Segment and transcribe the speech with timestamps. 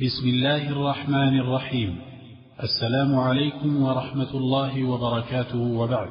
[0.00, 2.00] بسم الله الرحمن الرحيم.
[2.62, 6.10] السلام عليكم ورحمة الله وبركاته وبعد.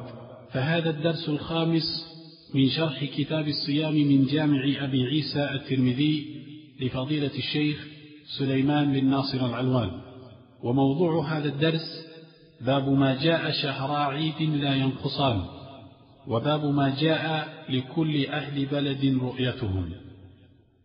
[0.52, 2.06] فهذا الدرس الخامس
[2.54, 6.26] من شرح كتاب الصيام من جامع أبي عيسى الترمذي
[6.80, 7.86] لفضيلة الشيخ
[8.38, 9.90] سليمان بن ناصر العلوان.
[10.62, 12.06] وموضوع هذا الدرس
[12.60, 15.42] باب ما جاء شهر عيد لا ينقصان.
[16.26, 19.90] وباب ما جاء لكل أهل بلد رؤيتهم.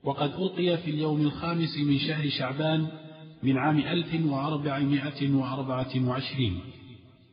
[0.05, 2.87] وقد ألقي في اليوم الخامس من شهر شعبان
[3.43, 6.59] من عام ألف وأربعمائة وأربعة وعشرين.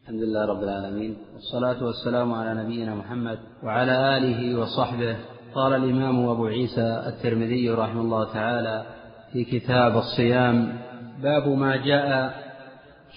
[0.02, 5.16] الحمد لله رب العالمين والصلاة والسلام على نبينا محمد وعلى آله وصحبه.
[5.54, 8.86] قال الإمام أبو عيسى الترمذي رحمه الله تعالى
[9.32, 10.78] في كتاب الصيام
[11.22, 12.34] باب ما جاء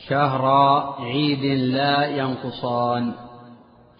[0.10, 0.46] شهر
[1.00, 3.14] عيد لا ينقصان.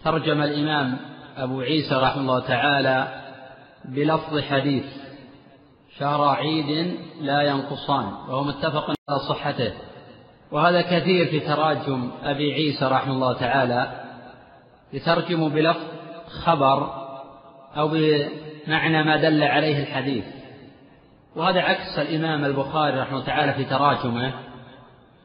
[0.04, 0.96] ترجم الإمام
[1.36, 3.08] أبو عيسى رحمه الله تعالى
[3.84, 5.05] بلفظ حديث.
[5.98, 9.72] شهر عيد لا ينقصان وهو متفق على صحته.
[10.52, 14.04] وهذا كثير في تراجم أبي عيسى رحمه الله تعالى
[14.92, 15.80] يترجم بلفظ
[16.44, 16.90] خبر
[17.76, 20.24] أو بمعنى ما دل عليه الحديث.
[21.36, 24.32] وهذا عكس الإمام البخاري رحمه الله تعالى في تراجمه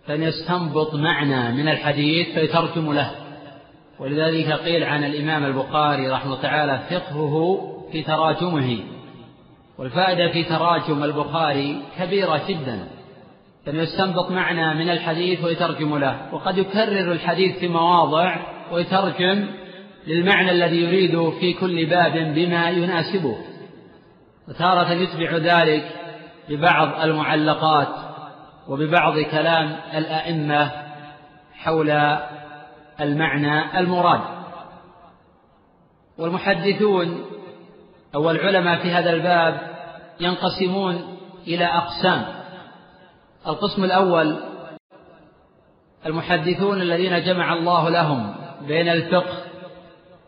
[0.07, 3.11] فإن يستنبط معنى من الحديث فيترجم له.
[3.99, 8.79] ولذلك قيل عن الإمام البخاري رحمه الله تعالى فقهه في تراجمه.
[9.81, 12.87] والفائدة في تراجم البخاري كبيرة جدا.
[13.67, 16.33] أن يستنبط معنى من الحديث ويترجم له.
[16.33, 18.35] وقد يكرر الحديث في مواضع
[18.71, 19.47] ويترجم
[20.07, 23.37] للمعنى الذي يريد في كل باب بما يناسبه.
[24.49, 25.83] وتارة يتبع ذلك
[26.49, 27.95] ببعض المعلقات
[28.67, 30.71] وببعض كلام الأئمة
[31.53, 31.89] حول
[33.01, 34.21] المعنى المراد.
[36.17, 37.25] والمحدثون
[38.15, 39.70] أو العلماء في هذا الباب
[40.21, 42.25] ينقسمون إلى أقسام.
[43.47, 44.35] القسم الأول
[46.05, 48.35] المحدثون الذين جمع الله لهم
[48.67, 49.37] بين الفقه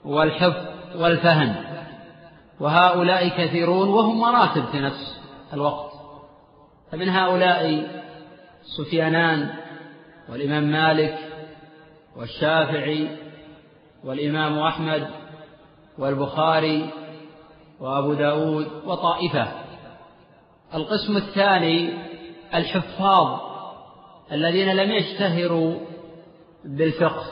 [0.06, 0.66] والحفظ
[0.96, 1.56] والفهم
[2.60, 5.22] وهؤلاء كثيرون وهم مراتب في نفس
[5.54, 5.94] الوقت.
[6.92, 7.88] فمن هؤلاء
[8.78, 9.50] سفيانان
[10.30, 11.18] والإمام مالك
[12.16, 13.08] والشافعي
[14.04, 15.08] والإمام أحمد
[15.98, 16.90] والبخاري
[17.80, 19.63] وأبو داود وطائفة.
[20.76, 21.90] القسم الثاني
[22.56, 23.40] الحفاظ
[24.32, 25.76] الذين لم يشتهروا
[26.66, 27.26] بالفقه.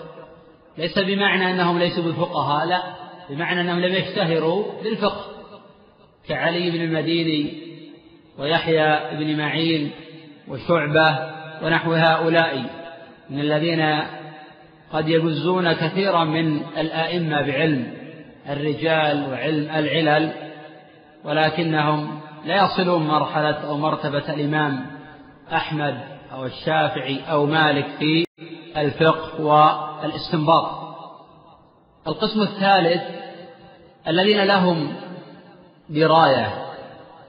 [0.78, 2.84] ليس بمعنى أنهم ليسوا بفقهاء لا
[3.30, 5.25] بمعنى أنهم لم يشتهروا بالفقه.
[6.28, 7.53] كعلي بن المديني
[8.40, 9.91] ويحيى بن معين
[10.47, 11.31] وشعبة
[11.63, 12.63] ونحو هؤلاء
[13.30, 14.01] من الذين
[14.94, 17.94] قد يجزون كثيرا من الآئمة بعلم
[18.50, 20.31] الرجال وعلم العلل
[21.24, 24.85] ولكنهم لا يصلون مرحلة أو مرتبة الإمام
[25.53, 25.97] أحمد
[26.34, 28.25] أو الشافعي أو مالك في
[28.78, 30.81] الفقه والإستنباط.
[32.07, 33.01] القسم الثالث
[34.07, 34.94] الذين لهم
[35.90, 36.66] دراية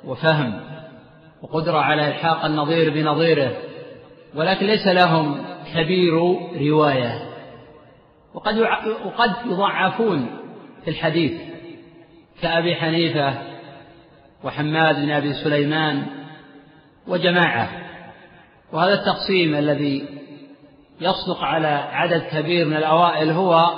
[0.04, 0.60] وفهم
[1.42, 3.52] وقدرة على إلحاق النظير بنظيره
[4.34, 6.12] ولكن ليس لهم كبير
[6.70, 7.32] رواية.
[8.34, 8.58] وقد
[9.04, 10.26] وقد يضعفون
[10.84, 11.40] في الحديث
[12.42, 13.51] كأبي حنيفة
[14.44, 16.06] وحماد بن أبي سليمان
[17.08, 17.68] وجماعة.
[18.72, 20.08] وهذا التقسيم الذي
[21.00, 23.70] يصدق على عدد كبير من الأوائل هو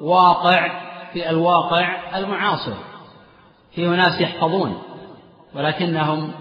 [0.00, 0.70] واقع
[1.12, 2.74] في الواقع المعاصر.
[3.74, 4.82] فيه ناس يحفظون
[5.54, 6.32] ولكنهم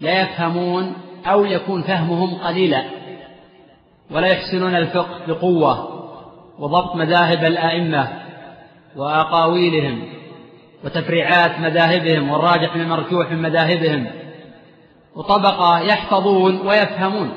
[0.00, 0.94] لا يفهمون
[1.26, 2.84] أو يكون فهمهم قليلا
[4.10, 6.00] ولا يحسنون الفقه بقوة
[6.58, 8.08] وضبط مذاهب الآئمة
[8.96, 10.19] وأقاويلهم.
[10.84, 14.06] وتفريعات مذاهبهم والراجح من المرجوح من مذاهبهم.
[15.16, 17.32] وطبقة يحفظون ويفهمون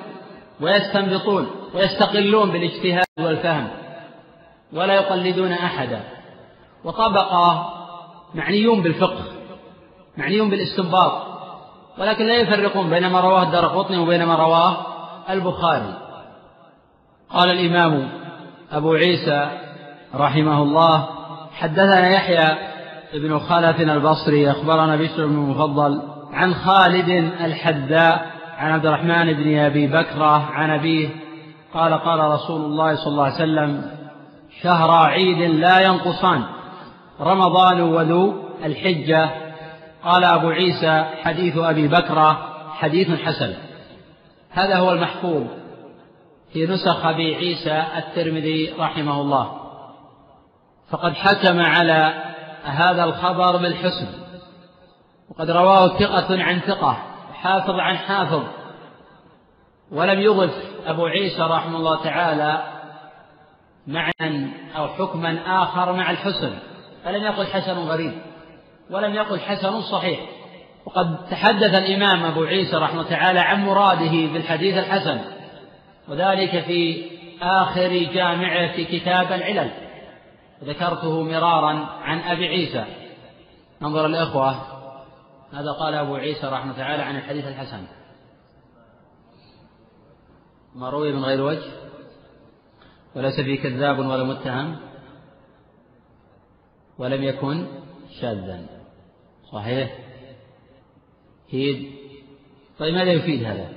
[0.62, 3.68] ويستنبطون ويستقلون بالاجتهاد والفهم
[4.74, 6.02] ولا يقلدون أحدا.
[6.84, 7.74] وطبقة
[8.36, 9.24] معنيون بالفقه
[10.18, 11.34] معنيون بالاستنباط
[11.98, 14.78] ولكن لا يفرقون بين ما رواه الدرقطني وبين ما رواه
[15.30, 15.94] البخاري.
[17.30, 18.10] قال الإمام
[18.72, 19.50] أبو عيسى
[20.16, 21.10] رحمه الله
[21.54, 22.73] حدثنا يحيى
[23.14, 26.02] بن خلف البصري أخبرنا بشر بن المفضل
[26.34, 27.10] عن خالد
[27.42, 31.10] الحذاء عن عبد الرحمن بن أبي بكرة عن أبيه
[31.74, 33.92] قال قال رسول الله صلى الله عليه وسلم
[34.62, 36.44] شهر عيد لا ينقصان
[37.22, 38.34] رمضان وذو
[38.66, 39.30] الحجة
[40.04, 43.54] قال أبو عيسى حديث أبي بكرة حديث حسن
[44.50, 45.44] هذا هو المحفوظ
[46.54, 49.52] في نسخ أبي عيسى الترمذي رحمه الله
[50.90, 52.33] فقد حكم على
[52.64, 54.08] هذا الخبر بالحسن.
[55.30, 56.98] وقد رواه ثقة عن ثقة
[57.34, 58.44] حافظ عن حافظ.
[59.92, 60.54] ولم يضف
[60.86, 62.64] أبو عيسى رحمه الله تعالى
[63.88, 66.54] معنى أو حكما آخر مع الحسن.
[67.06, 68.14] فلم يقل حسن غريب
[68.92, 70.20] ولم يقل حسن صحيح.
[70.86, 75.22] وقد تحدث الإمام أبو عيسى رحمه الله تعالى عن مراده بالحديث الحسن.
[76.08, 77.06] وذلك في
[77.42, 79.72] آخر جامعة في كتاب العلل.
[80.64, 82.86] ذكرته مرارا عن أبي عيسى.
[83.82, 84.52] انظر الإخوة
[85.54, 87.84] هذا قال أبو عيسى رحمه تعالى عن الحديث الحسن؟
[90.76, 91.72] ما روي من غير وجه؟
[93.16, 94.78] وليس فيه كذاب ولا متهم؟
[96.98, 97.68] ولم يكن
[98.22, 98.66] شاذا.
[99.52, 100.00] صحيح؟
[101.48, 101.92] يفيد
[102.80, 103.70] طيب ماذا يفيد هذا؟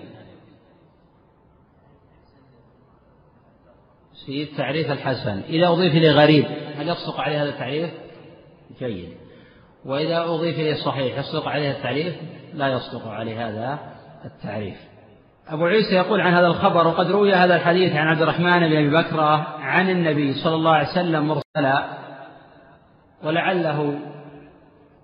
[4.23, 5.41] يفيد تعريف الحسن.
[5.41, 6.66] إذا أضيف إليه غريب.
[6.77, 7.91] هل يصدق عليه هذا التعريف؟
[8.79, 9.09] جيد.
[9.85, 12.15] وإذا أضيف إليه صحيح يصدق عليه التعريف؟
[12.55, 13.79] لا يصدق عليه هذا
[14.25, 14.77] التعريف.
[15.49, 18.91] أبو عيسى يقول عن هذا الخبر وقد روي هذا الحديث عن عبد الرحمن بن أبي
[18.91, 21.89] بكرة عن النبي صلى الله عليه وسلم مرسلا
[23.25, 23.99] ولعله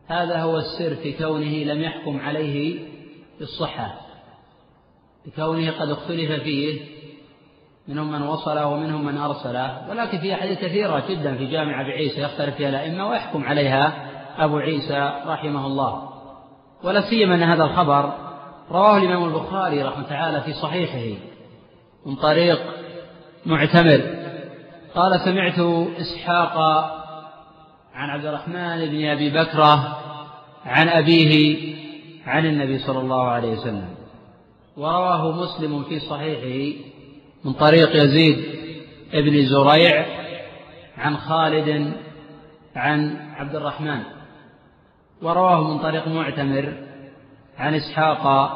[0.06, 2.88] هذا هو السر في كونه لم يحكم عليه
[3.38, 4.00] بالصحة
[5.26, 6.80] بكونه قد اختلف فيه
[7.88, 9.90] منهم من وصله ومنهم من أرسله.
[9.90, 13.92] ولكن في أحاديث كثيرة جدا في جامع أبي عيسى يختلف فيها الأئمة ويحكم عليها
[14.38, 16.08] أبو عيسى رحمه الله.
[16.84, 18.12] ولا سيما أن هذا الخبر
[18.70, 21.20] رواه الإمام البخاري رحمه تعالى في صحيحه
[22.06, 22.60] من طريق
[23.46, 24.00] معتمر.
[24.94, 25.58] قال سمعت
[26.00, 26.58] إسحاق
[27.94, 29.98] عن عبد الرحمن بن أبي بكرة
[30.64, 31.58] عن أبيه
[32.26, 33.88] عن النبي صلى الله عليه وسلم.
[34.76, 36.91] ورواه مسلم في صحيحه
[37.44, 38.36] من طريق يزيد
[39.12, 40.06] بن زريع
[40.98, 41.94] عن خالد
[42.76, 44.02] عن عبد الرحمن
[45.22, 46.74] ورواه من طريق معتمر
[47.58, 48.52] عن إسحاق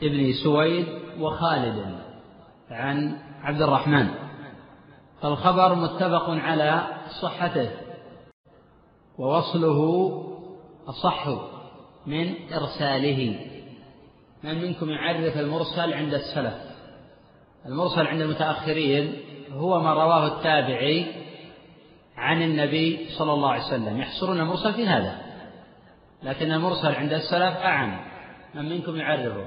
[0.00, 0.86] بن سويد
[1.20, 1.98] وخالد
[2.70, 4.08] عن عبد الرحمن.
[5.22, 6.86] فالخبر متفق على
[7.22, 7.70] صحته
[9.18, 9.80] ووصله
[10.88, 11.28] أصح
[12.06, 13.40] من إرساله.
[14.44, 16.67] من منكم يعرف المرسل عند السلف؟
[17.66, 19.22] المرسل عند المتأخرين
[19.52, 21.06] هو ما رواه التابعي
[22.16, 24.00] عن النبي صلى الله عليه وسلم.
[24.00, 25.18] يحصرون المرسل في هذا
[26.22, 28.00] لكن المرسل عند السلف أعم.
[28.54, 29.46] من منكم يعرفه؟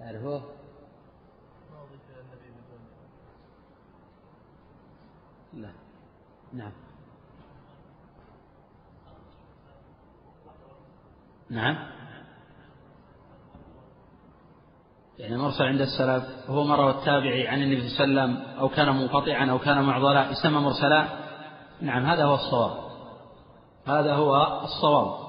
[0.00, 0.42] يعرفه؟
[5.54, 5.70] لا.
[6.52, 6.72] نعم.
[11.50, 11.95] نعم.
[15.18, 18.68] يعني المرسل عند السلف هو ما روى التابعي عن النبي صلى الله عليه وسلم أو
[18.68, 21.06] كان منقطعا أو كان معضلا يسمى مرسلا
[21.80, 22.72] نعم هذا هو الصواب.
[23.86, 25.26] هذا هو الصواب.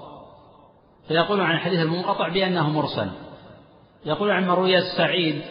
[1.08, 3.10] فيقول عن الحديث المنقطع بأنه مرسل.
[4.06, 5.42] يقول عن مروية السعيد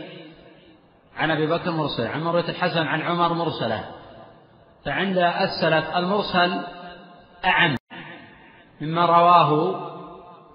[1.17, 3.85] عن أبي بكر مرسل عن مروية الحسن عن عمر مرسلة.
[4.85, 6.61] فعند السلف المرسل
[7.45, 7.77] أعم
[8.81, 9.81] مما رواه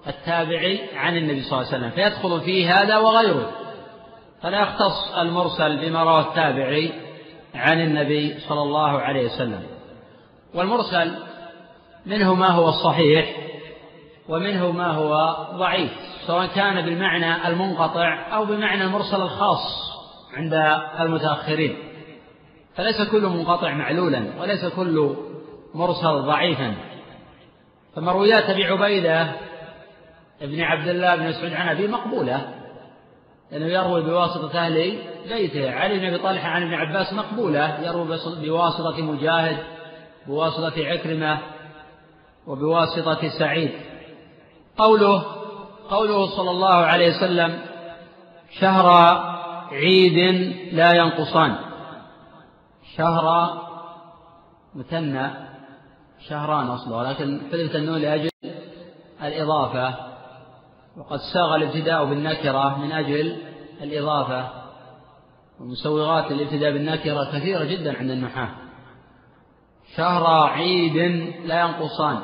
[0.07, 3.60] التابعي عن النبي صلى الله عليه وسلم فيدخل فيه هذا وغيره.
[4.41, 6.91] فلا يختص المرسل بما رواه التابعي
[7.55, 9.63] عن النبي صلى الله عليه وسلم.
[10.55, 11.11] والمرسل
[12.05, 13.35] منه ما هو الصحيح
[14.29, 15.91] ومنه ما هو ضعيف
[16.27, 19.91] سواء كان بالمعنى المنقطع أو بمعنى المرسل الخاص
[20.33, 20.53] عند
[20.99, 21.77] المتأخرين.
[22.75, 25.15] فليس كل منقطع معلولا وليس كل
[25.73, 26.75] مرسل ضعيفا.
[27.95, 29.31] فمرويات أبي عبيدة
[30.41, 32.60] ابن عبد الله بن مسعود عن أبيه مقبولة
[33.51, 34.97] لأنه يروي بواسطة أهل
[35.29, 35.71] بيته.
[35.71, 39.57] علي بن أبي طلحة عن ابن عباس مقبولة يروي بواسطة مجاهد
[40.27, 41.39] بواسطة عكرمة
[42.47, 43.71] وبواسطة سعيد.
[44.77, 45.23] قوله
[45.89, 47.59] قوله صلى الله عليه وسلم
[48.59, 48.87] شهر
[49.71, 50.17] عيد
[50.73, 51.55] لا ينقصان.
[52.97, 53.57] شهر
[54.75, 55.29] مثنى
[56.29, 58.29] شهران أصله لكن حذفت النون لأجل
[59.23, 60.10] الإضافة.
[60.97, 63.37] وقد ساغ الابتداء بالنكرة من أجل
[63.81, 64.49] الإضافة
[65.59, 68.49] ومسوغات الابتداء بالنكرة كثيرة جدا عند النحاة.
[69.95, 70.95] شهر عيد
[71.45, 72.19] لا ينقصان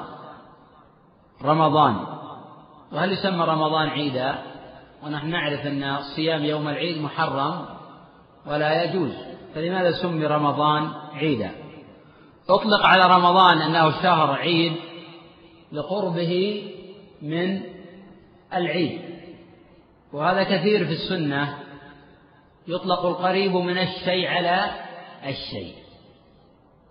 [1.44, 1.96] رمضان.
[2.92, 4.36] وهل يسمى رمضان عيدا؟
[5.04, 7.66] ونحن نعرف أن صيام يوم العيد محرم
[8.46, 9.12] ولا يجوز
[9.56, 11.52] فلماذا سمي رمضان عيدا؟
[12.50, 14.74] أطلق على رمضان أنه شهر عيد
[15.72, 16.64] لقربه
[17.22, 17.62] من
[18.54, 19.02] العيد.
[20.14, 21.58] وهذا كثير في السنة.
[22.68, 24.72] يطلق القريب من الشيء على
[25.26, 25.76] الشيء.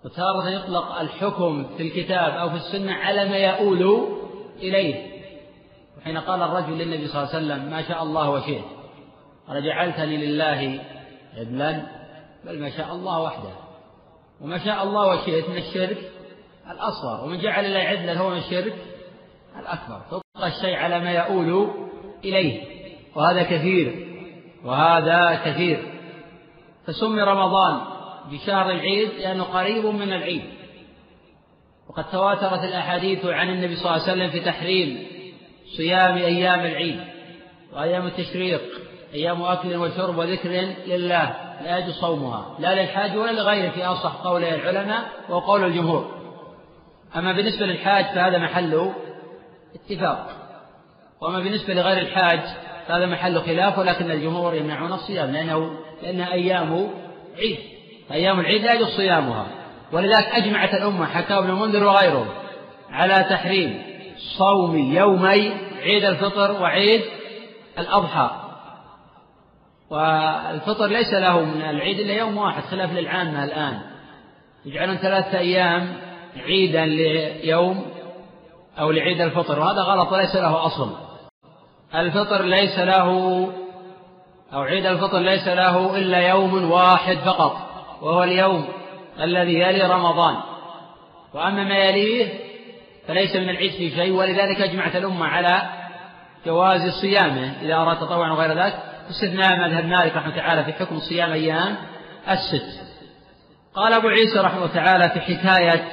[0.04, 4.08] وتارة يطلق الحكم في الكتاب أو في السنة على ما يؤول
[4.58, 5.16] إليه.
[5.98, 8.64] وحين قال الرجل للنبي صلى الله عليه وسلم ما شاء الله وشئت.
[9.48, 10.84] قال جعلتني لله
[11.36, 11.86] عدلا.
[12.44, 13.50] بل ما شاء الله وحده.
[14.40, 16.12] وما شاء الله وشئت من الشرك
[16.70, 17.24] الأصغر.
[17.24, 18.74] ومن جعل الله عدلا هو من الشرك
[19.60, 21.70] الأكبر تطلق الشيء على ما يؤول
[22.24, 22.62] إليه.
[23.14, 24.06] وهذا كثير
[24.64, 25.78] وهذا كثير.
[26.86, 27.80] فسمي رمضان
[28.30, 30.42] بشهر العيد لأنه قريب من العيد.
[31.88, 35.06] وقد تواترت الأحاديث عن النبي صلى الله عليه وسلم في تحريم
[35.76, 37.00] صيام أيام العيد
[37.72, 38.60] وأيام التشريق
[39.14, 40.48] أيام أكل وشرب وذكر
[40.86, 41.34] لله
[41.64, 42.56] لا يجوز صومها.
[42.58, 46.10] لا للحاج ولا لغيره في أصح قول العلماء وقول الجمهور.
[47.16, 48.92] أما بالنسبة للحاج فهذا محل
[49.76, 50.28] اتفاق.
[51.20, 52.40] وأما بالنسبة لغير الحاج
[52.88, 55.70] فهذا محل خلاف ولكن الجمهور يمنعون الصيام لأنه
[56.02, 56.90] لأنها أيام
[57.36, 57.58] عيد.
[58.12, 59.46] أيام العيد لا يجوز صيامها.
[59.92, 62.26] ولذلك أجمعت الأمة حكى ابن المنذر وغيره
[62.90, 63.82] على تحريم
[64.38, 65.52] صوم يومي
[65.82, 67.02] عيد الفطر وعيد
[67.78, 68.30] الأضحى.
[69.90, 73.80] والفطر ليس له من العيد إلا يوم واحد خلاف للعامة الآن.
[74.66, 75.96] يجعلون ثلاثة أيام
[76.36, 77.95] عيدا ليوم
[78.78, 80.92] أو لعيد الفطر وهذا غلط وليس له أصل.
[81.94, 83.08] الفطر ليس له
[84.52, 87.56] أو عيد الفطر ليس له إلا يوم واحد فقط
[88.02, 88.68] وهو اليوم
[89.20, 90.36] الذي يلي رمضان.
[91.34, 92.28] وأما ما يليه
[93.08, 95.62] فليس من العيد في شيء ولذلك أجمعت الأمة على
[96.46, 97.52] جواز صيامه.
[97.62, 98.74] إذا أراد تطوعا وغير ذلك
[99.10, 101.76] استثناء مذهب مالك رحمه تعالى في حكم صيام أيام
[102.28, 102.86] الست.
[103.74, 105.88] قال أبو عيسى رحمه تعالى في حكاية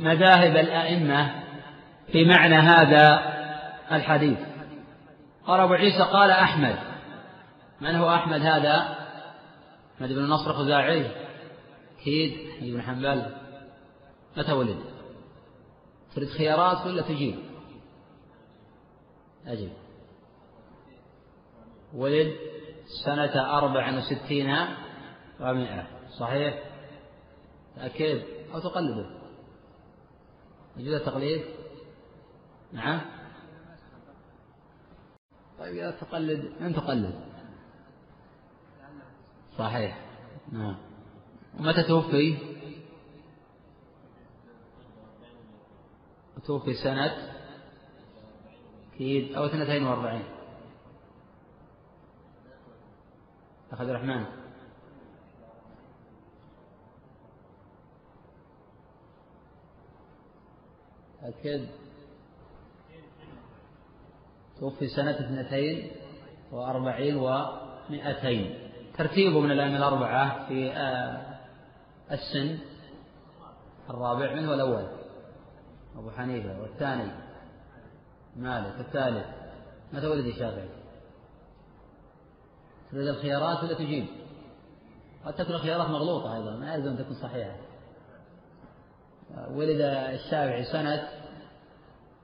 [0.00, 1.45] مذاهب الأئمة
[2.12, 3.20] في معنى هذا
[3.92, 4.38] الحديث.
[5.46, 6.78] قال أبو عيسى قال أحمد.
[7.80, 8.96] من هو أحمد هذا؟
[9.96, 11.10] أحمد بن نصر الخزاعي.
[12.00, 12.32] أكيد
[12.74, 13.34] بن حنبل.
[14.36, 14.78] متى ولد؟
[16.14, 17.38] تريد خيارات ولا تجيب؟
[19.46, 19.72] أجب
[21.94, 22.36] ولد
[23.04, 24.56] سنة أربع وستين
[25.40, 25.86] ومائة.
[26.18, 26.62] صحيح؟
[27.76, 28.22] تأكد
[28.54, 29.06] أو تقلده.
[30.76, 31.55] يجوز التقليد؟
[32.72, 33.00] نعم.
[35.58, 37.20] طيب إذا تقلد من تقلد؟
[39.58, 40.06] صحيح.
[40.52, 40.76] نعم.
[41.58, 42.38] ومتى توفي؟
[46.44, 47.32] توفي سنة
[48.94, 50.24] أكيد أو اثنتين وأربعين.
[53.72, 54.26] أخذ الرحمن.
[61.22, 61.85] أكد.
[64.60, 65.90] توفي سنة اثنتين
[66.52, 68.58] وأربعين ومئتين.
[68.98, 71.36] ترتيبه من الأئمة الأربعة في آه،
[72.12, 72.58] السن
[73.90, 74.86] الرابع من هو الأول
[75.96, 77.10] أبو حنيفة والثاني
[78.36, 79.26] مالك الثالث
[79.92, 80.68] متى ولد الشافعي
[82.92, 84.06] تريد الخيارات ولا تجيب؟
[85.24, 87.56] قد تكون الخيارات مغلوطة أيضا ما يلزم أن تكون صحيحة.
[89.50, 91.08] ولد الشافعي سنة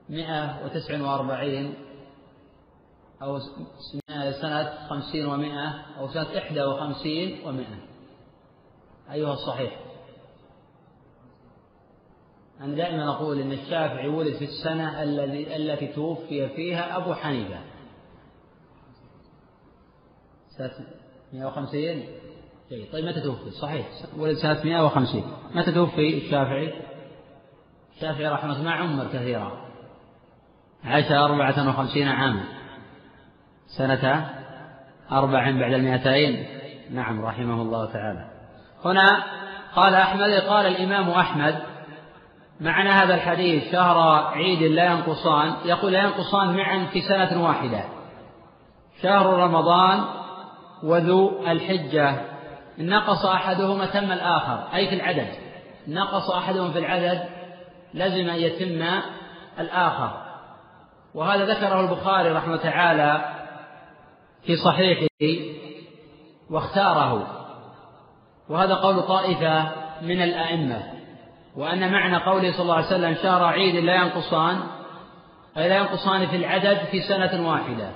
[0.09, 1.75] مئة وتسع وأربعين
[3.23, 3.39] أو
[4.41, 7.79] سنة خمسين ومائة أو سنة إحدى وخمسين ومائة.
[9.13, 9.81] أيها الصحيح.
[12.61, 17.61] أنا دائما أقول إن الشافعي ولد في السنة الذي التي توفي فيها أبو حنيفة.
[20.59, 20.87] سنة
[21.33, 22.05] 150
[22.71, 22.93] جيد.
[22.93, 23.89] طيب متى توفي؟ صحيح.
[24.19, 25.25] ولد سنة 150
[25.55, 26.73] متى توفي الشافعي؟
[27.97, 29.69] الشافعي رحمة الله ما عمر كثيرا.
[30.85, 32.62] عاش أربعة وخمسين عاما.
[33.79, 34.29] سنة
[35.13, 36.47] أربع بعد المئتين.
[36.91, 38.27] نعم رحمه الله تعالى.
[38.85, 39.23] هنا
[39.77, 41.59] قال أحمد قال الإمام أحمد
[42.61, 47.85] معنى هذا الحديث شهر عيد لا ينقصان يقول لا ينقصان معا في سنة واحدة.
[49.03, 50.05] شهر رمضان
[50.83, 52.15] وذو الحجة.
[52.79, 55.29] نقص أحدهما تم الآخر أي في العدد.
[55.89, 57.23] نقص أحدهم في العدد
[57.95, 59.01] لزم أن يتم
[59.59, 60.23] الآخر.
[61.15, 63.32] وهذا ذكره البخاري رحمه تعالى
[64.45, 65.07] في صحيحه
[66.51, 67.27] واختاره.
[68.49, 69.71] وهذا قول طائفة
[70.03, 70.83] من الأئمة.
[71.57, 74.61] وأن معنى قوله صلى الله عليه وسلم شهر عيد لا ينقصان
[75.57, 77.91] أي لا ينقصان في العدد في سنة واحدة.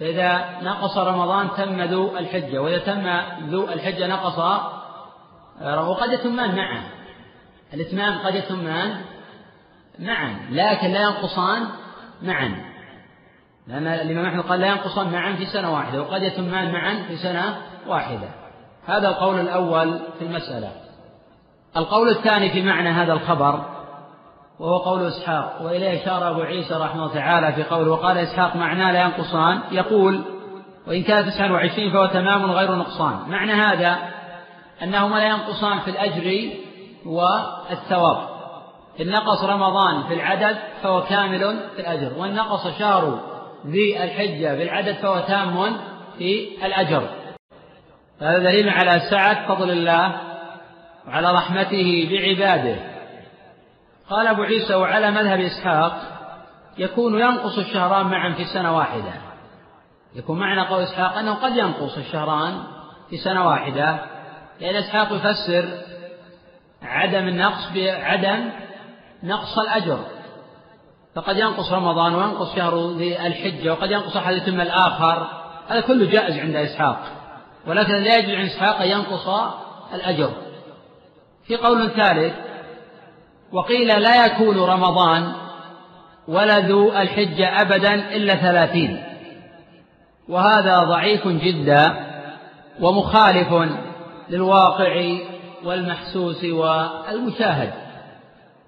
[0.00, 3.06] فإذا نقص رمضان تم ذو الحجة وإذا تم
[3.50, 4.38] ذو الحجة نقص
[5.88, 6.82] وقد يتمان معا.
[7.74, 9.00] الإتمام قد يتمان
[9.98, 11.68] معا لكن لا ينقصان
[12.22, 12.73] معا.
[13.66, 17.56] لأن الإمام أحمد قال لا ينقصان معا في سنة واحدة وقد يتمان معا في سنة
[17.86, 18.28] واحدة.
[18.86, 20.72] هذا القول الأول في المسألة.
[21.76, 23.64] القول الثاني في معنى هذا الخبر
[24.60, 28.92] وهو قول إسحاق وإليه أشار أبو عيسى رحمه الله تعالى في قوله وقال إسحاق معناه
[28.92, 30.24] لا ينقصان؟ يقول
[30.86, 33.18] وإن كان تسعا وعشرين فهو تمام غير نقصان.
[33.28, 33.98] معنى هذا
[34.82, 36.50] أنهما لا ينقصان في الأجر
[37.06, 38.34] والثواب.
[39.00, 43.33] إن نقص رمضان في العدد فهو كامل في الأجر وإن نقص شهر
[43.66, 45.76] ذي الحجة في العدد فهو تام
[46.18, 47.08] في الأجر.
[48.20, 50.20] هذا دليل على سعة فضل الله
[51.06, 52.76] وعلى رحمته بعباده.
[54.10, 56.00] قال أبو عيسى وعلى مذهب إسحاق
[56.78, 59.12] يكون ينقص الشهران معا في سنة واحدة.
[60.14, 62.62] يكون معنى قول إسحاق أنه قد ينقص الشهران
[63.10, 63.98] في سنة واحدة
[64.60, 65.68] لأن إسحاق يفسر
[66.82, 68.50] عدم النقص بعدم
[69.22, 70.04] نقص الأجر.
[71.14, 75.26] فقد ينقص رمضان وينقص شهر ذي الحجة وقد ينقص أحد يتم الآخر.
[75.68, 77.00] هذا كله جائز عند إسحاق.
[77.66, 79.28] ولكن لا يجوز عند إسحاق أن ينقص
[79.94, 80.30] الأجر.
[81.46, 82.34] في قول ثالث
[83.52, 85.32] وقيل لا يكون رمضان
[86.28, 89.02] ولا ذو الحجة أبدا إلا ثلاثين.
[90.28, 91.96] وهذا ضعيف جدا
[92.80, 93.54] ومخالف
[94.30, 95.18] للواقع
[95.64, 97.72] والمحسوس والمشاهد.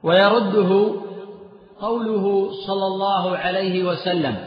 [0.03, 1.06] ويرده
[1.81, 4.45] قوله صلى الله عليه وسلم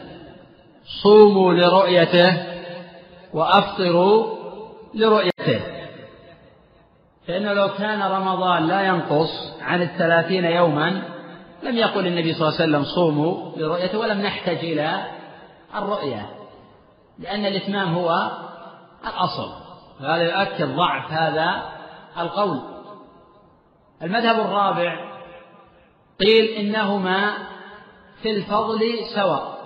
[1.02, 2.46] صوموا لرؤيته
[3.34, 4.36] وأفطروا
[4.94, 5.60] لرؤيته.
[7.28, 11.02] فانه لو كان رمضان لا ينقص عن الثلاثين يوما
[11.62, 15.04] لم يقل النبي صلى الله عليه وسلم صوموا لرؤيته ولم نحتج إلى
[15.74, 16.26] الرؤية
[17.18, 18.30] لأن الإتمام هو
[19.06, 19.52] الأصل.
[20.00, 21.62] وهذا يؤكد ضعف هذا
[22.18, 22.60] القول.
[24.02, 25.09] المذهب الرابع
[26.20, 27.32] قيل إنهما
[28.22, 28.80] في الفضل
[29.14, 29.60] سواء.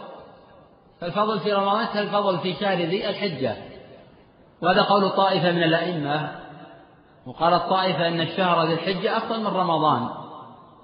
[1.01, 3.57] فالفضل في رمضان كالفضل في شهر ذي الحجة.
[4.63, 6.31] وهذا قول طائفة من الأئمة.
[7.27, 10.09] وقالت طائفة أن الشهر ذي الحجة أفضل من رمضان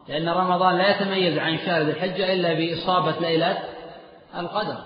[0.09, 3.59] لأن رمضان لا يتميز عن شهر ذي الحجة إلا بإصابة ليلة
[4.39, 4.77] القدر.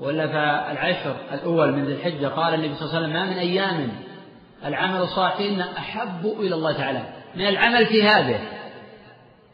[0.00, 3.88] ولا فالعشر الأول من ذي الحجة قال النبي صلى الله عليه وسلم ما من أيام
[4.64, 5.36] العمل الصالح
[5.78, 7.02] أحب إلى الله تعالى.
[7.36, 8.57] من العمل في هذه.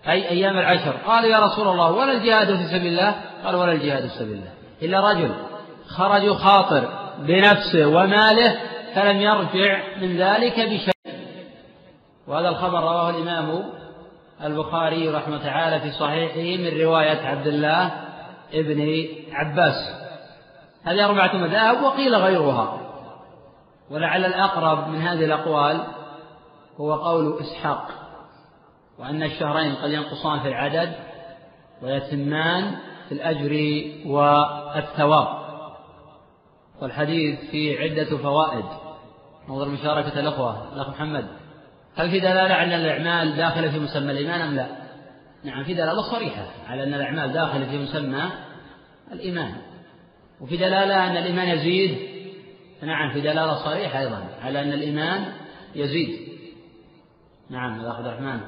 [0.09, 0.97] أي أيام العشر.
[1.07, 3.15] قالوا يا رسول الله ولا الجهاد في سبيل الله؟
[3.45, 4.53] قال ولا الجهاد في سبيل الله.
[4.83, 5.35] إلا رجل
[5.89, 6.89] خرج يخاطر
[7.19, 8.57] بنفسه وماله
[8.95, 10.95] فلم يرجع من ذلك بشيء.
[12.27, 13.65] وهذا الخبر رواه الإمام
[14.45, 17.91] البخاري رحمه تعالى في صحيحه من رواية عبد الله
[18.55, 20.05] ابن عباس.
[20.85, 22.81] هذه أربعة مذاهب وقيل غيرها.
[23.91, 25.81] ولعل الأقرب من هذه الأقوال
[26.81, 28.04] هو قول إسحاق.
[28.99, 30.93] وأن الشهرين قد ينقصان في العدد
[31.83, 32.77] ويتمان
[33.09, 33.53] في الأجر
[34.07, 35.45] والثواب.
[36.83, 38.65] والحديث فيه عدة فوائد.
[39.49, 40.75] نظر مشاركة الأخوة.
[40.75, 41.27] الأخ محمد.
[41.97, 44.67] هل في دلالة على أن الأعمال داخلة في مسمى الإيمان أم لا؟
[45.45, 48.23] نعم في دلالة صريحة على أن الأعمال داخلة في مسمى
[49.13, 49.55] الإيمان.
[50.41, 51.99] وفي دلالة أن الإيمان يزيد.
[52.83, 55.25] نعم في دلالة صريحة أيضا على أن الإيمان
[55.75, 56.29] يزيد.
[57.51, 58.41] نعم الأخ عبد الرحمن.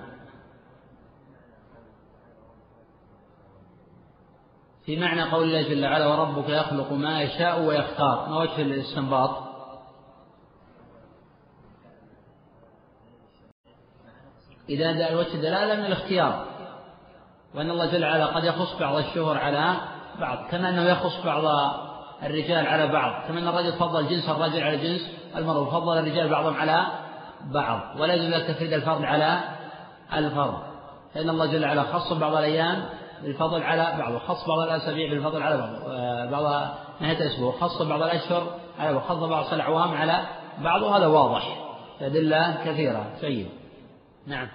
[4.86, 8.28] في معنى قول الله جل وعلا وربك يخلق ما يشاء ويختار.
[8.28, 9.30] ما وجه الاستنباط؟
[14.68, 16.46] إذا وجه دلالة من الاختيار
[17.54, 19.74] وأن الله جل وعلا قد يخص بعض الشهور على
[20.20, 21.44] بعض كما أنه يخص بعض
[22.22, 26.56] الرجال على بعض كما أن الرجل فضل جنس الرجل على جنس المرء وفضل الرجال بعضهم
[26.56, 26.86] على
[27.44, 29.40] بعض ولا يجوز تفريد الفرد على
[30.12, 30.58] الفرد.
[31.14, 32.88] فإن الله جل وعلا خص بعض الأيام
[33.22, 36.42] بالفضل على بعض وخص بعض الأسابيع بالفضل على بعض آه، بعض
[37.00, 38.46] نهاية الأسبوع خص بعض الأشهر
[38.78, 40.26] على وخص بعض الأعوام على
[40.58, 41.66] بعض وهذا واضح
[42.00, 43.48] أدلة كثيرة سيد
[44.26, 44.48] نعم.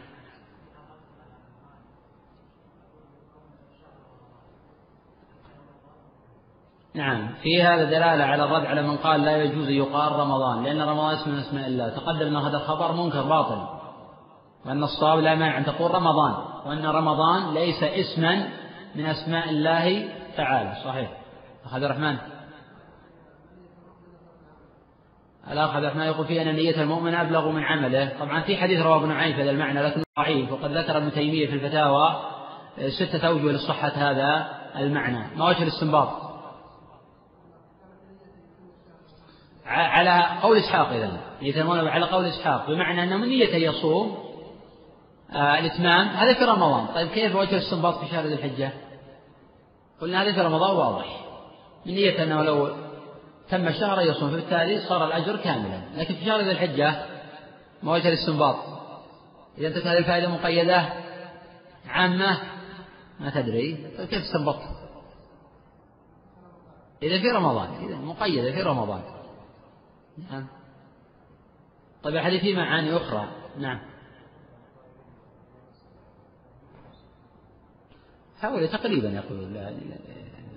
[6.94, 11.14] نعم في هذا دلالة على الرد على من قال لا يجوز يقال رمضان لأن رمضان
[11.14, 13.81] اسم من أسماء الله تقدم أن هذا الخبر منكر باطل.
[14.66, 16.34] وأن الصواب لا مانع أن تقول رمضان
[16.66, 18.50] وأن رمضان ليس اسما
[18.96, 21.12] من أسماء الله تعالى صحيح.
[21.66, 22.18] أخ عبد الرحمن.
[25.52, 28.14] الأخ عبد الرحمن يقول فيه أن نية المؤمن أبلغ من عمله.
[28.20, 31.48] طبعا في حديث رواه ابن عين في هذا المعنى لكنه ضعيف وقد ذكر ابن تيمية
[31.48, 32.22] في الفتاوى
[33.00, 35.38] ستة أوجه لصحة هذا المعنى.
[35.38, 36.32] ما وجه الاستنباط؟
[39.66, 44.31] على قول إسحاق إذا نية المؤمن على قول إسحاق بمعنى أنه من نية يصوم آه
[45.34, 46.88] الإتمام هذا في رمضان.
[46.96, 48.72] طيب كيف وجه الاستنباط في شهر ذي الحجة؟
[50.02, 51.06] قلنا هذا في رمضان واضح.
[51.86, 52.76] من نية أنه لو
[53.50, 55.82] تم شهر يصوم فبالتالي صار الأجر كاملا.
[55.96, 57.06] لكن في شهر ذي الحجة
[57.84, 58.56] ما وجه الاستنباط.
[59.58, 60.90] إذا أنت هذه الفائدة مقيدة
[61.88, 62.38] عامة
[63.20, 63.94] ما تدري.
[63.98, 64.62] طيب كيف استنبطت
[67.04, 69.02] إذا في رمضان إذا مقيدة في رمضان.
[70.32, 70.48] نعم.
[72.04, 73.91] طيب الحديث فيه معاني أخرى؟ نعم.
[78.42, 79.58] هؤلاء تقريبا يقولون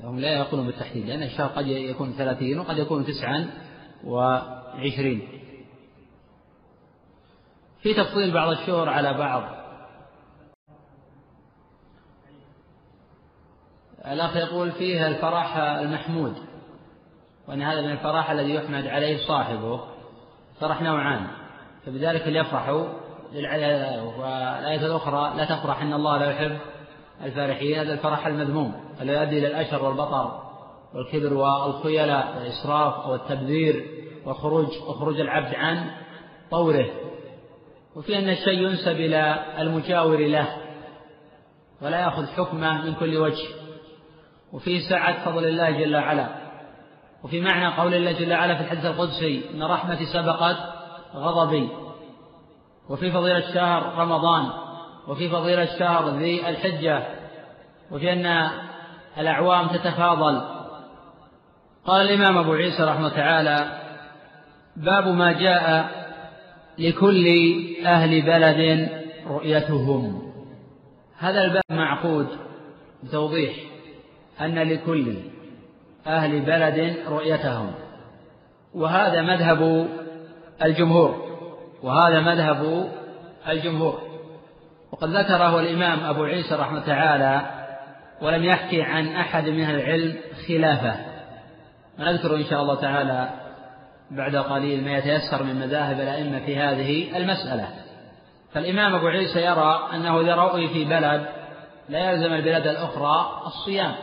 [0.02, 3.50] هم لا يقولون بالتحديد لأن الشهر قد يكون ثلاثين وقد يكون تسعا
[4.04, 5.28] وعشرين.
[7.82, 9.42] في تفصيل بعض الشهور على بعض.
[14.06, 16.34] الأخ يقول فيها الفرح المحمود
[17.48, 19.84] وأن هذا من الفرح الذي يحمد عليه صاحبه.
[20.60, 21.26] فرح نوعان
[21.86, 22.88] فبذلك فليفرحوا
[23.34, 26.58] والآية الأخرى لا تفرح إن الله لا يحب
[27.22, 30.40] الفارحين هذا الفرح المذموم الذي يؤدي إلى الأشر والبطر
[30.94, 33.86] والكبر والخيلاء والإسراف والتبذير
[34.26, 35.90] وخروج وخروج العبد عن
[36.50, 36.86] طوره.
[37.96, 40.56] وفي أن الشيء ينسب إلى المجاور له
[41.82, 43.48] ولا يأخذ حكمه من كل وجه.
[44.52, 46.28] وفيه سعة فضل الله جل وعلا.
[47.24, 50.56] وفي معنى قول الله جل وعلا في الحديث القدسي إن رحمتي سبقت
[51.14, 51.68] غضبي.
[52.90, 54.63] وفي فضيلة شهر رمضان.
[55.08, 57.02] وفي فضيلة شهر ذي الحجة
[57.90, 58.50] وفي أن
[59.18, 60.42] الأعوام تتفاضل.
[61.86, 63.78] قال الإمام أبو عيسى رحمه تعالى
[64.76, 65.88] باب ما جاء
[66.78, 67.26] لكل
[67.86, 68.88] أهل بلد
[69.26, 70.32] رؤيتهم.
[71.18, 72.26] هذا الباب معقود
[73.02, 73.54] بتوضيح
[74.40, 75.14] أن لكل
[76.06, 77.72] أهل بلد رؤيتهم
[78.74, 79.88] وهذا مذهب
[80.62, 81.24] الجمهور
[81.82, 82.92] وهذا مذهب
[83.48, 84.03] الجمهور.
[84.94, 87.46] وقد ذكره الإمام أبو عيسى رحمه تعالى
[88.22, 90.16] ولم يحكي عن أحد من العلم
[90.48, 90.96] خلافه.
[91.98, 93.28] ونذكر إن شاء الله تعالى
[94.10, 97.68] بعد قليل ما يتيسر من مذاهب الأئمة في هذه المسألة.
[98.52, 101.26] فالإمام أبو عيسى يرى أنه إذا رؤي في بلد
[101.88, 103.94] لا يلزم البلاد الأخرى الصيام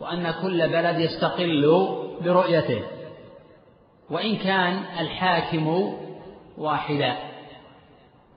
[0.00, 1.86] وأن كل بلد يستقل
[2.20, 2.82] برؤيته.
[4.10, 5.94] وإن كان الحاكم
[6.58, 7.16] واحدا.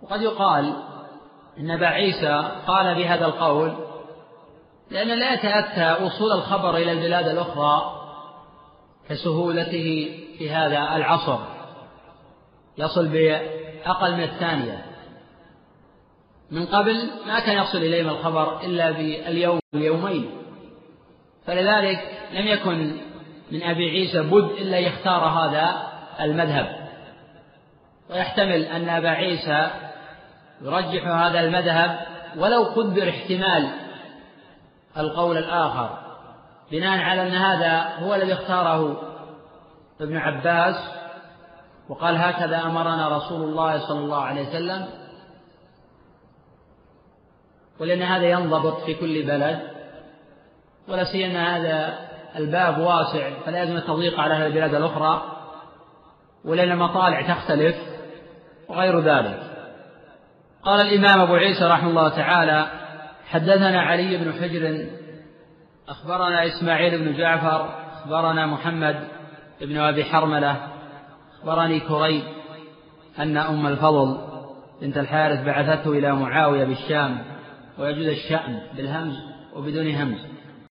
[0.01, 0.73] وقد يقال
[1.59, 3.73] إن أبا عيسى قال بهذا القول
[4.91, 8.01] لأن لا يتأتى وصول الخبر إلى البلاد الأخرى
[9.09, 11.39] كسهولته في هذا العصر.
[12.77, 14.85] يصل بأقل من الثانية.
[16.51, 20.31] من قبل ما كان يصل إليهم الخبر إلا باليوم اليومين.
[21.45, 21.99] فلذلك
[22.33, 22.91] لم يكن
[23.51, 25.87] من أبي عيسى بد إلا يختار هذا
[26.19, 26.89] المذهب.
[28.09, 29.69] ويحتمل أن أبا عيسى
[30.61, 31.99] يرجح هذا المذهب
[32.37, 33.69] ولو قدر احتمال
[34.97, 35.97] القول الآخر
[36.71, 39.01] بناء على أن هذا هو الذي اختاره
[40.01, 40.75] ابن عباس
[41.89, 44.85] وقال هكذا أمرنا رسول الله صلى الله عليه وسلم
[47.79, 49.59] ولأن هذا ينضبط في كل بلد
[50.87, 51.99] ولا سيما هذا
[52.35, 55.35] الباب واسع فلا يلزم التضييق على البلاد الأخرى
[56.45, 57.75] ولأن المطالع تختلف
[58.69, 59.44] وغير ذلك.
[60.65, 62.65] قال الإمام أبو عيسى رحمه الله تعالى
[63.29, 64.87] حدثنا علي بن حجر
[65.89, 69.07] أخبرنا إسماعيل بن جعفر أخبرنا محمد
[69.61, 70.57] بن أبي حرملة
[71.39, 72.23] أخبرني كريب
[73.19, 74.17] أن أم الفضل
[74.81, 77.17] بنت الحارث بعثته إلى معاوية بالشام
[77.79, 79.15] ويجوز الشأن بالهمز
[79.55, 80.19] وبدون همز.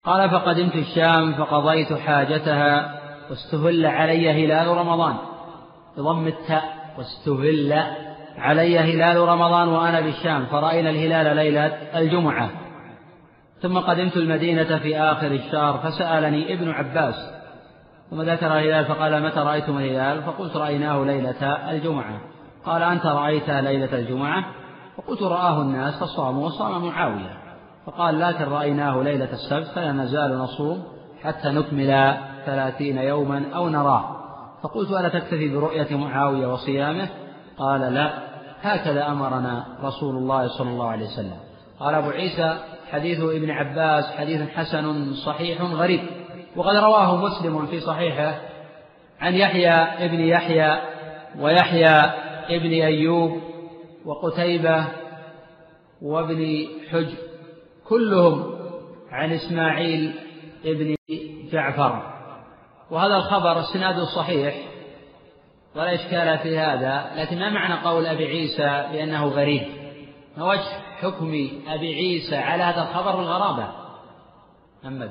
[0.04, 5.16] قال فقدمت الشام فقضيت حاجتها واستهل علي هلال رمضان
[5.96, 7.86] بضم التاء واستهل
[8.38, 12.50] علي هلال رمضان وأنا بالشام فرأينا الهلال ليلة الجمعة.
[13.60, 17.14] ثم قدمت المدينة في آخر الشهر فسألني ابن عباس
[18.10, 22.20] ثم ذكر الهلال فقال متى رأيتم الهلال فقلت رأيناه ليلة الجمعة.
[22.64, 24.44] قال أنت رأيته ليلة الجمعة؟
[24.96, 27.38] فقلت رآه الناس فصاموا وصام معاوية.
[27.86, 30.82] فقال لكن رأيناه ليلة السبت فلا نزال نصوم
[31.22, 34.16] حتى نكمل ثلاثين يوما أو نراه.
[34.62, 37.08] فقلت ألا تكتفي برؤية معاوية وصيامه؟
[37.58, 38.25] قال لا.
[38.74, 41.38] هكذا أمرنا رسول الله صلى الله عليه وسلم.
[41.80, 42.58] قال أبو عيسى
[42.90, 46.00] حديث ابن عباس حديث حسن صحيح غريب.
[46.56, 48.40] وقد رواه مسلم في صحيحه
[49.20, 49.72] عن يحيى
[50.04, 50.80] ابن يحيى
[51.38, 52.00] ويحيى
[52.50, 53.40] ابن أيوب
[54.04, 54.86] وقتيبة
[56.02, 57.16] وابن حجر
[57.88, 58.54] كلهم
[59.10, 60.14] عن إسماعيل
[60.64, 60.96] ابن
[61.52, 62.02] جعفر.
[62.90, 64.54] وهذا الخبر سناده صحيح
[65.76, 69.62] ولا إشكال في هذا لكن ما معنى قول أبي عيسى بأنه غريب؟
[70.36, 73.68] ما وجه حكم أبي عيسى على هذا الخبر بالغرابة؟
[74.82, 75.10] محمد.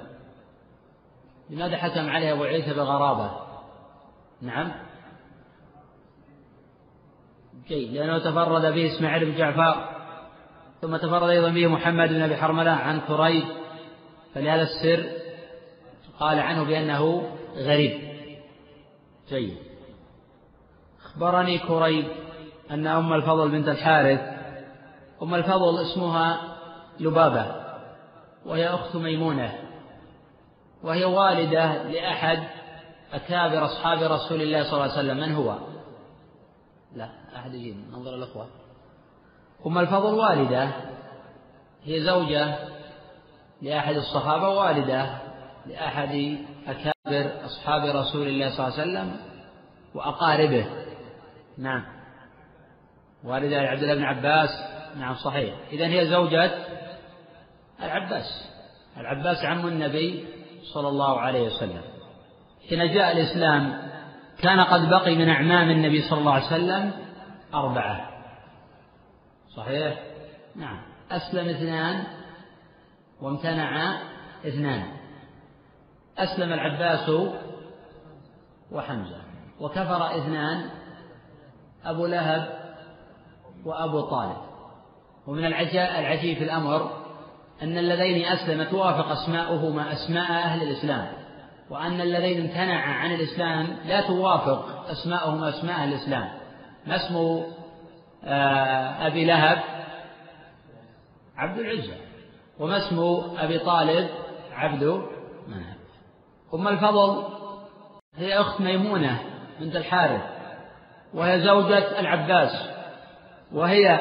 [1.50, 3.32] لماذا حكم عليه أبو عيسى بالغرابة؟
[4.42, 4.72] نعم.
[7.68, 7.94] جيد.
[7.94, 9.90] لأنه تفرد به إسماعيل بن جعفر
[10.82, 13.46] ثم تفرد أيضا به محمد بن أبي حرملة عن كريب
[14.34, 15.10] فلهذا السر
[16.20, 18.02] قال عنه بأنه غريب.
[19.30, 19.65] جيد.
[21.16, 22.08] أخبرني كريب
[22.72, 24.20] أن أم الفضل بنت الحارث
[25.22, 26.58] أم الفضل اسمها
[27.00, 27.46] لبابة
[28.46, 29.54] وهي أخت ميمونة
[30.84, 32.44] وهي والدة لأحد
[33.14, 35.18] أكابر أصحاب رسول الله صلى الله عليه وسلم.
[35.18, 35.56] من هو؟
[36.96, 37.76] لا أحد يجيب.
[37.92, 38.48] ننظر الأخوة.
[39.66, 40.70] أم الفضل والدة
[41.84, 42.56] هي زوجة
[43.62, 45.18] لأحد الصحابة والدة
[45.66, 49.18] لأحد أكابر أصحاب رسول الله صلى الله عليه وسلم
[49.96, 50.85] وأقاربه.
[51.58, 51.86] نعم.
[53.24, 54.50] والدة عبد الله بن عباس.
[54.98, 55.56] نعم صحيح.
[55.72, 56.52] إذا هي زوجة
[57.84, 58.52] العباس.
[58.98, 60.28] العباس عم النبي
[60.74, 61.82] صلى الله عليه وسلم.
[62.70, 63.82] حين جاء الإسلام
[64.42, 66.92] كان قد بقي من أعمام النبي صلى الله عليه وسلم
[67.54, 68.10] أربعة.
[69.56, 70.00] صحيح؟
[70.56, 70.82] نعم.
[71.12, 72.04] أسلم اثنان
[73.22, 74.00] وامتنع
[74.48, 74.84] اثنان.
[76.18, 77.10] أسلم العباس
[78.72, 79.22] وحمزة.
[79.60, 80.70] وكفر اثنان
[81.86, 82.66] أبو لهب
[83.66, 84.38] وأبو طالب.
[85.28, 86.92] ومن العجيب في الأمر
[87.62, 91.08] أن اللذين أسلم توافق أسماؤهما أسماء أهل الإسلام.
[91.70, 96.30] وأن اللذين امتنع عن الإسلام لا توافق أسماءهما أسماء أهل الإسلام.
[96.88, 97.44] ما اسم
[98.24, 99.60] آه، أبي لهب؟
[101.38, 101.94] عبد العزة.
[102.60, 103.00] وما اسم
[103.38, 104.10] أبي طالب؟
[104.54, 104.84] عبد
[106.54, 107.24] أم الفضل
[108.16, 109.20] هي أخت ميمونة
[109.60, 110.35] بنت الحارث.
[111.16, 112.52] وهي زوجة العباس
[113.54, 114.00] وهي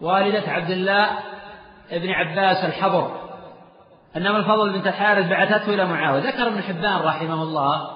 [0.00, 1.10] والدة عبد الله
[1.90, 3.24] ابن عباس الحبر
[4.16, 6.20] أن أم الفضل بنت الحارث بعثته إلى معاوية.
[6.20, 7.90] ذكر ابن حبان رحمه الله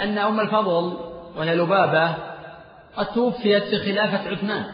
[0.00, 0.96] أن أم الفضل
[1.36, 2.14] وهي لبابة
[2.96, 4.64] قد توفيت في خلافة عثمان.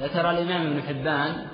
[0.00, 1.46] ذكر الإمام ابن حبان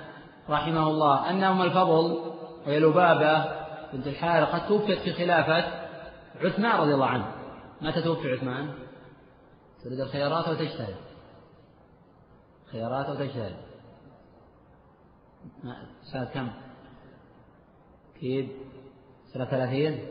[0.50, 2.18] رحمه الله أن أم الفضل
[2.66, 3.44] وهي لبابة
[3.92, 5.64] بنت الحارث قد توفيت في خلافة
[6.44, 7.26] عثمان رضي الله عنه.
[7.81, 8.82] متى توفي عثمان؟
[9.85, 10.97] تريد الخيارات أو تجتهد؟
[12.73, 13.57] خيارات أو تجتهد؟
[16.12, 16.51] سنة كم؟
[18.16, 18.49] أكيد
[19.33, 20.09] سنة ثلاثين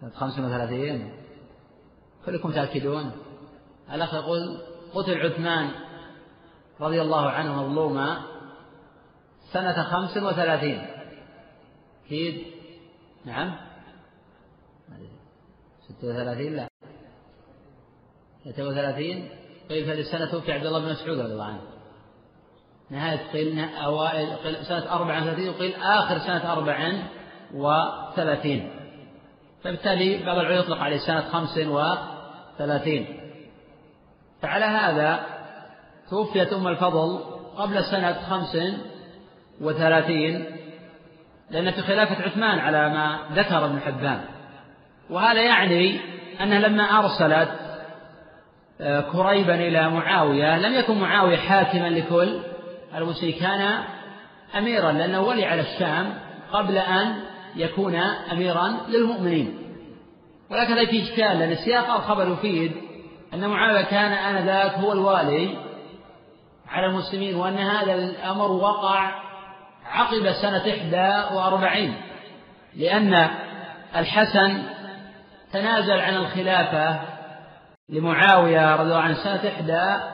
[0.00, 1.12] سنة خمس وثلاثين؟
[2.26, 3.12] كلكم تأكدون؟
[3.92, 4.62] الأخ يقول
[4.94, 5.70] قتل عثمان
[6.80, 8.22] رضي الله عنه مظلوما
[9.52, 10.86] سنة خمس وثلاثين.
[12.06, 12.46] أكيد
[13.24, 13.56] نعم.
[15.88, 16.75] ستة وثلاثين؟ لا.
[18.52, 19.28] ستة وثلاثين
[19.70, 21.60] قيل في هذه السنة توفي عبد الله بن مسعود رضي الله عنه.
[22.90, 26.92] نهاية قيل أوائل قيل سنة أربع وثلاثين وقيل آخر سنة أربع
[27.54, 28.70] وثلاثين.
[29.64, 33.20] فبالتالي بعض العلماء يطلق عليه سنة خمس وثلاثين.
[34.42, 35.26] فعلى هذا
[36.10, 37.20] توفيت أم الفضل
[37.56, 38.56] قبل سنة خمس
[39.60, 40.44] وثلاثين
[41.50, 44.24] لأن في خلافة عثمان على ما ذكر ابن حبان.
[45.10, 46.00] وهذا يعني
[46.40, 47.65] أنها لما أرسلت
[49.12, 50.58] كريبا إلى معاوية.
[50.58, 52.40] لم يكن معاوية حاكما لكل
[52.94, 53.84] المسلمين كان
[54.58, 56.14] أميرا لأنه ولي على الشام
[56.52, 57.14] قبل أن
[57.56, 57.94] يكون
[58.32, 59.58] أميرا للمؤمنين.
[60.50, 62.72] ولكن في إشكال لأن سياق الخبر يفيد
[63.34, 65.58] أن معاوية كان آنذاك هو الوالي
[66.68, 69.10] على المسلمين وأن هذا الأمر وقع
[69.86, 71.94] عقب سنة إحدى وأربعين
[72.76, 73.28] لأن
[73.96, 74.62] الحسن
[75.52, 77.00] تنازل عن الخلافة
[77.88, 80.04] لمعاوية رضي الله عنه سنة إحدى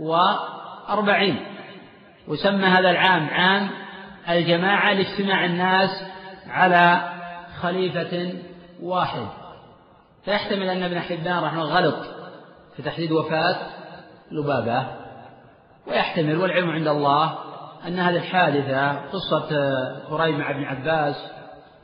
[0.00, 1.46] وأربعين.
[2.28, 3.70] وسمى هذا العام عام
[4.28, 5.90] الجماعة لاجتماع الناس
[6.48, 7.12] على
[7.60, 8.32] خليفة
[8.82, 9.26] واحد.
[10.24, 12.06] فيحتمل أن ابن حبان رحمه الله غلط
[12.76, 13.56] في تحديد وفاة
[14.30, 14.86] لبابة.
[15.86, 17.38] ويحتمل والعلم عند الله
[17.86, 19.48] أن هذه الحادثة قصة
[20.10, 21.14] قريب مع ابن عباس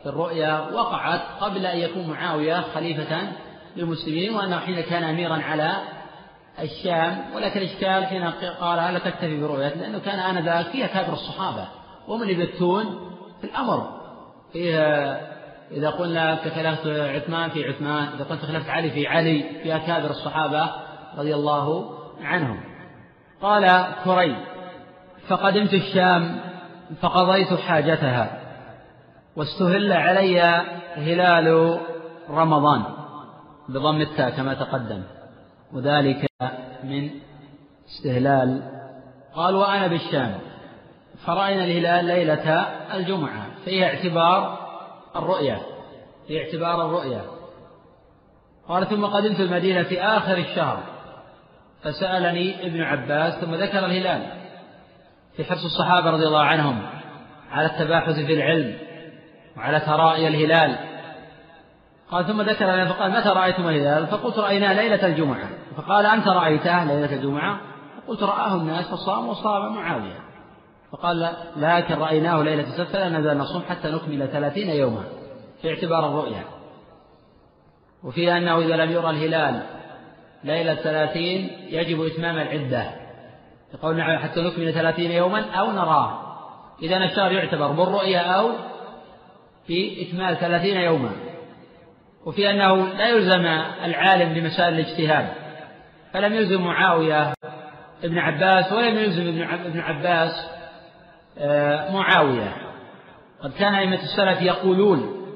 [0.03, 3.33] في الرؤيا وقعت قبل أن يكون معاوية خليفة
[3.77, 5.73] للمسلمين وأنه حين كان أميرا على
[6.63, 8.25] الشام ولكن الإشكال حين
[8.61, 11.69] قال لا تكتفي برؤيته لأنه كان آنذاك فيها كابر الصحابة
[12.09, 12.85] وهم اللي يبتون
[13.41, 14.01] في الأمر.
[14.53, 15.21] فيها
[15.71, 18.09] إذا قلنا في خلافة عثمان في عثمان.
[18.15, 19.45] إذا قلت في خلافة علي في علي.
[19.63, 20.71] في أكابر الصحابة
[21.19, 21.91] رضي الله
[22.23, 22.61] عنهم.
[23.43, 24.37] قال كري
[25.29, 26.41] فقدمت الشام
[27.01, 28.41] فقضيت حاجتها
[29.37, 30.41] واستهل علي
[30.95, 31.79] هلال
[32.31, 33.00] رمضان.
[33.71, 35.03] بضم التاء كما تقدم.
[35.73, 36.27] وذلك
[36.85, 37.11] من
[37.89, 38.63] استهلال
[39.35, 40.39] قال وأنا بالشام.
[41.27, 42.61] فرأينا الهلال ليلة
[42.95, 43.47] الجمعة.
[43.65, 44.59] فيها اعتبار
[45.17, 45.61] الرؤية.
[46.29, 47.23] في اعتبار الرؤية.
[48.69, 50.83] قال ثم قدمت المدينة في آخر الشهر.
[51.83, 54.27] فسألني ابن عباس ثم ذكر الهلال.
[55.37, 56.83] في حرص الصحابة رضي الله عنهم
[57.51, 58.79] على التباحث في العلم
[59.57, 60.90] وعلى ترائي الهلال.
[62.11, 65.49] قال ثم ذكر فقال متى رأيتم الهلال؟ فقلت رأيناه ليلة الجمعة.
[65.77, 67.61] فقال أنت رأيته ليلة الجمعة؟
[67.97, 70.21] فقلت رآه الناس فصام وصام معاوية.
[70.93, 75.03] فقال لكن رأيناه ليلة السبت فلا نزال نصوم حتى نكمل ثلاثين يوما
[75.63, 76.45] في اعتبار الرؤيا.
[78.05, 79.63] وفي أنه إذا لم يرى الهلال
[80.45, 82.85] ليلة ثلاثين يجب إتمام العدة.
[83.75, 86.19] يقول نعم حتى نكمل ثلاثين يوما أو نراه.
[86.83, 88.51] إذا الشهر يعتبر بالرؤيا أو
[89.67, 91.11] في إكمال ثلاثين يوما.
[92.27, 93.47] وفي أنه لا يلزم
[93.85, 95.29] العالم بمسائل الاجتهاد
[96.13, 97.33] فلم يلزم معاوية
[98.05, 100.51] ابن عباس ولم يلزم ابن عباس
[101.39, 102.57] آه، معاوية.
[103.43, 105.27] قد كان أئمة السلف يقولون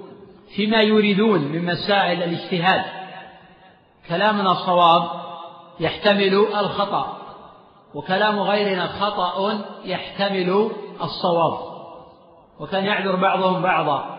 [0.56, 2.84] فيما يريدون من مسائل الاجتهاد.
[4.08, 5.10] كلامنا الصواب
[5.80, 7.18] يحتمل الخطأ
[7.94, 10.70] وكلام غيرنا خطأ يحتمل
[11.02, 11.74] الصواب.
[12.60, 14.13] وكان يعذر بعضهم بعضا.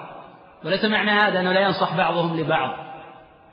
[0.65, 2.85] وليس معنى هذا أنه لا ينصح بعضهم لبعض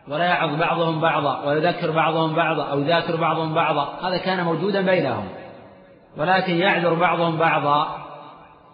[0.09, 5.29] ولا يعظ بعضهم بعضا ويذكر بعضهم بعضا أو يذاكر بعضهم بعضا هذا كان موجودا بينهم
[6.17, 8.03] ولكن يعذر بعضهم بعضا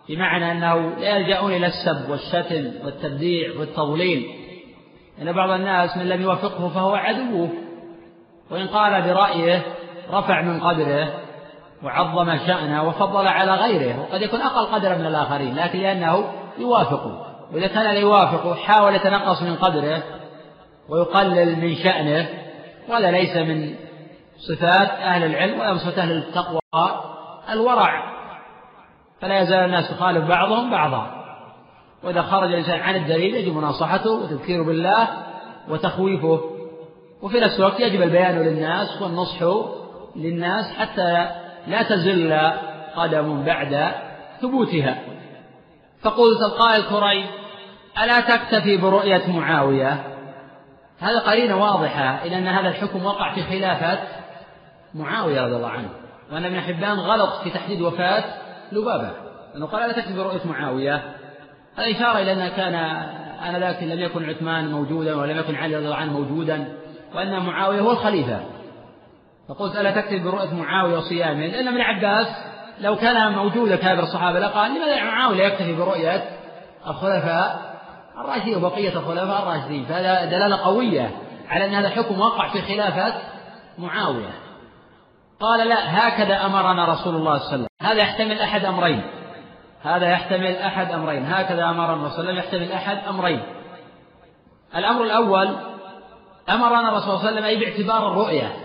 [0.09, 4.27] بمعنى أنه لا يلجأون إلى السب والشتم والتبديع والتضليل
[5.23, 7.49] إن بعض الناس من لم يوافقه فهو عدوه
[8.51, 9.63] وإن قال برأيه
[10.13, 11.15] رفع من قدره
[11.83, 17.28] وعظم شأنه وفضل على غيره وقد يكون أقل قدرا من الآخرين لكن لأنه يوافقه.
[17.53, 20.03] وإذا كان لا يوافقه حاول يتنقص من قدره
[20.89, 22.29] ويقلل من شأنه
[22.89, 23.75] وهذا ليس من
[24.39, 26.61] صفات أهل العلم ولا من صفات أهل التقوى
[27.51, 28.19] الورع.
[29.21, 31.25] فلا يزال الناس يخالف بعضهم بعضا.
[32.05, 35.09] وإذا خرج الإنسان عن الدليل يجب مناصحته وتذكيره بالله
[35.69, 36.41] وتخويفه.
[37.23, 39.43] وفي نفس الوقت يجب البيان للناس والنصح
[40.17, 41.29] للناس حتى
[41.67, 42.41] لا تزل
[42.97, 43.93] قدم بعد
[44.43, 44.99] ثبوتها.
[46.03, 47.27] فقلت القائل كريم
[48.03, 50.05] ألا تكتفي برؤية معاوية؟
[50.99, 53.99] هذا قرينة واضحة إلى أن هذا الحكم وقع في خلافة
[54.95, 55.89] معاوية رضي الله عنه
[56.33, 58.25] وأن ابن حبان غلط في تحديد وفاة
[58.73, 59.11] لبابة؟
[59.55, 60.95] لأنه قال لا تكتفي برؤية معاوية.
[61.77, 62.75] هذا إشارة إلى أن كان
[63.55, 66.77] آنذاك لم يكن عثمان موجودا ولم يكن علي رضي الله عنه موجودا
[67.15, 68.41] وأن معاوية هو الخليفة.
[69.49, 72.27] فقلت ألا تكتفي برؤية معاوية وصيامه؟ لأن ابن عباس
[72.81, 76.25] لو كان موجودا كابر الصحابة لقال لماذا معاوية يكتفي برؤية
[76.87, 77.69] الخلفاء
[78.19, 81.11] الراشدين وبقية الخلفاء الراشدين؟ فهذا دلالة قوية
[81.49, 83.15] على أن هذا الحكم وقع في خلافة
[83.79, 84.31] معاوية.
[85.41, 87.67] قال لا هكذا أمرنا رسول الله صلى الله عليه وسلم.
[87.83, 89.03] هذا يحتمل أحد أمرين.
[89.83, 91.27] هذا يحتمل أحد أمرين.
[91.27, 92.63] هكذا أمرنا الرسول صلى الله عليه وسلم.
[92.63, 93.43] يحتمل أحد أمرين.
[94.77, 95.49] الأمر الأول
[96.51, 98.57] أمرنا الرسول صلى الله عليه وسلم أي باعتبار الرؤية.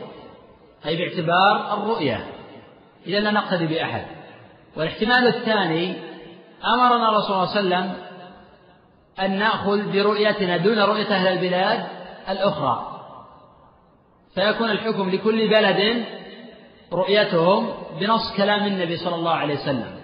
[0.86, 2.33] أي باعتبار الرؤية.
[3.08, 4.06] إذا لا نقتدي بأحد.
[4.78, 5.96] والاحتمال الثاني
[6.76, 7.94] أمرنا الرسول صلى الله عليه وسلم
[9.20, 11.86] أن نأخذ برؤيتنا دون رؤية أهل البلاد
[12.30, 12.90] الأخرى.
[14.36, 16.06] فيكون الحكم لكل بلد
[16.94, 19.96] رؤيتهم بنص كلام النبي صلى الله عليه وسلم.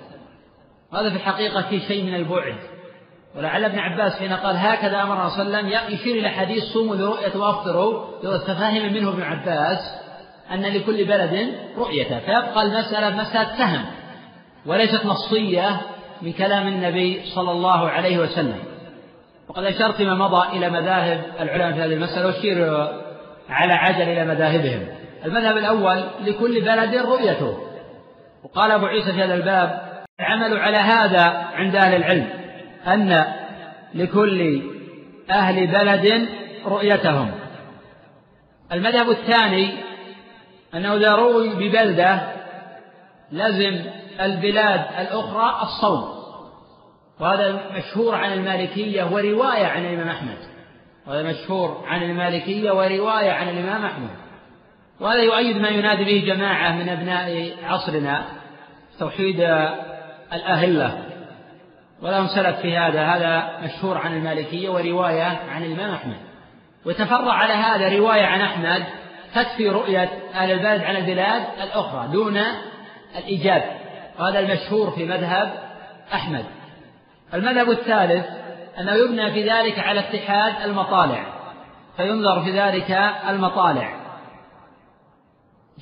[0.94, 2.56] وهذا في الحقيقة في شيء من البعد.
[3.36, 6.96] ولعل ابن عباس حين قال هكذا أمر صلى الله عليه وسلم يشير إلى حديث صوموا
[6.96, 8.06] لرؤية وأفطروا
[8.48, 9.80] فهم منه ابن عباس.
[10.54, 13.86] أن لكل بلد رؤيته فيبقى المسألة مسألة فهم
[14.66, 15.82] وليست نصية
[16.22, 18.60] من كلام النبي صلى الله عليه وسلم.
[19.48, 22.88] وقد أشرت فيما مضى إلى مذاهب العلماء في هذه المسألة وأشير
[23.50, 24.88] على عجل إلى مذاهبهم.
[25.26, 27.58] المذهب الأول لكل بلد رؤيته.
[28.44, 29.82] وقال أبو عيسى في هذا الباب
[30.20, 32.30] العمل على هذا عند أهل العلم
[32.88, 33.26] أن
[33.96, 34.62] لكل
[35.30, 36.30] أهل بلد
[36.66, 37.32] رؤيتهم.
[38.74, 39.89] المذهب الثاني
[40.76, 42.22] أنه إذا روي ببلدة
[43.32, 43.82] لزم
[44.22, 46.20] البلاد الأخرى الصوم.
[47.20, 50.38] وهذا مشهور عن المالكية ورواية عن الإمام أحمد.
[51.08, 54.10] وهذا مشهور عن المالكية ورواية عن الإمام أحمد.
[55.00, 58.26] وهذا يؤيد ما ينادي به جماعة من أبناء عصرنا
[59.00, 59.40] توحيد
[60.34, 61.04] الأهلة.
[62.02, 63.06] ولهم سلف في هذا.
[63.06, 66.18] هذا مشهور عن المالكية ورواية عن الإمام أحمد.
[66.86, 68.84] وتفرع على هذا رواية عن أحمد
[69.36, 72.38] تكفي رؤية أهل البلد عن البلاد الأخرى دون
[73.18, 73.64] الإيجاب.
[74.20, 75.54] وهذا المشهور في مذهب
[76.14, 76.46] أحمد.
[77.34, 78.26] المذهب الثالث
[78.80, 81.24] أنه يبنى في ذلك على اتحاد المطالع
[81.98, 82.92] فينظر في ذلك
[83.30, 84.00] المطالع.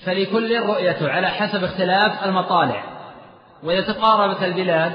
[0.06, 2.84] فلكل رؤيته على حسب اختلاف المطالع.
[3.64, 4.92] وإذا تقاربت البلاد.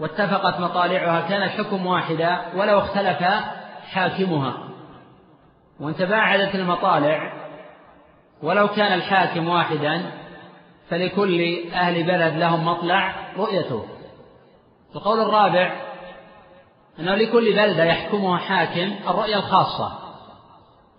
[0.00, 3.24] واتفقت مطالعها كان الحكم واحدا ولو اختلف
[3.92, 4.63] حاكمها.
[5.80, 7.32] وان تباعدت المطالع
[8.42, 10.02] ولو كان الحاكم واحدا
[10.88, 13.84] فلكل أهل بلد لهم مطلع رؤيته.
[14.96, 15.72] القول الرابع
[16.98, 19.98] أنه لكل بلدة يحكمها حاكم الرؤية الخاصة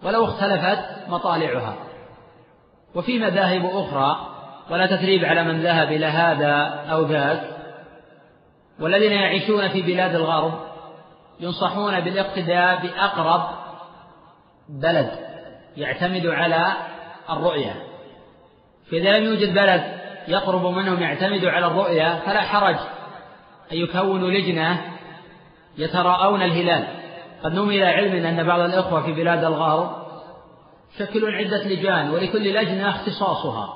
[0.03, 1.75] ولو اختلفت مطالعها.
[2.95, 4.35] وفي مذاهب أخرى
[4.71, 7.55] ولا تثريب على من ذهب إلى هذا أو ذاك
[8.79, 10.53] والذين يعيشون في بلاد الغرب
[11.39, 13.49] ينصحون بالاقتداء بأقرب
[14.69, 15.11] بلد
[15.77, 16.73] يعتمد على
[17.29, 17.83] الرؤية.
[18.91, 19.83] فإذا لم يوجد بلد
[20.27, 22.75] يقرب منهم يعتمد على الرؤية فلا حرج
[23.71, 24.81] أن يكونوا لجنة
[25.77, 26.87] يتراءون الهلال.
[27.43, 30.05] قد نمي إلى علم أن بعض الإخوة في بلاد الغرب
[30.95, 33.73] يشكلون عدة لجان ولكل لجنة اختصاصها.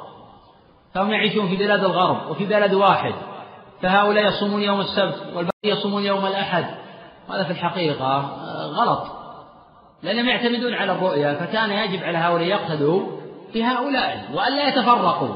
[0.94, 3.14] فهم يعيشون في بلاد الغرب وفي بلد واحد
[3.82, 6.66] فهؤلاء يصومون يوم السبت والباقي يصومون يوم الأحد.
[7.30, 8.18] هذا في الحقيقة
[8.66, 9.19] غلط.
[10.04, 13.20] لأنهم يعتمدون على الرؤيا فكان يجب على هؤلاء يقتدوا
[13.54, 15.36] بهؤلاء وألا يتفرقوا.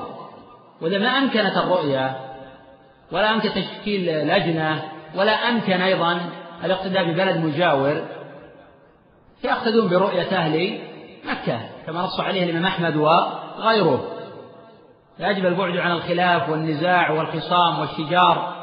[0.81, 2.15] وإذا ما أمكنت الرؤيا
[3.11, 4.83] ولا أمكن تشكيل لجنة
[5.15, 6.19] ولا أمكن أيضا
[6.63, 8.01] الاقتداء ببلد مجاور
[9.43, 10.79] يقتدون برؤية أهل
[11.25, 14.09] مكة كما نص عليه الإمام أحمد وغيره.
[15.19, 18.53] يجب البعد عن الخلاف والنزاع والخصام والشجار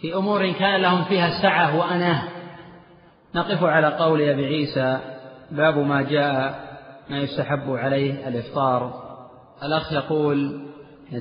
[0.00, 2.22] في أمور كان لهم فيها سعة وأناه
[3.34, 4.98] نقف على قول أبي عيسى
[5.50, 6.60] باب ما جاء
[7.10, 9.02] ما يستحب عليه الإفطار.
[9.62, 10.60] الأخ يقول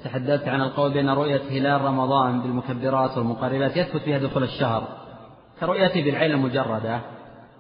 [0.04, 4.88] تحدثت عن القول بأن رؤية هلال رمضان بالمكبرات والمقربات يثبت فيها دخول الشهر
[5.60, 7.00] كرؤيته بالعين المجردة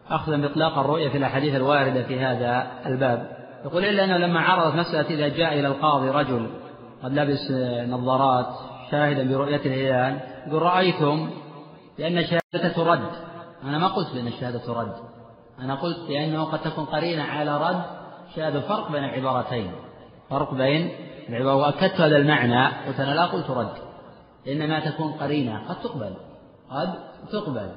[0.09, 3.27] أخذا بإطلاق الرؤية في الأحاديث الواردة في هذا الباب.
[3.65, 6.47] يقول إلا أنه لما عرضت مسألة إذا جاء إلى القاضي رجل
[7.03, 7.51] قد لبس
[7.89, 8.47] نظارات
[8.91, 11.29] شاهدا برؤية الهلال يقول رأيتم
[11.97, 13.30] بأن شهادته ترد
[13.63, 14.93] أنا ما قلت بأن الشهادة ترد
[15.59, 17.81] أنا قلت بأنه قد تكون قرينة على رد
[18.35, 19.71] شهادة فرق بين العبارتين.
[20.29, 20.91] فرق بين
[21.29, 23.73] العبارة وأكدت هذا المعنى قلت أنا لا قلت رد
[24.47, 25.67] إنما تكون قرينة.
[25.69, 26.13] قد تقبل.
[26.71, 26.93] قد
[27.31, 27.71] تقبل.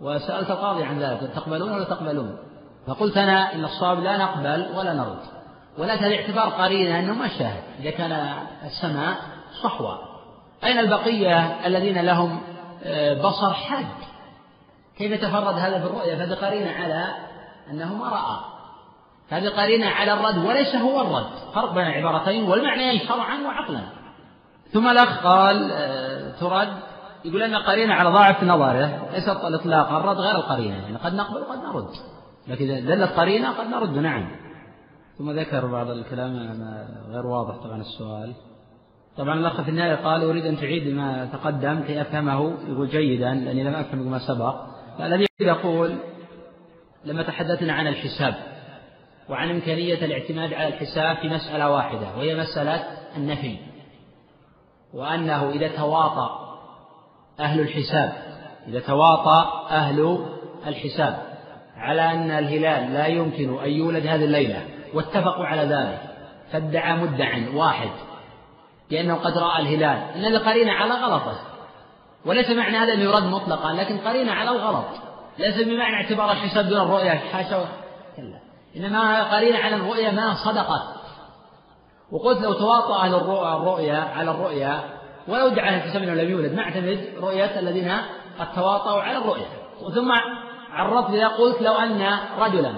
[0.00, 2.36] وسألت القاضي عن ذلك تقبلون ولا تقبلون؟
[2.86, 5.22] فقلت أنا إن الصواب لا نقبل ولا نرد.
[5.78, 7.62] ولكن الاعتبار قرينة أنه ما شاهد.
[7.80, 8.12] إذا كان
[8.64, 9.16] السماء
[9.62, 9.98] صحوة.
[10.64, 12.40] أين البقية الذين لهم
[12.84, 13.86] آه، بصر حاد؟
[15.00, 17.04] كيف يتفرد هذا بالرؤية فهذه قرينة على
[17.70, 18.36] أنه ما رأى.
[19.28, 21.52] هذه قرينة على الرد وليس هو الرد.
[21.54, 23.80] فرق بين العبارتين والمعنيين شرعا وعقلا.
[24.72, 26.68] ثم الأخ قال آه، ترد
[27.24, 30.76] يقول أن قرينة على ضعف نظره ليست الإطلاق الرد غير القرينة.
[30.76, 31.90] يعني قد نقبل وقد نرد.
[32.48, 34.30] لكن إذا دلت قرينة قد نرد نعم.
[35.18, 36.62] ثم ذكر بعض الكلام
[37.10, 38.34] غير واضح طبعا السؤال.
[39.16, 43.64] طبعا الأخ في النهاية قال أريد أن تعيد ما تقدم كي أفهمه يقول جيدا لأني
[43.64, 44.69] لم أفهم ما سبق.
[45.06, 45.98] الذي يقول
[47.04, 48.34] لما تحدثنا عن الحساب
[49.28, 52.84] وعن إمكانية الاعتماد على الحساب في مسألة واحدة وهي مسألة
[53.16, 53.56] النفي
[54.94, 56.58] وأنه إذا تواطأ
[57.40, 58.12] أهل الحساب
[58.68, 60.26] إذا تواطأ أهل
[60.66, 61.22] الحساب
[61.76, 66.00] على أن الهلال لا يمكن أن يولد هذه الليلة واتفقوا على ذلك
[66.52, 67.90] فادعى مدع واحد
[68.90, 71.49] بأنه قد رأى الهلال إن هذا قرينة على غلطه.
[72.26, 74.86] وليس معنى هذا أنه يرد مطلقا لكن قرينة على الغلط
[75.38, 77.64] ليس بمعنى اعتبار الحساب دون الرؤية حاشا
[78.16, 78.40] كلا.
[78.76, 80.82] إنما قرينة على الرؤية ما صدقت.
[82.12, 84.80] وقلت لو تواطأ أهل الرؤيا على الرؤيا
[85.28, 87.96] ولو ادعى الحساب أنه لم يولد نعتمد رؤية الذين
[88.40, 89.48] قد تواطؤوا على الرؤيا.
[89.94, 90.12] ثم
[90.72, 92.72] عرضت إذا قلت لو أن رجلا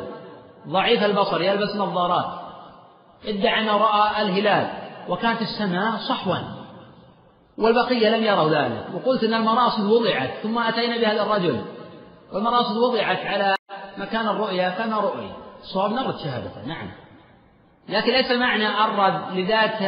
[0.69, 2.27] ضعيف البصر يلبس نظارات
[3.27, 4.71] ادعى أنه رأى الهلال
[5.09, 6.62] وكانت السماء صحوا.
[7.59, 8.87] والبقية لم يروا ذلك.
[8.95, 11.65] وقلت أن المراصد وضعت ثم أتينا بهذا الرجل.
[12.33, 13.55] والمراصد وضعت على
[13.97, 15.31] مكان الرؤيا فما رؤي؟
[15.63, 16.91] الصواب نرد شهادته نعم.
[17.89, 19.83] لكن ليس معنى الرد لذات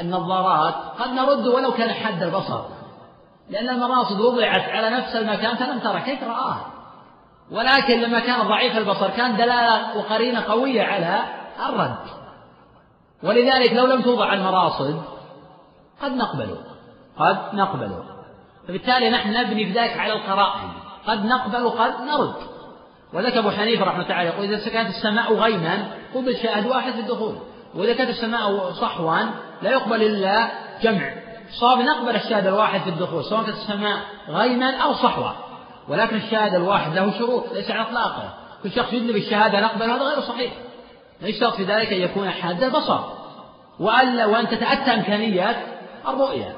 [0.00, 0.74] النظارات.
[0.98, 2.62] قد نرد ولو كان حد البصر.
[3.50, 6.00] لأن المراصد وضعت على نفس المكان فلم ترى.
[6.00, 6.66] كيف رآها
[7.50, 11.22] ولكن لما كان ضعيف البصر كان دلالة وقرينة قوية على
[11.68, 12.18] الرد.
[13.22, 15.02] ولذلك لو لم توضع المراصد
[16.02, 16.58] قد نقبل
[17.18, 18.02] قد نقبل
[18.68, 20.68] فبالتالي نحن نبني بذلك على القرائن.
[21.06, 22.34] قد نقبل وقد نرد.
[23.12, 27.00] وذلك أبو حنيفة رحمة الله تعالى يقول إذا كانت السماء غيما قبل شاهد واحد في
[27.00, 27.34] الدخول.
[27.74, 29.18] وإذا كانت السماء صحوا
[29.62, 30.48] لا يقبل إلا
[30.82, 31.10] جمع.
[31.50, 35.34] صاب نقبل الشاهد الواحد في الدخول سواء كانت السماء غيما أو صحوة
[35.88, 40.20] ولكن الشاهد الواحد له شروط ليس على إطلاقه كل شخص يدلي بالشهادة نقبل هذا غير
[40.20, 40.52] صحيح.
[41.20, 43.00] لا يشترط في ذلك أن يكون حاد البصر
[43.80, 45.56] وألا وأن تتأتى إمكانيات
[46.08, 46.56] الرؤية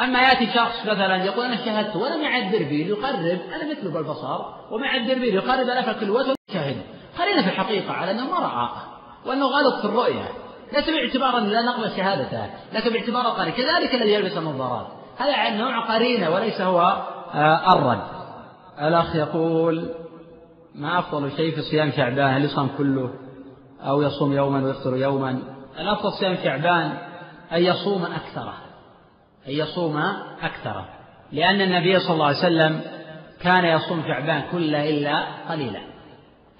[0.00, 4.38] أما يأتي شخص مثلا يقول أنا شاهدت ولم يعد دربيل يقرب أنا مثله بالبصر
[4.70, 6.76] وما يعد دربيل يقرب أنا فكل وجه شاهد.
[7.18, 8.68] قرينا في الحقيقة على أنه ما رأى
[9.26, 10.28] وأنه غلط في الرؤية
[10.72, 14.86] ليس باعتبار أن لا نقبل شهادته لكن باعتبار القرين كذلك الذي يلبس النظارات.
[15.18, 16.80] هذا نوع قرينة وليس هو
[17.34, 18.02] آه، الرد
[18.80, 19.88] الأخ يقول
[20.74, 23.10] ما أفضل شيء في صيام شعبان؟ هل يصوم كله؟
[23.80, 25.38] أو يصوم يوما ويفطر يوما؟
[25.78, 26.98] الأفضل صيام شعبان
[27.52, 28.54] أن يصوم أكثره.
[29.48, 29.96] أن يصوم
[30.42, 30.88] أكثره
[31.32, 32.80] لأن النبي صلى الله عليه وسلم
[33.40, 35.80] كان يصوم شعبان كله إلا قليلا.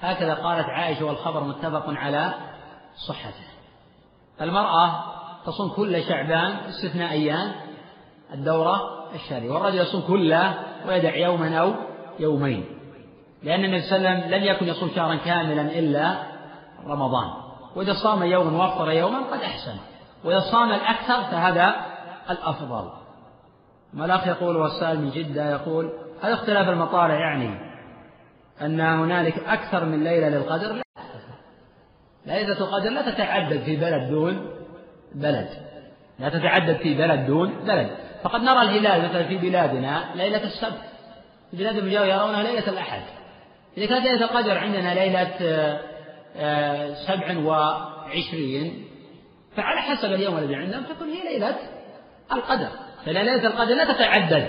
[0.00, 2.34] هكذا قالت عائشة والخبر متفق على
[3.08, 3.44] صحته.
[4.40, 5.04] المرأة
[5.46, 7.52] تصوم كل شعبان استثناء أيام
[8.32, 8.80] الدورة
[9.14, 10.54] الشهرية والرجل يصوم كله
[10.88, 11.74] ويدع يوما أو
[12.18, 12.64] يومين
[13.42, 16.16] لأن النبي صلى الله عليه وسلم لم يكن يصوم شهرا كاملا إلا
[16.86, 17.30] رمضان.
[17.76, 19.76] وإذا صام يوما وافطر يوما قد أحسن
[20.24, 21.74] وإذا صام الأكثر فهذا
[22.30, 22.90] الأفضل.
[23.92, 27.74] ما الأخ يقول والسائل من جدة يقول هل اختلاف المطالع يعني
[28.62, 30.82] أن هنالك أكثر من ليلة للقدر؟ لا.
[32.26, 34.50] ليلة القدر لا تتعدد في بلد دون
[35.14, 35.48] بلد.
[36.18, 37.90] لا تتعدد في بلد دون بلد.
[38.22, 40.82] فقد نرى الهلال مثلا في بلادنا ليلة السبت.
[41.50, 43.02] في بلاد المجاورة يرونها ليلة الأحد.
[43.78, 45.30] إذا كانت ليلة القدر عندنا ليلة
[46.36, 48.84] آه، سبع وعشرين
[49.56, 51.56] فعلى حسب اليوم الذي عندهم تكون هي ليلة
[52.32, 52.68] القدر.
[53.04, 54.48] فليلة ليلة القدر لا تتعدد.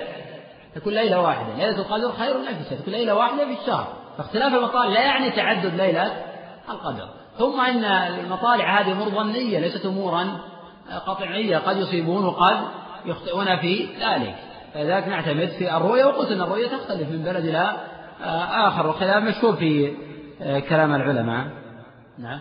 [0.76, 1.56] تكون ليلة واحدة.
[1.58, 3.94] ليلة القدر خير نفسها تكون ليلة واحدة في الشهر.
[4.18, 6.12] فاختلاف المطالع لا يعني تعدد ليلة
[6.70, 7.10] القدر.
[7.38, 7.84] ثم أن
[8.20, 10.28] المطالع هذه أمور ظنية ليست أمورا
[11.06, 11.58] قطعية.
[11.58, 12.58] قد يصيبون وقد
[13.06, 14.36] يخطئون في ذلك.
[14.74, 17.76] فلذلك نعتمد في الرؤية وقلت أن الرؤية تختلف من بلد إلى
[18.52, 18.88] آخر.
[18.88, 19.94] وخلاف مشهور في
[20.70, 21.48] كلام العلماء.
[22.20, 22.40] نعم.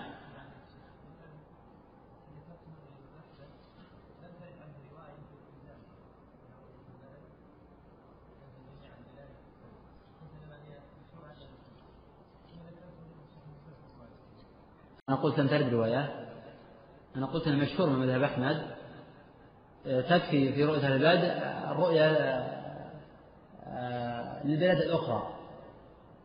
[15.08, 16.26] أنا قلت لم ترد رواية.
[17.16, 18.62] أنا قلت أن مشهور من مذهب أحمد.
[19.86, 21.24] آه، تكفي في رؤية العباد
[21.70, 22.06] الرؤية
[23.66, 25.28] آه، للبلاد الأخرى.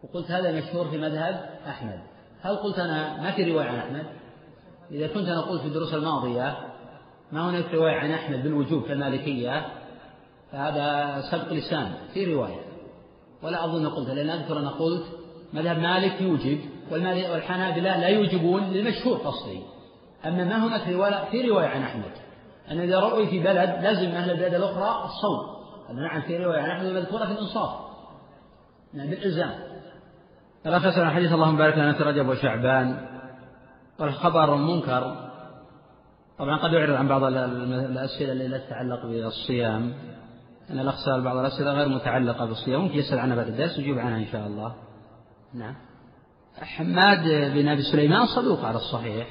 [0.03, 1.99] وقلت هذا مشهور في مذهب أحمد.
[2.41, 4.05] هل قلت أنا ما في رواية عن أحمد؟
[4.91, 6.57] إذا كنت أنا قلت في الدروس الماضية
[7.31, 9.65] ما هناك رواية عن أحمد بالوجوب كالمالكية
[10.51, 12.61] فهذا سبق لسان في رواية.
[13.43, 15.05] ولا أظن قلت لأن أذكر أنا قلت
[15.53, 16.59] مذهب مالك يوجب.
[16.91, 19.61] والحنابلة لا يوجبون للمشهور قصدي
[20.25, 22.11] أما ما هناك رواية في رواية عن أحمد.
[22.71, 25.59] أن إذا رؤي في بلد لازم أهل البلاد الأخرى الصوم
[25.95, 27.79] نعم في رواية عن أحمد مذكورة في الإنصاف.
[28.93, 29.51] نعم بالإلزام.
[30.65, 33.07] الأخ يسأل عن حديث اللهم بارك لنا في رجب وشعبان.
[33.99, 35.29] والخبر منكر
[36.39, 39.93] طبعا قد يعرض عن بعض الأسئلة التي لا تتعلق بالصيام.
[40.69, 44.17] أن الأخ سأل بعض الأسئلة غير متعلقة بالصيام ممكن يسأل عنها بعد الدرس ويجيب عنها
[44.17, 44.75] إن شاء الله.
[45.53, 45.75] نعم.
[46.61, 49.27] حماد بن أبي سليمان صدوق على الصحيح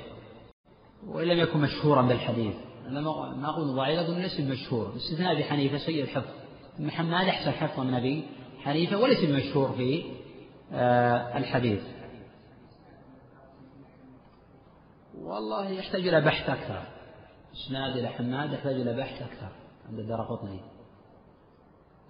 [1.07, 2.55] وإن لم يكن مشهورا بالحديث.
[2.87, 4.89] أنا ما أقول ضعيف أقول ليس بمشهور.
[4.89, 6.31] باستثناء أبي حنيفة سيء الحفظ.
[6.79, 8.25] ابن حماد أحسن حفظا من أبي
[8.59, 10.05] حنيفة وليس بمشهور في
[10.73, 11.83] آه، الحديث.
[15.19, 16.83] والله يحتاج إلى بحث أكثر.
[17.53, 19.49] إسناد إلى حماد يحتاج إلى بحث أكثر.
[19.89, 20.61] عند الدار قطني.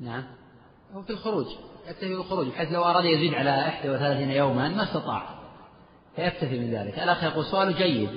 [0.00, 0.24] نعم.
[0.94, 1.46] هو في الخروج
[1.88, 3.50] يكتفي بالخروج بحيث لو أراد يزيد على
[3.84, 5.22] 31 يوما ما استطاع
[6.16, 6.98] فيكتفي من ذلك.
[6.98, 8.10] الأخ يقول سؤال جيد.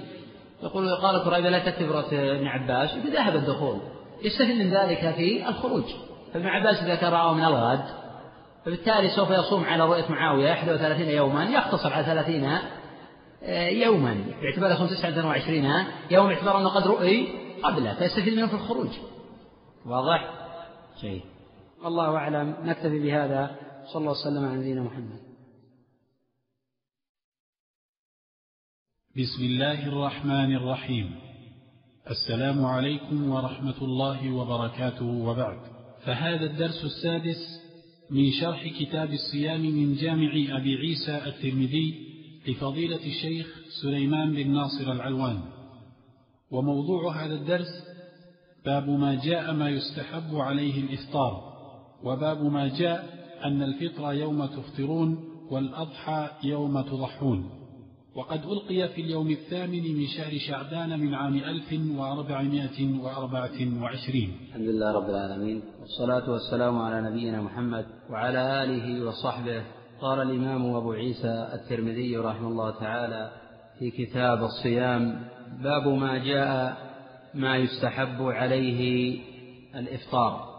[0.64, 3.80] يقول قال قريبة لا تكتب رأس ابن عباس ذهب الدخول
[4.24, 5.84] يستفيد من ذلك في الخروج.
[6.34, 7.86] فابن عباس إذا كان رآه من الغد
[8.66, 12.60] فبالتالي سوف يصوم على رؤية معاوية 31 يوما يقتصر على 30
[13.44, 17.28] آه، يوما باعتبار يصوم 29 يوم باعتبار أنه قد رؤي
[17.64, 18.90] قبله فيستفيد منه في الخروج.
[19.86, 20.30] واضح؟
[21.02, 21.31] جيد.
[21.84, 22.56] والله أعلم.
[22.64, 23.56] نكتفي بهذا.
[23.94, 25.20] صلى الله وسلم على نبينا محمد.
[29.16, 31.16] بسم الله الرحمن الرحيم.
[32.10, 35.60] السلام عليكم ورحمة الله وبركاته وبعد.
[36.06, 37.62] فهذا الدرس السادس
[38.10, 42.08] من شرح كتاب الصيام من جامع أبي عيسى الترمذي
[42.48, 43.48] لفضيلة الشيخ
[43.82, 45.42] سليمان بن ناصر العلوان.
[46.52, 47.84] وموضوع هذا الدرس
[48.66, 51.51] باب ما جاء ما يستحب عليه الإفطار.
[52.04, 53.06] وباب ما جاء
[53.46, 57.50] أن الفطر يوم تفطرون والأضحى يوم تضحون.
[58.16, 64.38] وقد ألقي في اليوم الثامن من شهر شعبان من عام ألف وأربعمائة وأربعة وعشرين.
[64.48, 69.64] الحمد لله رب العالمين والصلاة والسلام على نبينا محمد وعلى آله وصحبه.
[70.02, 73.32] قال الإمام أبو عيسى الترمذي رحمه الله تعالى
[73.80, 75.28] في كتاب الصيام
[75.64, 76.78] باب ما جاء
[77.34, 79.20] ما يستحب عليه
[79.76, 80.51] الإفطار.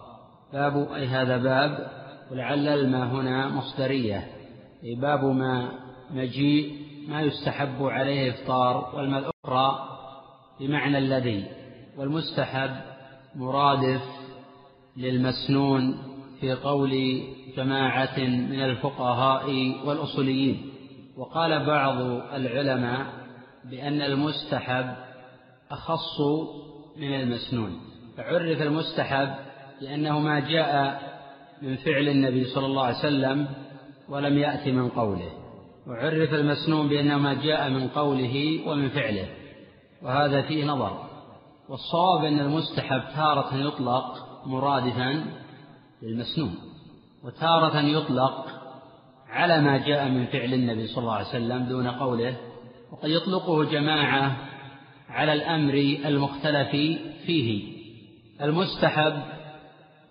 [0.52, 1.90] باب أي هذا باب
[2.30, 4.26] ولعل الماء هنا مصدرية.
[4.84, 5.68] أي باب ما
[6.10, 6.76] مجيء
[7.08, 9.88] ما يستحب عليه إفطار والماء الأخرى
[10.60, 11.44] بمعنى الذي.
[11.96, 12.70] والمستحب
[13.34, 14.02] مرادف
[14.96, 15.98] للمسنون
[16.40, 17.22] في قول
[17.56, 20.72] جماعة من الفقهاء والأصوليين.
[21.16, 22.00] وقال بعض
[22.34, 23.06] العلماء
[23.64, 24.94] بأن المستحب
[25.70, 26.20] أخص
[26.96, 27.80] من المسنون.
[28.16, 29.34] فعرف المستحب
[29.80, 31.02] لأنه ما جاء
[31.62, 33.48] من فعل النبي صلى الله عليه وسلم
[34.08, 35.30] ولم يأت من قوله
[35.86, 39.26] وعرف المسنون بأنه ما جاء من قوله ومن فعله
[40.02, 41.12] وهذا فيه نظر.
[41.68, 44.04] والصواب أن المستحب تارة يطلق
[44.46, 45.24] مرادفا
[46.02, 46.54] للمسنون
[47.24, 48.46] وتارة يطلق
[49.28, 52.36] على ما جاء من فعل النبي صلى الله عليه وسلم دون قوله
[52.92, 54.36] وقد يطلقه جماعة
[55.08, 56.70] على الأمر المختلف
[57.26, 57.72] فيه.
[58.42, 59.22] المستحب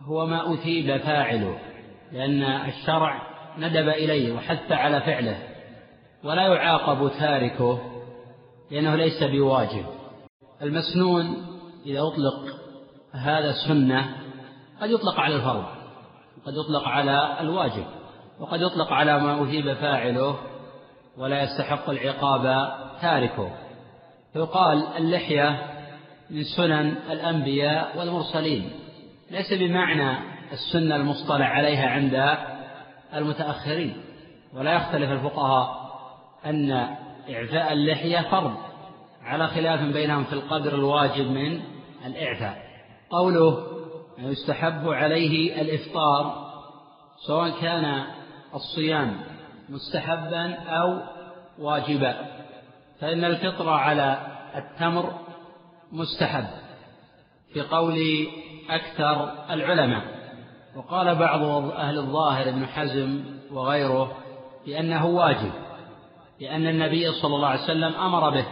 [0.06, 1.60] هو ما أثيب فاعله
[2.12, 3.22] لأن الشرع
[3.58, 5.38] ندب إليه وحث على فعله
[6.24, 7.80] ولا يعاقب تاركه
[8.72, 9.86] لأنه ليس بواجب.
[10.62, 11.26] المسنون
[11.86, 12.56] إذا أطلق
[13.12, 14.16] هذا السنة
[14.82, 15.66] قد يطلق على الفرض
[16.38, 17.86] وقد يطلق على الواجب
[18.40, 20.38] وقد يطلق على ما أثيب فاعله
[21.18, 22.72] ولا يستحق العقاب
[23.02, 23.52] تاركه.
[24.34, 25.68] فيقال اللحية
[26.30, 28.70] من سنن الأنبياء والمرسلين.
[29.32, 30.18] ليس بمعنى
[30.52, 32.38] السنة المصطلح عليها عند
[33.14, 33.94] المتأخرين
[34.54, 35.92] ولا يختلف الفقهاء
[36.46, 36.72] أن
[37.30, 38.58] إعفاء اللحية فرض
[39.24, 41.62] على خلاف بينهم في القدر الواجب من
[42.06, 42.64] الإعفاء.
[43.10, 43.68] قوله
[44.18, 46.52] يستحب عليه الإفطار
[47.28, 48.04] سواء كان
[48.54, 49.18] الصيام
[49.70, 51.00] مستحبا أو
[51.60, 52.16] واجبا
[53.00, 54.18] فإن الفطر على
[54.56, 55.14] التمر
[55.92, 56.48] مستحب.
[57.54, 58.28] في قول
[58.70, 60.22] أكثر العلماء.
[60.76, 61.42] وقال بعض
[61.72, 64.12] أهل الظاهر ابن حزم وغيره
[64.66, 65.52] بأنه واجب
[66.42, 68.46] لأن النبي صلى الله عليه وسلم أمر به.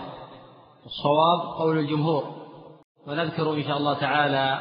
[0.85, 2.23] الصواب قول الجمهور.
[3.07, 4.59] ونذكر إن شاء الله تعالى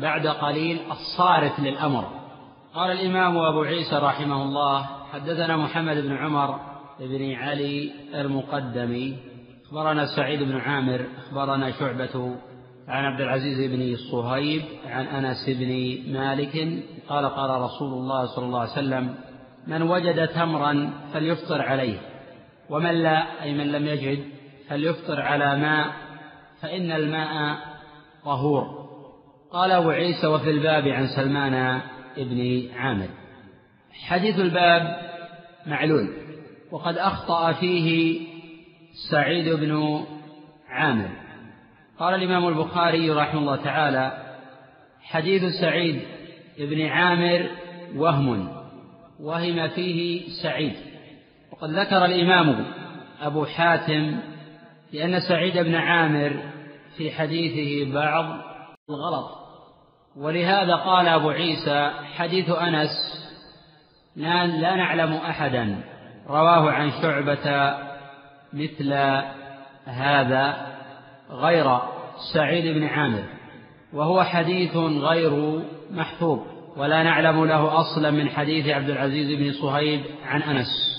[0.00, 2.04] بعد قليل الصارف للأمر.
[2.74, 6.60] قال الإمام أبو عيسى رحمه الله حدثنا محمد بن عمر
[7.00, 9.16] بن علي المقدمي
[9.66, 12.36] أخبرنا سعيد بن عامر أخبرنا شعبة
[12.88, 18.60] عن عبد العزيز بن صهيب عن أنس بن مالك قال قال رسول الله صلى الله
[18.60, 19.14] عليه وسلم
[19.66, 21.98] من وجد تمرا فليفطر عليه
[22.70, 24.24] ومن لا أي من لم يجد
[24.68, 25.92] فليفطر على ماء
[26.60, 27.58] فإن الماء
[28.24, 28.84] طهور.
[29.52, 31.80] قال أبو عيسى وفي الباب عن سلمان
[32.16, 33.08] بن عامر.
[33.92, 34.96] حديث الباب
[35.66, 36.08] معلول
[36.70, 38.20] وقد أخطأ فيه
[39.10, 40.00] سعيد بن
[40.68, 41.23] عامر.
[41.98, 44.12] قال الإمام البخاري رحمه الله تعالى
[45.02, 46.02] حديث سعيد
[46.58, 47.50] بن عامر
[47.96, 48.48] وهم
[49.20, 50.76] وهم فيه سعيد.
[51.52, 52.66] وقد ذكر الإمام
[53.22, 54.18] أبو حاتم
[54.92, 56.42] لأن سعيد بن عامر
[56.96, 58.24] في حديثه بعض
[58.90, 59.30] الغلط.
[60.16, 62.90] ولهذا قال أبو عيسى حديث أنس
[64.16, 65.80] لا نعلم أحدا
[66.28, 67.76] رواه عن شعبة
[68.52, 68.92] مثل
[69.84, 70.74] هذا.
[71.30, 71.78] غير
[72.34, 73.24] سعيد بن عامر
[73.92, 76.38] وهو حديث غير محفوظ
[76.76, 80.94] ولا نعلم له أصلا من حديث عبد العزيز بن صهيب عن أنس.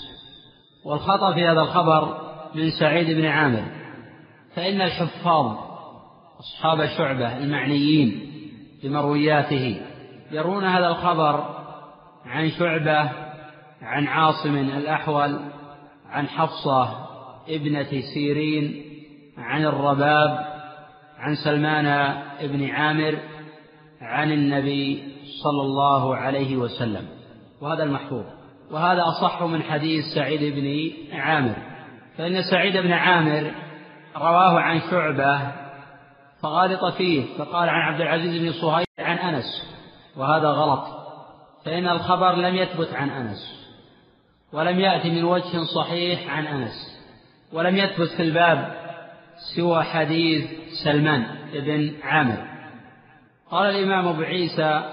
[0.84, 2.20] والخطأ في هذا الخبر
[2.54, 3.62] من سعيد بن عامر
[4.54, 5.56] فإن الحفاظ
[6.40, 8.32] أصحاب شعبة المعنيين
[8.82, 9.80] بمروياته
[10.32, 11.56] يرون هذا الخبر
[12.26, 13.10] عن شعبة
[13.82, 15.40] عن عاصم الأحول
[16.10, 17.06] عن حفصة
[17.48, 18.82] ابنة سيرين
[19.38, 20.46] عن الرباب
[21.18, 23.18] عن سلمان بن عامر
[24.00, 25.12] عن النبي
[25.42, 27.06] صلى الله عليه وسلم.
[27.60, 28.24] وهذا المحفوظ.
[28.70, 31.56] وهذا أصح من حديث سعيد بن عامر.
[32.18, 33.54] فإن سعيد بن عامر
[34.16, 35.52] رواه عن شعبة
[36.42, 39.76] فغالط فيه فقال عن عبد العزيز بن صهيب عن أنس
[40.16, 41.06] وهذا غلط.
[41.64, 43.66] فإن الخبر لم يثبت عن أنس
[44.52, 47.00] ولم يأتي من وجه صحيح عن أنس
[47.52, 48.85] ولم يثبت في الباب
[49.56, 50.50] سوى حديث
[50.84, 52.56] سلمان بن عامر.
[53.50, 54.92] قال الإمام أبو عيسى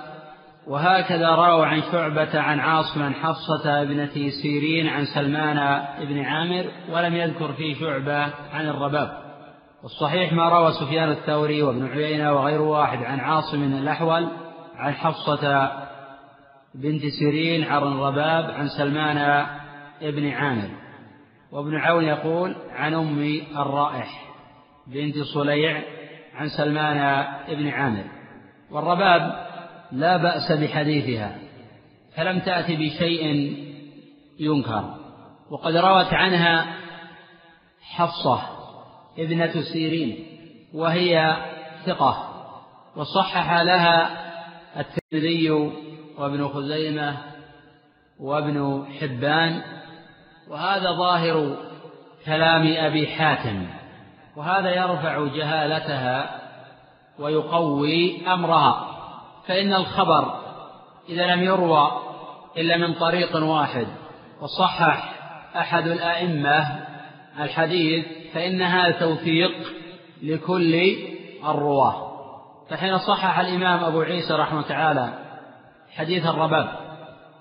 [0.68, 7.16] وهكذا رووا عن شعبة عن عاصم عن حفصة ابنة سيرين عن سلمان بن عامر ولم
[7.16, 8.22] يذكر في شعبة
[8.54, 9.24] عن الرباب.
[9.84, 14.28] والصحيح ما روى سفيان الثوري وابن عيينة وغير واحد عن عاصم الأحول
[14.76, 15.72] عن حفصة
[16.76, 19.46] بنت سيرين عن الرباب عن سلمان
[20.02, 20.70] بن عامر.
[21.52, 24.33] وابن عون يقول عن أم الرائح.
[24.88, 25.82] بنت صليع
[26.34, 28.04] عن سلمان بن عامر.
[28.72, 29.48] والرباب
[29.92, 31.36] لا بأس بحديثها
[32.16, 33.54] فلم تأت بشيء
[34.40, 34.96] ينكر.
[35.50, 36.66] وقد روت عنها
[37.82, 38.42] حفصة
[39.18, 40.26] ابنة سيرين
[40.74, 41.38] وهي
[41.86, 42.30] ثقة.
[42.96, 44.24] وصحح لها
[44.80, 45.50] الترمذي
[46.18, 47.18] وابن خزيمة
[48.20, 49.62] وابن حبان
[50.50, 51.58] وهذا ظاهر
[52.26, 53.68] كلام أبي حاتم.
[54.36, 56.40] وهذا يرفع جهالتها
[57.20, 58.88] ويقوي أمرها.
[59.48, 60.40] فإن الخبر
[61.10, 61.92] إذا لم يروى
[62.58, 63.88] إلا من طريق واحد
[64.42, 65.14] وصحح
[65.56, 66.86] أحد الأئمة
[67.40, 69.52] الحديث فإن هذا توثيق
[70.24, 70.96] لكل
[71.46, 72.14] الرواة.
[72.70, 75.14] فحين صحح الإمام أبو عيسى رحمه تعالى
[75.96, 76.70] حديث الرباب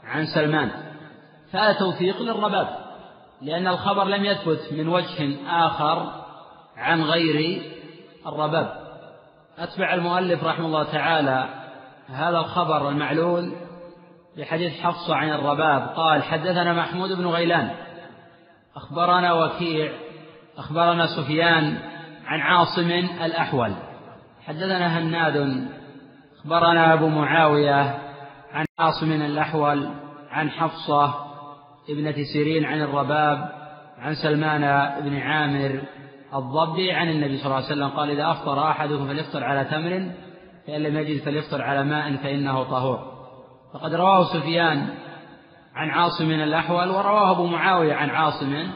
[0.05, 0.71] عن سلمان
[1.53, 2.69] فهذا توثيق للرباب
[3.43, 6.22] لأن الخبر لم يثبت من وجه آخر
[6.77, 7.63] عن غير
[8.27, 8.83] الرباب.
[9.59, 11.49] أتبع المؤلف رحمه الله تعالى
[12.09, 13.53] هذا الخبر المعلول
[14.37, 15.89] بحديث حفصة عن الرباب.
[15.97, 17.71] قال حدثنا محمود بن غيلان.
[18.77, 19.93] أخبرنا وكيع.
[20.59, 21.79] أخبرنا سفيان
[22.27, 22.91] عن عاصم
[23.25, 23.73] الأحول.
[24.47, 25.67] حدثنا هناد.
[26.39, 27.99] أخبرنا أبو معاوية
[28.53, 29.89] عن عاصم الأحول
[30.31, 31.15] عن حفصة
[31.89, 33.49] ابنة سيرين عن الرباب
[33.99, 35.83] عن سلمان بن عامر
[36.35, 40.13] الضبي عن النبي صلى الله عليه وسلم قال إذا أفطر أحدكم فليفطر على تمر
[40.67, 43.13] فإن لم يجد فليفطر على ماء فإنه طهور.
[43.75, 44.89] فقد رواه سفيان
[45.75, 48.71] عن عاصم الأحول ورواه أبو معاوية عن عاصم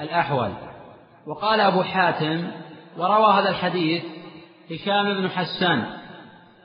[0.00, 0.50] الأحول.
[1.26, 2.50] وقال أبو حاتم
[2.98, 4.02] وروى هذا الحديث
[4.70, 5.84] هشام بن حسان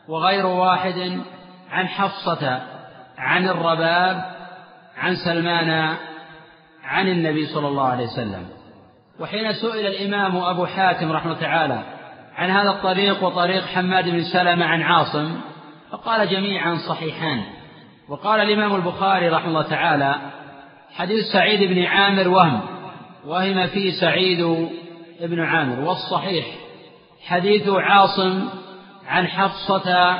[0.08, 1.22] وغير واحد
[1.70, 2.62] عن حفصة
[3.18, 4.36] عن الرباب
[4.98, 5.96] عن سلمان
[6.84, 8.59] عن النبي صلى الله عليه وسلم.
[9.20, 11.84] وحين سئل الإمام أبو حاتم رحمه تعالى
[12.36, 15.42] عن هذا الطريق وطريق حماد بن سلمة عن عاصم
[15.92, 17.44] فقال جميعا صحيحان.
[18.10, 20.16] وقال الإمام البخاري رحمه الله تعالى
[20.96, 22.62] حديث سعيد بن عامر وهم
[23.26, 24.70] وهم فيه سعيد
[25.22, 25.80] بن عامر.
[25.80, 26.46] والصحيح
[27.28, 28.50] حديث عاصم
[29.08, 30.18] عن حفصة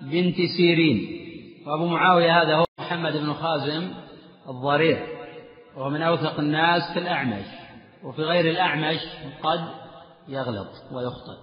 [0.00, 1.20] بنت سيرين.
[1.66, 3.88] وأبو معاوية هذا هو محمد بن خازم
[4.48, 5.06] الضرير
[5.76, 7.63] وهو من أوثق الناس في الأعمش.
[8.04, 9.00] وفي غير الأعمش
[9.42, 9.68] قد
[10.28, 11.36] يغلط ويخطئ.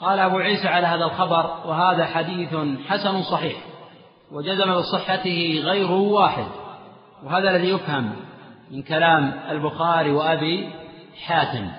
[0.00, 2.54] قال أبو عيسى على هذا الخبر وهذا حديث
[2.88, 3.56] حسن صحيح
[4.32, 6.46] وجزم بصحته غير واحد
[7.24, 8.16] وهذا الذي يفهم
[8.70, 10.70] من كلام البخاري وأبي
[11.26, 11.70] حاتم.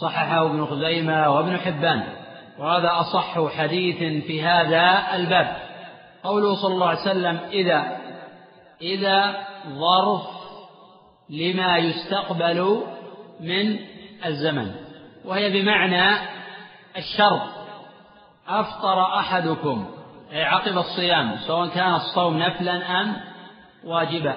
[0.00, 2.02] صححه ابن خزيمة وابن حبان
[2.58, 5.56] وهذا أصح حديث في هذا الباب.
[6.22, 7.96] قوله صلى الله عليه وسلم إذا
[8.82, 10.22] إذا ظرف
[11.30, 12.82] لما يستقبل
[13.40, 13.78] من
[14.26, 14.74] الزمن
[15.24, 16.18] وهي بمعنى
[16.96, 17.42] الشرط.
[18.48, 19.86] أفطر أحدكم
[20.32, 23.16] أي عقب الصيام سواء كان الصوم نفلا أم
[23.84, 24.36] واجبا.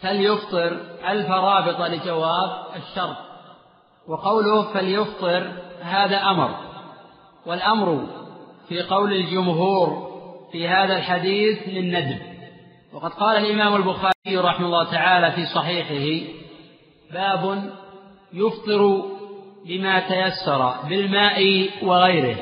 [0.00, 3.16] فليفطر ألف رابط لجواب الشرط.
[4.08, 5.52] وقوله فليفطر
[5.82, 6.54] هذا أمر.
[7.46, 8.06] والأمر
[8.68, 10.14] في قول الجمهور
[10.52, 12.18] في هذا الحديث للندب
[12.92, 16.26] وقد قال الإمام البخاري رحمه الله تعالى في صحيحه
[17.12, 17.70] باب
[18.34, 19.02] يفطر
[19.66, 22.36] بما تيسر بالماء وغيره.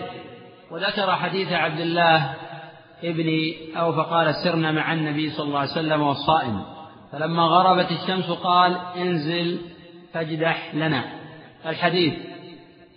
[0.71, 2.35] وذكر حديث عبد الله
[3.05, 6.65] ابن أو فقال سرنا مع النبي صلى الله عليه وسلم والصائم.
[7.13, 9.61] فلما غربت الشمس قال انزل
[10.13, 11.05] فاجدح لنا.
[11.67, 12.15] الحديث.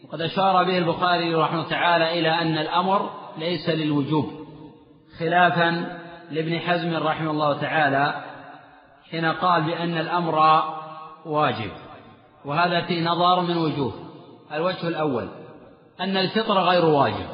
[0.05, 4.31] وقد أشار به البخاري رحمه تعالى إلى أن الأمر ليس للوجوب.
[5.19, 5.99] خلافا
[6.31, 8.23] لابن حزم رحمه الله تعالى
[9.11, 10.63] حين قال بأن الأمر
[11.25, 11.71] واجب.
[12.45, 13.93] وهذا في نظر من وجوه.
[14.53, 15.29] الوجه الأول
[15.99, 17.25] أن الفطر غير واجب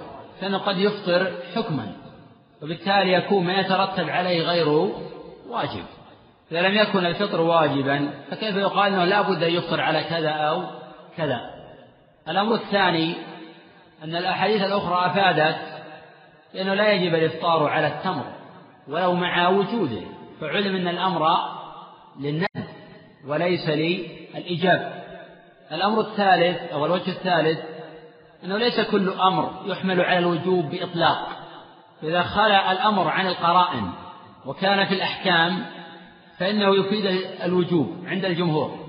[0.41, 1.93] فإنه قد يفطر حكما
[2.63, 4.69] وبالتالي يكون ما يترتب عليه غير
[5.49, 5.83] واجب.
[6.51, 10.63] إذا لم يكن الفطر واجبا فكيف يقال أنه لا بد أن يفطر على كذا أو
[11.17, 11.39] كذا؟
[12.27, 13.15] الأمر الثاني
[14.03, 15.57] أن الأحاديث الأخرى أفادت
[16.53, 18.25] بأنه لا يجب الإفطار على التمر
[18.87, 20.01] ولو مع وجوده
[20.41, 21.27] فعلم أن الأمر
[22.19, 22.67] للندب
[23.27, 25.00] وليس للإجابة
[25.71, 27.59] الأمر الثالث أو الوجه الثالث
[28.43, 31.27] أنه ليس كل أمر يحمل على الوجوب بإطلاق.
[32.03, 33.91] إذا خلا الأمر عن القرائن
[34.45, 35.65] وكان في الأحكام
[36.37, 37.05] فإنه يفيد
[37.43, 38.79] الوجوب عند الجمهور.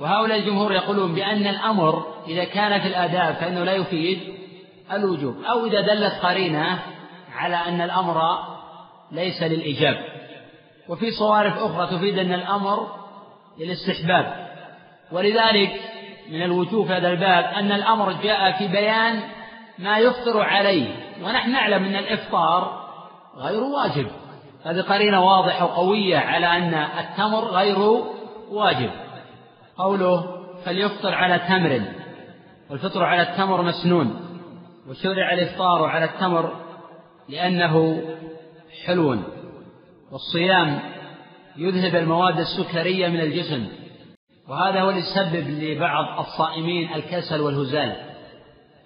[0.00, 4.20] وهؤلاء الجمهور يقولون بأن الأمر إذا كان في الآداب فإنه لا يفيد
[4.92, 5.42] الوجوب.
[5.44, 6.78] أو إذا دلت قرينة
[7.34, 8.22] على أن الأمر
[9.12, 10.04] ليس للإجاب
[10.88, 12.86] وفي صوارف أخرى تفيد أن الأمر
[13.58, 14.48] للاستحباب.
[15.12, 15.91] ولذلك
[16.32, 19.20] من الوجوه في هذا الباب أن الأمر جاء في بيان
[19.78, 20.94] ما يفطر عليه.
[21.22, 22.82] ونحن نعلم أن الإفطار
[23.36, 24.06] غير واجب.
[24.64, 27.78] هذه قرينة واضحة وقوية على أن التمر غير
[28.50, 28.90] واجب.
[29.78, 30.24] قوله
[30.64, 31.82] فليفطر على تمر.
[32.70, 34.20] والفطر على التمر مسنون.
[34.88, 36.52] وشرع الإفطار على التمر
[37.28, 38.02] لأنه
[38.86, 39.18] حلو.
[40.12, 40.78] والصيام
[41.56, 43.81] يذهب المواد السكرية من الجسم.
[44.48, 47.96] وهذا هو اللي يسبب لبعض الصائمين الكسل والهزال.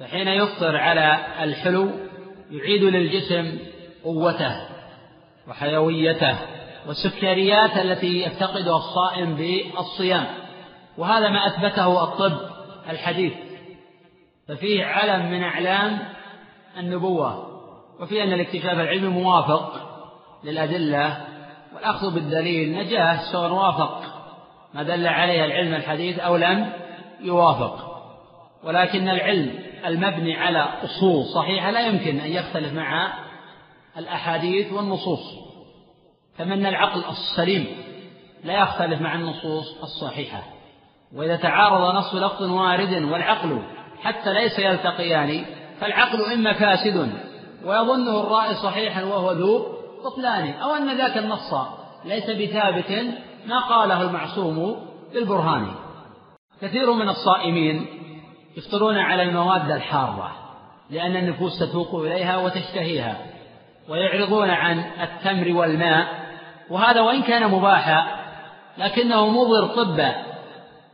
[0.01, 1.91] فحين يفطر على الحلو
[2.51, 3.59] يعيد للجسم
[4.05, 4.57] قوته
[5.49, 6.37] وحيويته
[6.87, 10.27] والسكريات التي يفتقدها الصائم بالصيام.
[10.99, 12.39] وهذا ما أثبته الطب
[12.91, 13.33] الحديث.
[14.49, 15.99] ففيه علم من أعلام
[16.79, 17.47] النبوة
[18.01, 19.73] وفي أن الاكتشاف العلمي موافق
[20.45, 21.27] للأدلة
[21.75, 24.16] والأخذ بالدليل نجاة سواء وافق
[24.77, 26.73] ما دل عليه العلم الحديث أو لم
[27.21, 28.03] يوافق.
[28.65, 33.13] ولكن العلم المبني على أصول صحيحة لا يمكن أن يختلف مع
[33.99, 35.21] الأحاديث والنصوص.
[36.41, 37.67] أن العقل السليم
[38.45, 40.43] لا يختلف مع النصوص الصحيحة.
[41.15, 43.63] وإذا تعارض نص لفظ وارد والعقل
[44.03, 45.45] حتى ليس يلتقيان
[45.81, 47.13] فالعقل إما فاسد
[47.65, 49.67] ويظنه الرائي صحيحا وهو ذو
[50.05, 51.55] بطلان أو أن ذاك النص
[52.05, 52.91] ليس بثابت
[53.47, 55.67] ما قاله المعصوم بالبرهان
[56.63, 57.87] كثير من الصائمين
[58.57, 60.33] يفطرون على المواد الحارة
[60.91, 63.17] لأن النفوس تتوق إليها وتشتهيها
[63.89, 66.27] ويعرضون عن التمر والماء
[66.71, 68.27] وهذا وإن كان مباحا
[68.79, 70.15] لكنه مضر طبا.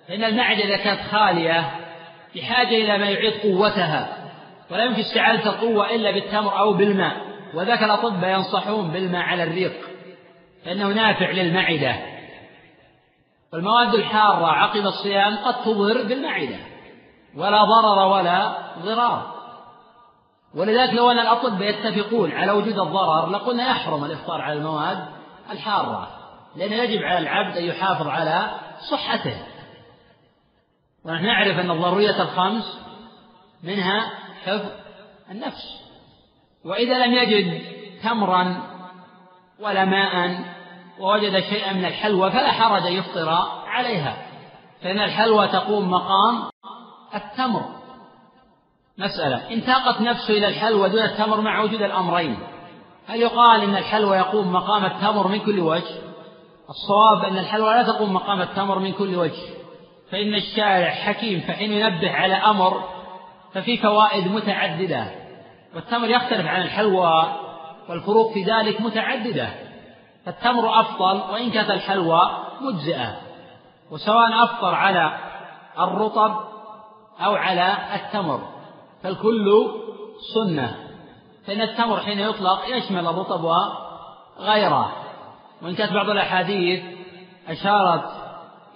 [0.08, 1.70] فإن المعدة إذا كانت خالية
[2.36, 4.08] بحاجة إلى ما يعيد قوتها
[4.70, 7.16] ولا يمكن استعادة القوة إلا بالتمر أو بالماء
[7.54, 9.72] وذاك الأطباء ينصحون بالماء على الريق
[10.64, 12.11] فإنه نافع للمعدة.
[13.52, 16.58] والمواد الحارة عقب الصيام قد تضر بالمعدة
[17.36, 19.32] ولا ضرر ولا ضرار.
[20.54, 25.04] ولذلك لو أن الأطباء يتفقون على وجود الضرر لقلنا يحرم الإفطار على المواد
[25.50, 26.08] الحارة
[26.56, 28.50] لأن يجب على العبد أن يحافظ على
[28.90, 29.36] صحته.
[31.04, 32.80] ونحن نعرف أن الضرورية الخمس
[33.62, 34.12] منها
[34.44, 34.70] حفظ
[35.30, 35.82] النفس.
[36.64, 37.62] وإذا لم يجد
[38.02, 38.62] تمرا
[39.60, 40.44] ولا ماء
[41.00, 43.28] ووجد شيئا من الحلوى فلا حرج أن يفطر
[43.66, 44.16] عليها.
[44.82, 46.42] فإن الحلوى تقوم مقام
[47.14, 47.62] التمر.
[48.98, 49.50] مسألة.
[49.50, 52.38] إن تاقت نفسه إلى الحلوى دون التمر مع وجود الأمرين.
[53.08, 56.02] هل يقال إن الحلوى يقوم مقام التمر من كل وجه؟
[56.70, 59.42] الصواب أن الحلوى لا تقوم مقام التمر من كل وجه.
[60.10, 62.84] فإن الشارع حكيم فحين ينبه على أمر
[63.54, 65.06] ففي فوائد متعددة.
[65.74, 67.32] والتمر يختلف عن الحلوى
[67.88, 69.71] والفروق في ذلك متعددة.
[70.26, 72.20] فالتمر أفضل وإن كانت الحلوى
[72.60, 73.16] مجزئة
[73.90, 75.18] وسواء أفطر على
[75.78, 76.40] الرطب
[77.20, 78.40] أو على التمر
[79.02, 79.70] فالكل
[80.34, 80.76] سنة.
[81.46, 84.92] فإن التمر حين يطلق يشمل الرطب وغيره.
[85.62, 86.82] وإن كانت بعض الأحاديث
[87.48, 88.04] أشارت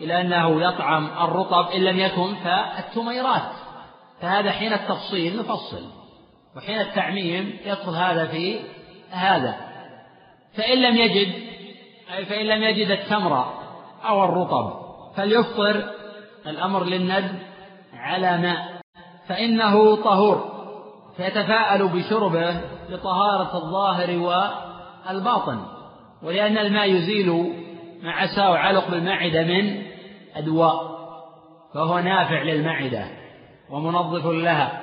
[0.01, 3.53] إلى أنه يطعم الرطب إن لم يكن فالتميرات.
[4.21, 5.87] فهذا حين التفصيل نفصل
[6.57, 8.61] وحين التعميم يدخل هذا في
[9.11, 9.66] هذا.
[10.57, 11.33] فإن لم يجد
[12.17, 13.45] أي فإن لم يجد التمر
[14.05, 14.73] أو الرطب
[15.17, 15.91] فليفطر
[16.47, 17.39] الأمر للند
[17.95, 18.81] على ماء
[19.29, 20.57] فإنه طهور
[21.17, 24.11] فيتفاءل بشربه لطهارة الظاهر
[25.09, 25.61] والباطن
[26.23, 27.53] ولأن الماء يزيل
[28.03, 29.83] ما عساه علق بالمعدة من
[30.37, 30.97] أدواء
[31.75, 33.05] فهو نافع للمعدة
[33.71, 34.83] ومنظف لها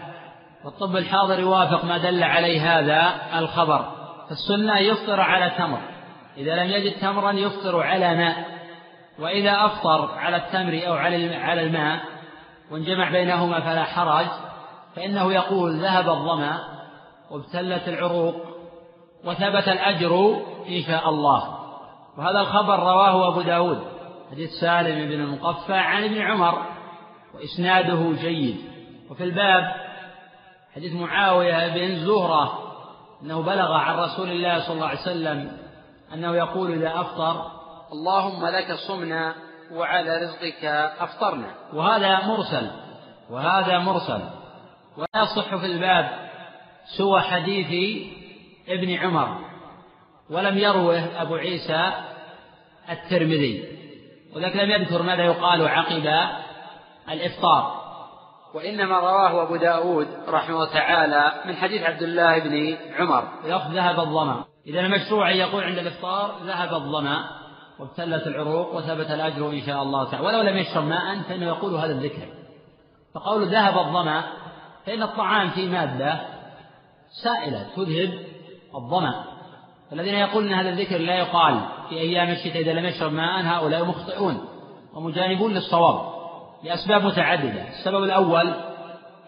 [0.65, 4.02] والطب الحاضر يوافق ما دل عليه هذا الخبر.
[4.29, 5.81] فالسنة يفطر على تمر.
[6.37, 8.53] إذا لم يجد تمرا يفطر على ماء.
[9.19, 10.93] وإذا أفطر على التمر أو
[11.43, 11.99] على الماء
[12.71, 14.25] وانجمع بينهما فلا حرج
[14.95, 16.59] فإنه يقول ذهب الظمأ
[17.31, 18.35] وابتلت العروق
[19.25, 21.59] وثبت الأجر إن شاء الله.
[22.17, 23.83] وهذا الخبر رواه أبو داود
[24.31, 26.61] حديث سالم بن المقفى عن ابن عمر
[27.35, 28.57] وإسناده جيد.
[29.09, 29.75] وفي الباب
[30.75, 32.62] حديث معاوية بن زهرة
[33.23, 35.57] أنه بلغ عن رسول الله صلى الله عليه وسلم
[36.13, 37.51] أنه يقول إذا أفطر
[37.91, 39.35] اللهم لك صمنا
[39.71, 40.65] وعلى رزقك
[40.99, 41.47] أفطرنا.
[41.73, 42.71] وهذا مرسل
[43.29, 44.21] وهذا مرسل.
[44.97, 46.29] ولا يصح في الباب
[46.97, 48.01] سوى حديث
[48.69, 49.37] ابن عمر
[50.29, 51.91] ولم يروه أبو عيسى
[52.89, 53.63] الترمذي.
[54.35, 56.07] وذلك لم يذكر ماذا يقال عقب
[57.09, 57.82] الإفطار.
[58.53, 63.23] وإنما رواه أبو داود رحمه الله تعالى من حديث عبد الله بن عمر.
[63.45, 64.45] يقول ذهب الظمأ.
[64.67, 67.29] إذا المشروع يقول عند الإفطار ذهب الظمأ
[67.79, 70.27] وابتلت العروق وثبت الأجر إن شاء الله تعالى.
[70.27, 72.27] ولو لم يشرب ماء فإنه يقول هذا الذكر.
[73.15, 74.23] فقول ذهب الظمأ
[74.85, 76.19] فإن الطعام فيه مادة
[77.23, 78.19] سائلة تذهب
[78.75, 79.23] الظمأ.
[79.93, 84.45] الذين يقولون هذا الذكر لا يقال في أيام الشتاء إذا لم يشرب ماء هؤلاء مخطئون
[84.93, 86.12] ومجانبون للصواب.
[86.63, 87.67] لأسباب متعددة.
[87.69, 88.53] السبب الأول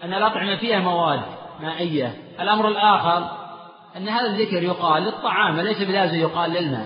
[0.03, 1.21] أن الأطعمة فيها مواد
[1.61, 2.13] مائية.
[2.39, 3.31] الأمر الآخر
[3.97, 6.85] أن هذا الذكر يقال للطعام وليس بلازم يقال للماء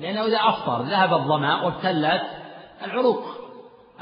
[0.00, 2.22] لأنه إذا أفطر ذهب الظمأ وابتلت
[2.84, 3.24] العروق.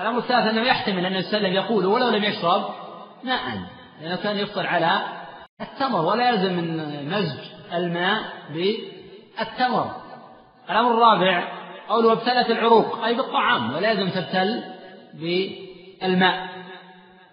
[0.01, 2.65] الأمر الثالث أنه يحتمل أن السلم يقول ولو لم يشرب
[3.25, 3.41] ماء
[4.03, 5.01] لأنه كان يفطر على
[5.61, 7.39] التمر ولا يلزم من مزج
[7.75, 9.91] الماء بالتمر.
[10.71, 11.49] الأمر الرابع
[11.89, 14.63] قوله ابتلت العروق أي بالطعام ولا يلزم تبتل
[16.03, 16.49] بالماء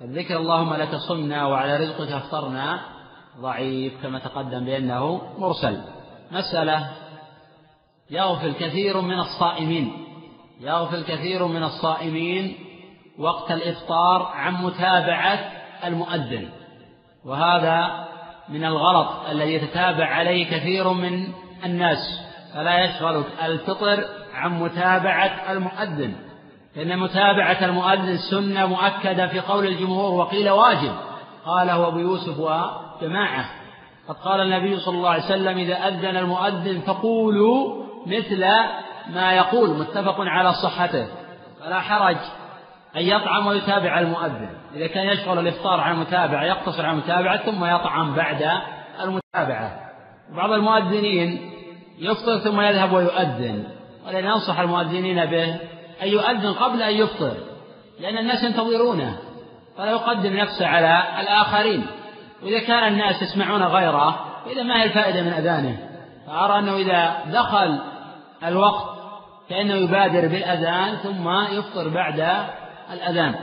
[0.01, 2.79] الذكر اللهم لك صمنا وعلى رزقك افطرنا
[3.41, 5.81] ضعيف كما تقدم بأنه مرسل.
[6.31, 6.89] مسألة
[8.09, 10.05] يغفل كثير من الصائمين.
[10.59, 12.55] يغفل كثير من الصائمين
[13.19, 15.51] وقت الإفطار عن متابعة
[15.83, 16.49] المؤذن.
[17.25, 18.07] وهذا
[18.49, 21.27] من الغلط الذي يتتابع عليه كثير من
[21.65, 22.19] الناس.
[22.53, 26.15] فلا يشغلك الفطر عن متابعة المؤذن.
[26.75, 30.93] لأن متابعة المؤذن سنة مؤكدة في قول الجمهور وقيل واجب.
[31.45, 33.45] قاله أبو يوسف وجماعة.
[34.07, 38.45] قد قال النبي صلى الله عليه وسلم إذا أذن المؤذن فقولوا مثل
[39.13, 41.07] ما يقول متفق على صحته.
[41.59, 42.17] فلا حرج
[42.95, 44.49] أن يطعم ويتابع المؤذن.
[44.75, 48.49] إذا كان يشغل الإفطار عن المتابعة يقتصر على المتابعة ثم يطعم بعد
[49.03, 49.79] المتابعة.
[50.35, 51.51] بعض المؤذنين
[51.99, 53.63] يفطر ثم يذهب ويؤذن.
[54.07, 55.72] ولن ينصح المؤذنين به.
[56.01, 57.37] أن يؤذن قبل أن يفطر
[57.99, 59.17] لأن الناس ينتظرونه
[59.77, 61.85] فلا يقدم نفسه على الآخرين.
[62.43, 65.89] وإذا كان الناس يسمعون غيره فإذا ما هي الفائدة من أذانه؟
[66.27, 67.79] فأرى أنه إذا دخل
[68.43, 68.93] الوقت
[69.49, 72.47] كأنه يبادر بالأذان ثم يفطر بعد
[72.93, 73.35] الأذان.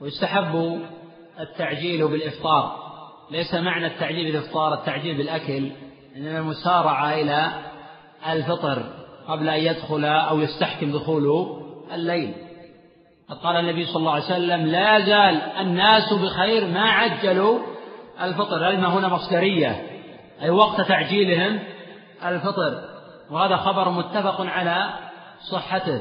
[0.00, 0.82] ويستحب
[1.40, 2.84] التعجيل بالإفطار.
[3.30, 5.70] ليس معنى التعجيل بالإفطار التعجيل بالأكل
[6.16, 7.52] إنما المسارعة إلى
[8.28, 9.03] الفطر.
[9.28, 11.46] قبل أن يدخل أو يستحكم دخول
[11.94, 12.34] الليل.
[13.28, 17.58] قد قال النبي صلى الله عليه وسلم لا زال الناس بخير ما عجلوا
[18.20, 18.68] الفطر.
[18.68, 19.86] الكلمة هنا مصدرية؟
[20.42, 21.58] أي وقت تعجيلهم
[22.24, 22.80] الفطر.
[23.30, 24.88] وهذا خبر متفق على
[25.52, 26.00] صحته.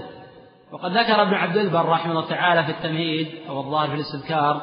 [0.72, 4.62] وقد ذكر ابن عبد البر رحمه الله تعالى في التمهيد أو الظاهر في الاستذكار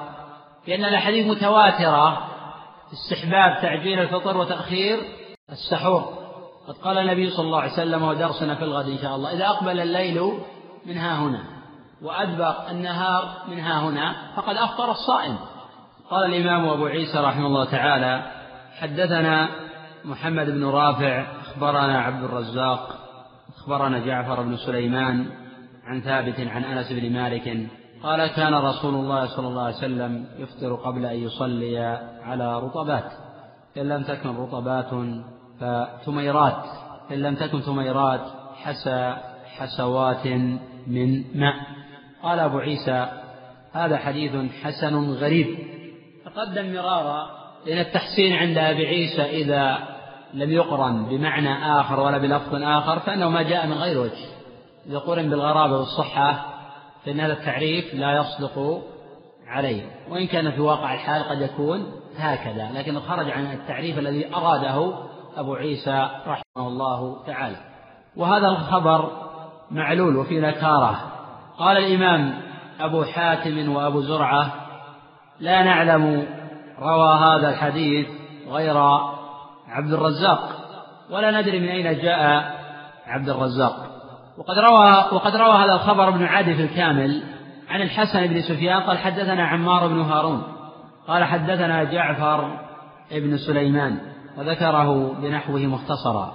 [0.66, 2.28] بأن الأحاديث متواترة
[2.92, 4.98] استحباب تعجيل الفطر وتأخير
[5.50, 6.19] السحور.
[6.70, 9.80] قد قال النبي صلى الله عليه وسلم ودرسنا في الغد إن شاء الله إذا أقبل
[9.80, 10.32] الليل
[10.86, 11.42] من ها هنا
[12.02, 15.36] وأدبر النهار من ها هنا فقد أفطر الصائم.
[16.10, 18.22] قال الإمام أبو عيسى رحمه الله تعالى
[18.78, 19.48] حدثنا
[20.04, 22.98] محمد بن رافع أخبرنا عبد الرزاق
[23.58, 25.26] أخبرنا جعفر بن سليمان
[25.84, 27.68] عن ثابت عن أنس بن مالك
[28.02, 31.78] قال كان رسول الله صلى الله عليه وسلم يفطر قبل أن يصلي
[32.22, 33.12] على رطبات
[33.76, 34.92] إن لم تكن رطبات
[35.60, 36.64] فتميرات
[37.10, 38.20] إن لم تكن تميرات
[38.56, 39.16] حسى
[39.56, 40.26] حسوات
[40.86, 41.54] من ماء.
[42.22, 43.08] قال أبو عيسى
[43.72, 45.58] هذا حديث حسن غريب.
[46.24, 47.26] تقدم مرارا
[47.66, 49.78] لأن التحسين عند أبي عيسى إذا
[50.34, 54.26] لم يقرن بمعنى آخر ولا بلفظ آخر فإنه ما جاء من غير وجه.
[54.86, 56.46] إذا قرن بالغرابة والصحة
[57.04, 58.82] فإن هذا التعريف لا يصدق
[59.46, 59.82] عليه.
[60.10, 65.54] وإن كان في واقع الحال قد يكون هكذا لكنه خرج عن التعريف الذي أراده أبو
[65.54, 67.56] عيسى رحمه الله تعالى.
[68.16, 69.10] وهذا الخبر
[69.70, 71.00] معلول وفي نكارة.
[71.58, 72.34] قال الإمام
[72.80, 74.54] أبو حاتم وأبو زرعة
[75.40, 76.26] لا نعلم
[76.78, 78.06] روى هذا الحديث
[78.48, 78.76] غير
[79.68, 80.48] عبد الرزاق
[81.10, 82.50] ولا ندري من أين جاء
[83.06, 83.86] عبد الرزاق.
[84.38, 87.22] وقد روى وقد روى هذا الخبر ابن عدي في الكامل
[87.68, 90.42] عن الحسن بن سفيان قال حدثنا عمار بن هارون
[91.08, 92.58] قال حدثنا جعفر
[93.10, 94.09] بن سليمان.
[94.38, 96.32] وذكره بنحوه مختصرا.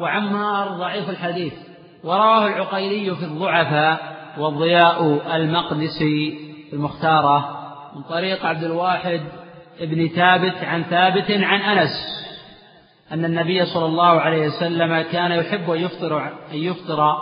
[0.00, 1.52] وعمار ضعيف الحديث
[2.04, 5.04] ورواه العقيلي في الضعفاء والضياء
[5.36, 6.38] المقدسي
[6.72, 7.58] المختارة
[7.96, 9.20] من طريق عبد الواحد
[9.80, 11.90] بن ثابت عن ثابت عن أنس
[13.12, 17.16] أن النبي صلى الله عليه وسلم كان يحب أن يفطر أن يفطر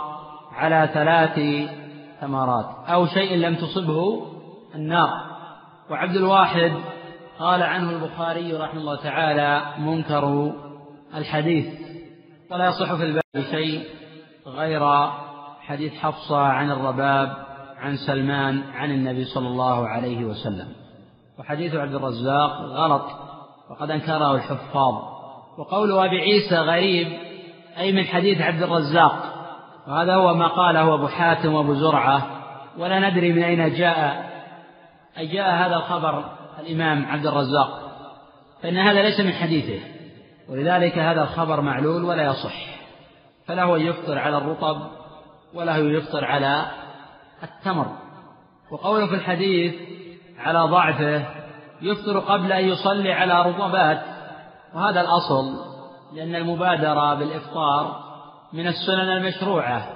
[0.51, 1.39] على ثلاث
[2.21, 4.27] ثمرات أو شيء لم تصبه
[4.75, 5.09] النار.
[5.89, 6.71] وعبد الواحد
[7.41, 10.53] قال عنه البخاري رحمه الله تعالى منكر
[11.15, 11.65] الحديث.
[12.51, 13.83] ولا يصح في الباب شيء
[14.47, 15.09] غير
[15.61, 17.33] حديث حفصة عن الرباب
[17.77, 20.67] عن سلمان عن النبي صلى الله عليه وسلم.
[21.39, 23.05] وحديث عبد الرزاق غلط
[23.69, 24.93] وقد أنكره الحفاظ.
[25.57, 27.07] وقول أبي عيسى غريب
[27.77, 29.15] أي من حديث عبد الرزاق.
[29.87, 32.27] وهذا هو ما قاله أبو حاتم وأبو زرعة.
[32.77, 34.31] ولا ندري من أين جاء.
[35.17, 37.91] أي جاء هذا الخبر الإمام عبد الرزاق
[38.63, 39.85] فإن هذا ليس من حديثه
[40.49, 42.71] ولذلك هذا الخبر معلول ولا يصح
[43.47, 44.81] فله أن يفطر على الرطب
[45.53, 46.65] وله يفطر على
[47.43, 47.87] التمر.
[48.71, 49.73] وقوله في الحديث
[50.39, 51.25] على ضعفه
[51.81, 54.01] يفطر قبل أن يصلي على رطبات
[54.73, 55.71] وهذا الأصل
[56.13, 58.03] لأن المبادرة بالإفطار
[58.53, 59.87] من السنن المشروعة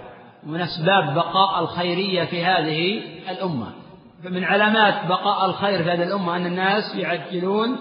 [0.47, 3.01] ومن أسباب بقاء الخيرية في هذه
[3.32, 3.85] الأمة.
[4.26, 7.78] فمن علامات بقاء الخير في هذه الأمة أن الناس يعجلون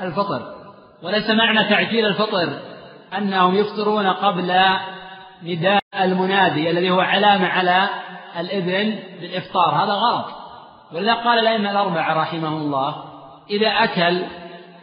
[0.00, 0.54] الفطر.
[1.02, 2.58] وليس معنى تعجيل الفطر
[3.18, 4.52] أنهم يفطرون قبل
[5.42, 7.88] نداء المنادي الذي هو علامة على
[8.40, 9.84] الإذن بالإفطار.
[9.84, 10.26] هذا غلط.
[10.92, 13.04] ولذا قال الأئمة الأربعة رحمهم الله
[13.50, 14.24] إذا أكل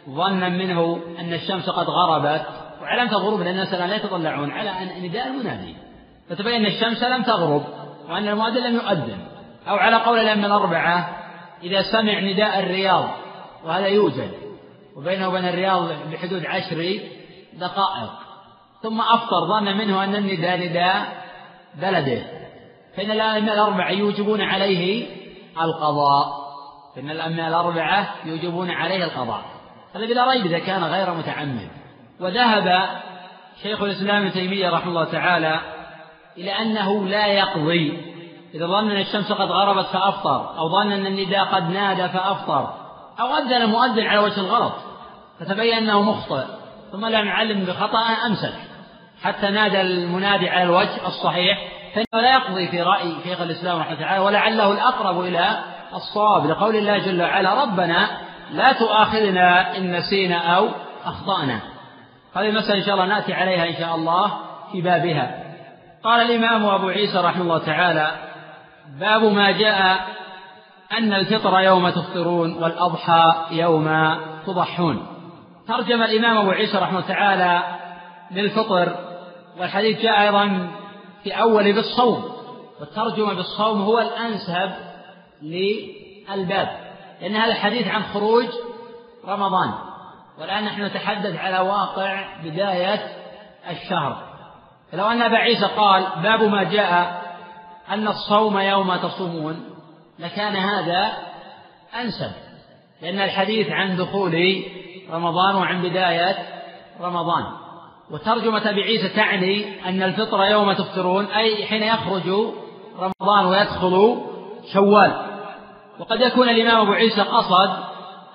[0.08, 2.46] ظنا منه أن الشمس قد غربت
[2.82, 4.70] وعلامة الغروب لأن الناس لا يتطلعون على
[5.00, 5.76] نداء المنادي.
[6.30, 7.64] فتبين أن الشمس لم تغرب
[8.08, 9.18] وأن المؤذن لم يؤذن.
[9.68, 11.16] أو على قول الأئمة الأربعة
[11.62, 13.08] إذا سمع نداء الرياض
[13.64, 14.30] وهذا يوجد
[14.96, 17.00] وبينه وبين الرياض بحدود عشر
[17.52, 18.10] دقائق.
[18.82, 21.22] ثم أفطر ظن منه أن النداء نداء
[21.74, 22.22] بلده.
[22.96, 25.06] فإن الأئمة الأربعة يوجبون عليه
[25.60, 26.26] القضاء.
[26.96, 29.42] فإن الأئمة الأربعة يوجبون عليه القضاء.
[29.94, 31.68] هذا بلا ريب إذا كان غير متعمد.
[32.20, 32.88] وذهب
[33.62, 35.60] شيخ الإسلام ابن تيمية رحمه الله تعالى
[36.36, 38.09] إلى أنه لا يقضي
[38.54, 42.74] إذا ظن أن الشمس قد غربت فأفطر أو ظن أن النداء قد نادى فأفطر
[43.20, 44.72] أو أذن المؤذن على وجه الغلط
[45.40, 46.44] فتبين أنه مخطئ
[46.92, 48.54] ثم لم يعلم بخطأ أمسك.
[49.22, 51.58] حتى نادى المنادي على الوجه الصحيح
[51.94, 55.58] فإنه لا يقضي في رأي شيخ الإسلام رحمه الله تعالى ولعله الأقرب إلى
[55.94, 58.08] الصواب لقول الله جل وعلا ربنا
[58.50, 60.68] لا تؤاخذنا إن نسينا أو
[61.04, 61.60] أخطأنا.
[62.36, 64.32] هذه المسألة إن شاء الله نأتي عليها إن شاء الله
[64.72, 65.44] في بابها.
[66.04, 68.29] قال الإمام أبو عيسى رحمه الله تعالى
[68.98, 70.06] باب ما جاء
[70.98, 74.16] أن الفطر يوم تفطرون والأضحى يوم
[74.46, 75.06] تضحون.
[75.68, 77.62] ترجم الإمام أبو عيسى رحمه تعالى
[78.30, 78.96] للفطر
[79.58, 80.70] والحديث جاء أيضا
[81.24, 82.24] في أول بالصوم
[82.80, 84.70] والترجمة بالصوم هو الأنسب
[85.42, 86.68] للباب
[87.20, 88.46] لأن هذا الحديث عن خروج
[89.28, 89.74] رمضان
[90.38, 93.00] والآن نحن نتحدث على واقع بداية
[93.70, 94.16] الشهر.
[94.92, 97.19] فلو أن أبا عيسى قال باب ما جاء
[97.90, 99.64] أن الصوم يوم تصومون
[100.18, 101.12] لكان هذا
[102.00, 102.32] أنسب
[103.02, 104.64] لأن الحديث عن دخول
[105.10, 106.38] رمضان وعن بداية
[107.00, 107.44] رمضان.
[108.10, 112.28] وترجمة أبي عيسى تعني أن الفطر يوم تفطرون أي حين يخرج
[112.98, 114.20] رمضان ويدخل
[114.72, 115.12] شوال.
[116.00, 117.70] وقد يكون الإمام أبو عيسى قصد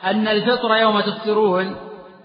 [0.03, 1.75] أن الفطر يوم تفطرون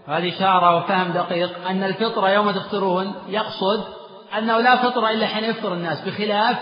[0.07, 3.85] هذه إشارة وفهم دقيق أن الفطر يوم تفطرون يقصد
[4.39, 6.57] أنه لا فطر إلا حين يفطر الناس بخلاف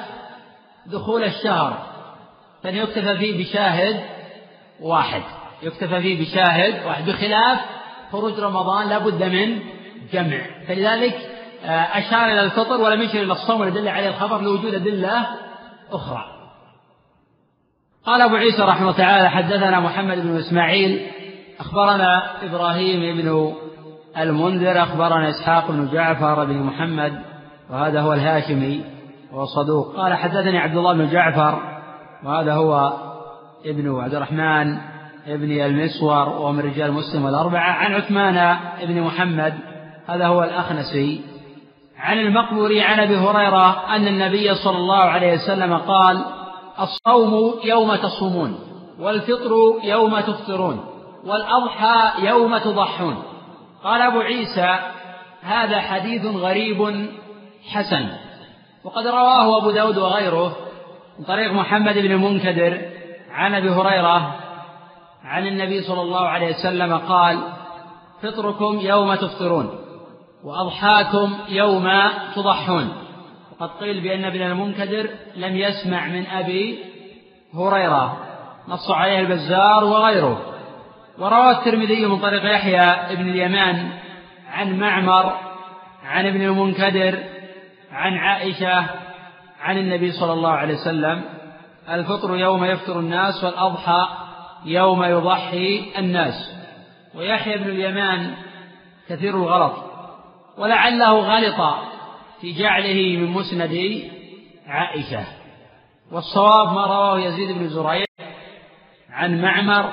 [0.90, 1.86] دخول الشهر.
[2.62, 4.00] فإن يكتفى فيه بشاهد
[4.80, 5.22] واحد.
[5.62, 7.06] يكتفى فيه بشاهد واحد.
[7.06, 7.58] بخلاف
[8.12, 9.58] خروج رمضان لا بد من
[10.12, 10.40] جمع.
[10.68, 11.14] فلذلك
[11.64, 15.26] آه، أشار إلى الفطر ولم يشر إلى الصوم لدل عليه الخبر لوجود أدلة
[15.92, 16.24] أخرى.
[18.06, 21.06] قال أبو عيسى رحمه الله تعالى حدثنا محمد بن إسماعيل
[21.60, 23.54] أخبرنا إبراهيم بن
[24.18, 27.22] المنذر أخبرنا إسحاق بن جعفر بن محمد
[27.70, 28.84] وهذا هو الهاشمي.
[29.32, 29.96] وهو صدوق.
[29.96, 31.58] قال حدثني عبد الله بن جعفر
[32.24, 32.92] وهذا هو
[33.66, 34.78] ابن عبد الرحمن
[35.26, 39.54] ابن المسور ومن رجال مسلم الأربعة عن عثمان بن محمد
[40.06, 41.20] هذا هو الأخنسي.
[41.98, 46.24] عن المقبوري عن أبي هريرة أن النبي صلى الله عليه وسلم قال
[46.80, 48.58] الصوم يوم تصومون
[49.00, 49.50] والفطر
[49.84, 50.84] يوم تفطرون
[51.26, 53.22] والأضحى يوم تضحون.
[53.84, 54.78] قال أبو عيسى
[55.42, 57.08] هذا حديث غريب
[57.70, 58.08] حسن.
[58.84, 60.56] وقد رواه أبو داود وغيره
[61.18, 62.80] من طريق محمد بن المنكدر
[63.30, 64.34] عن أبي هريرة
[65.24, 67.38] عن النبي صلى الله عليه وسلم قال
[68.22, 69.78] فطركم يوم تفطرون
[70.44, 71.90] وأضحاكم يوم
[72.36, 72.92] تضحون.
[73.52, 76.78] وقد قيل بأن ابن المنكدر لم يسمع من أبي
[77.54, 78.16] هريرة.
[78.68, 80.40] نص عليه البزار وغيره.
[81.18, 83.88] وروى الترمذي من طريق يحيى بن اليمان
[84.52, 85.32] عن معمر
[86.04, 87.18] عن ابن المنكدر
[87.98, 88.86] عن عائشة
[89.60, 91.24] عن النبي صلى الله عليه وسلم
[91.90, 94.08] الفطر يوم يفطر الناس والأضحى
[94.64, 96.34] يوم يضحي الناس.
[97.14, 98.34] ويحيى بن اليمان
[99.08, 99.72] كثير الغلط
[100.58, 101.74] ولعله غلط
[102.40, 104.02] في جعله من مسند
[104.66, 105.24] عائشة.
[106.12, 108.04] والصواب ما رواه يزيد بن زريع
[109.10, 109.92] عن معمر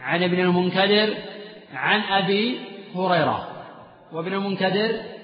[0.00, 1.14] عن ابن المنكدر
[1.74, 2.60] عن أبي
[2.94, 3.48] هريرة.
[4.12, 5.14] وابن المنكدر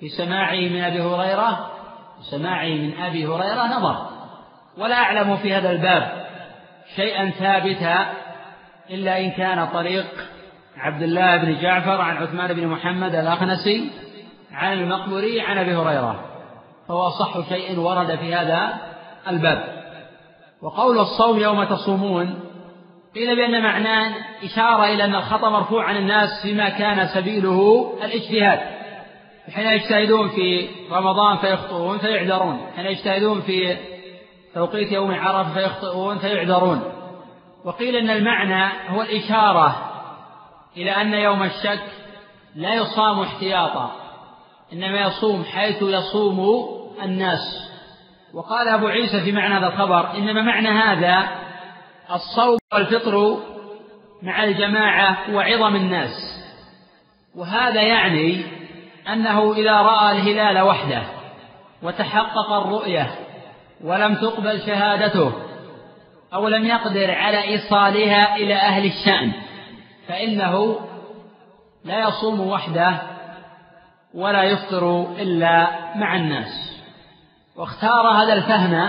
[0.00, 1.70] في سماعه من أبي هريرة
[2.30, 4.06] سماعه من أبي هريرة نظر.
[4.78, 6.26] ولا أعلم في هذا الباب
[6.96, 8.06] شيئا ثابتا
[8.90, 10.06] إلا إن كان طريق
[10.76, 13.90] عبد الله بن جعفر عن عثمان بن محمد الأخنسي
[14.52, 16.24] عن المقبري عن أبي هريرة.
[16.88, 18.78] فهو أصح شيء ورد في هذا
[19.28, 19.64] الباب.
[20.62, 22.40] وقول الصوم يوم تصومون
[23.14, 24.14] قيل بأن معناه
[24.44, 28.60] إشارة إلى أن الخطأ مرفوع عن الناس فيما كان سبيله الاجتهاد.
[29.52, 32.66] حين يجتهدون في رمضان فيخطئون فيعذرون.
[32.76, 33.76] حين يجتهدون في
[34.54, 36.82] توقيت يوم عرفة فيخطئون فيعذرون.
[37.64, 39.90] وقيل أن المعنى هو الإشارة
[40.76, 41.84] إلى أن يوم الشك
[42.54, 43.92] لا يصام احتياطا
[44.72, 46.68] إنما يصوم حيث يصوم
[47.02, 47.70] الناس.
[48.34, 51.28] وقال أبو عيسى في معنى هذا الخبر إنما معنى هذا
[52.12, 53.36] الصوم والفطر
[54.22, 56.44] مع الجماعة وعظم الناس.
[57.36, 58.42] وهذا يعني
[59.12, 61.02] أنه إذا رأى الهلال وحده
[61.82, 63.14] وتحقق الرؤية
[63.84, 65.32] ولم تقبل شهادته
[66.34, 69.32] أو لم يقدر على إيصالها إلى أهل الشأن
[70.08, 70.80] فإنه
[71.84, 73.02] لا يصوم وحده
[74.14, 76.82] ولا يفطر إلا مع الناس.
[77.56, 78.88] واختار هذا الفهم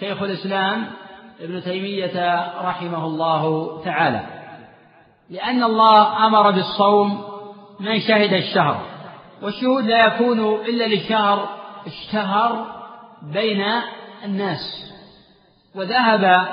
[0.00, 0.86] شيخ الإسلام
[1.40, 4.20] ابن تيمية رحمه الله تعالى
[5.30, 7.24] لأن الله أمر بالصوم
[7.80, 8.95] من شهد الشهر.
[9.42, 11.48] والشهود لا يكون إلا لشهر
[11.86, 12.66] اشتهر
[13.22, 13.64] بين
[14.24, 14.92] الناس.
[15.74, 16.48] وذهب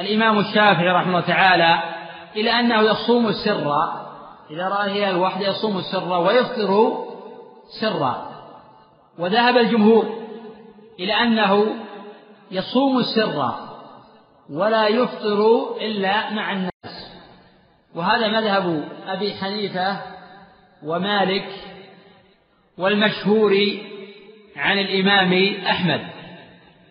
[0.00, 1.82] الإمام الشافعي رحمه الله تعالى
[2.36, 3.72] إلى أنه يصوم السر.
[4.50, 6.98] إذا رأى الهلال وحده يصوم السر ويفطر
[7.80, 8.28] سرا
[9.18, 10.04] وذهب الجمهور
[11.00, 11.66] إلى أنه
[12.50, 13.54] يصوم السر
[14.50, 17.18] ولا يفطر إلا مع الناس.
[17.94, 19.96] وهذا مذهب أبي حنيفة
[20.84, 21.48] ومالك
[22.78, 23.52] والمشهور
[24.56, 26.00] عن الإمام أحمد.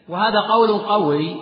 [0.09, 1.35] وهذا قول قوي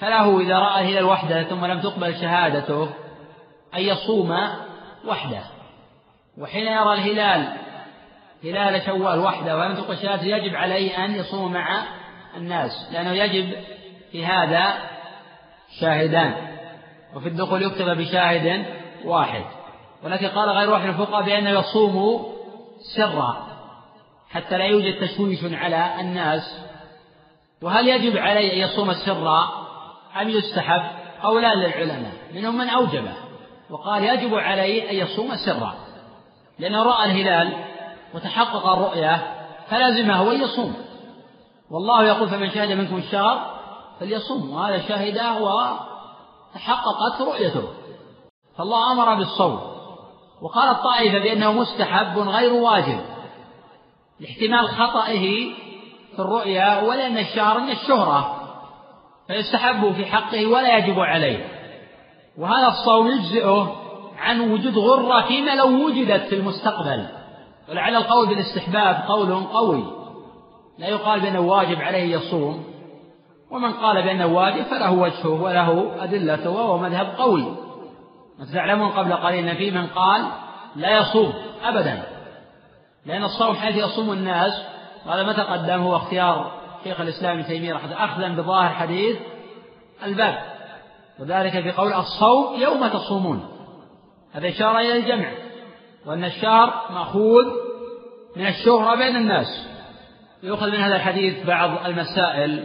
[0.00, 2.84] فله إذا رأى الهلال وحده ثم لم تقبل شهادته
[3.74, 4.38] أن يصوم
[5.06, 5.42] وحده.
[6.38, 7.56] وحين يرى الهلال
[8.44, 11.84] هلال شوال وحده ولم تقبل شهادته يجب عليه أن يصوم مع
[12.36, 13.52] الناس لأنه يجب
[14.12, 14.74] في هذا
[15.80, 16.34] شاهدان.
[17.16, 18.66] وفي الدخول يكتب بشاهد
[19.04, 19.44] واحد.
[20.04, 22.26] ولكن قال غير واحد الفقهاء بأنه يصوم
[22.96, 23.46] سرا
[24.30, 26.60] حتى لا يوجد تشويش على الناس.
[27.62, 29.28] وهل يجب عليه أن يصوم السر
[30.20, 30.82] أم يستحب
[31.22, 33.12] قولان للعلماء؟ منهم من أوجبه
[33.70, 35.74] وقال يجب عليه أن يصوم سرا.
[36.58, 37.64] لأنه رأى الهلال
[38.14, 39.36] وتحقق الرؤية
[39.68, 40.74] فلازمه أن يصوم.
[41.70, 43.60] والله يقول فمن شهد منكم الشهر
[44.00, 44.50] فليصوم.
[44.50, 47.68] وهذا شهده وتحققت رؤيته.
[48.58, 49.69] فالله أمر بالصوم.
[50.42, 53.00] وقال الطائفة بأنه مستحب غير واجب
[54.20, 55.54] لاحتمال خطئه
[56.16, 58.36] في الرؤيا ولأن الشهر من الشهرة
[59.28, 61.48] فيستحب في حقه ولا يجب عليه.
[62.38, 63.76] وهذا الصوم يجزئه
[64.18, 67.06] عن وجود غرة فيما لو وجدت في المستقبل.
[67.68, 69.84] ولعل القول بالاستحباب قول قوي.
[70.78, 72.64] لا يقال بأنه واجب عليه يصوم
[73.50, 77.44] ومن قال بأنه واجب فله وجهه وله أدلته وهو مذهب قوي.
[78.46, 80.30] تعلمون قبل قليل أن في من قال
[80.76, 81.34] لا يصوم
[81.64, 82.02] أبدا.
[83.06, 84.62] لأن الصوم حيث يصوم الناس
[85.06, 86.52] وهذا ما تقدم هو اختيار
[86.84, 89.18] شيخ الإسلام ابن تيمية رحمه أخذا بظاهر حديث
[90.06, 90.38] الباب.
[91.18, 93.48] وذلك في قول الصوم يوم تصومون.
[94.32, 95.32] هذا إشارة إلى الجمع
[96.06, 97.44] وأن الشهر مأخوذ
[98.36, 99.68] من الشهرة بين الناس.
[100.42, 102.64] يؤخذ من هذا الحديث بعض المسائل.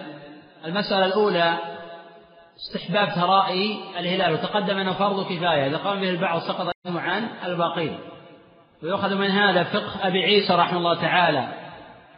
[0.65, 1.57] المسألة الأولى
[2.57, 5.68] استحباب ترائي الهلال وتقدم أنه فرض كفاية.
[5.68, 7.99] إذا قام به البعض سقط عن الباقين.
[8.84, 11.48] ويؤخذ من هذا فقه أبي عيسى رحمه الله تعالى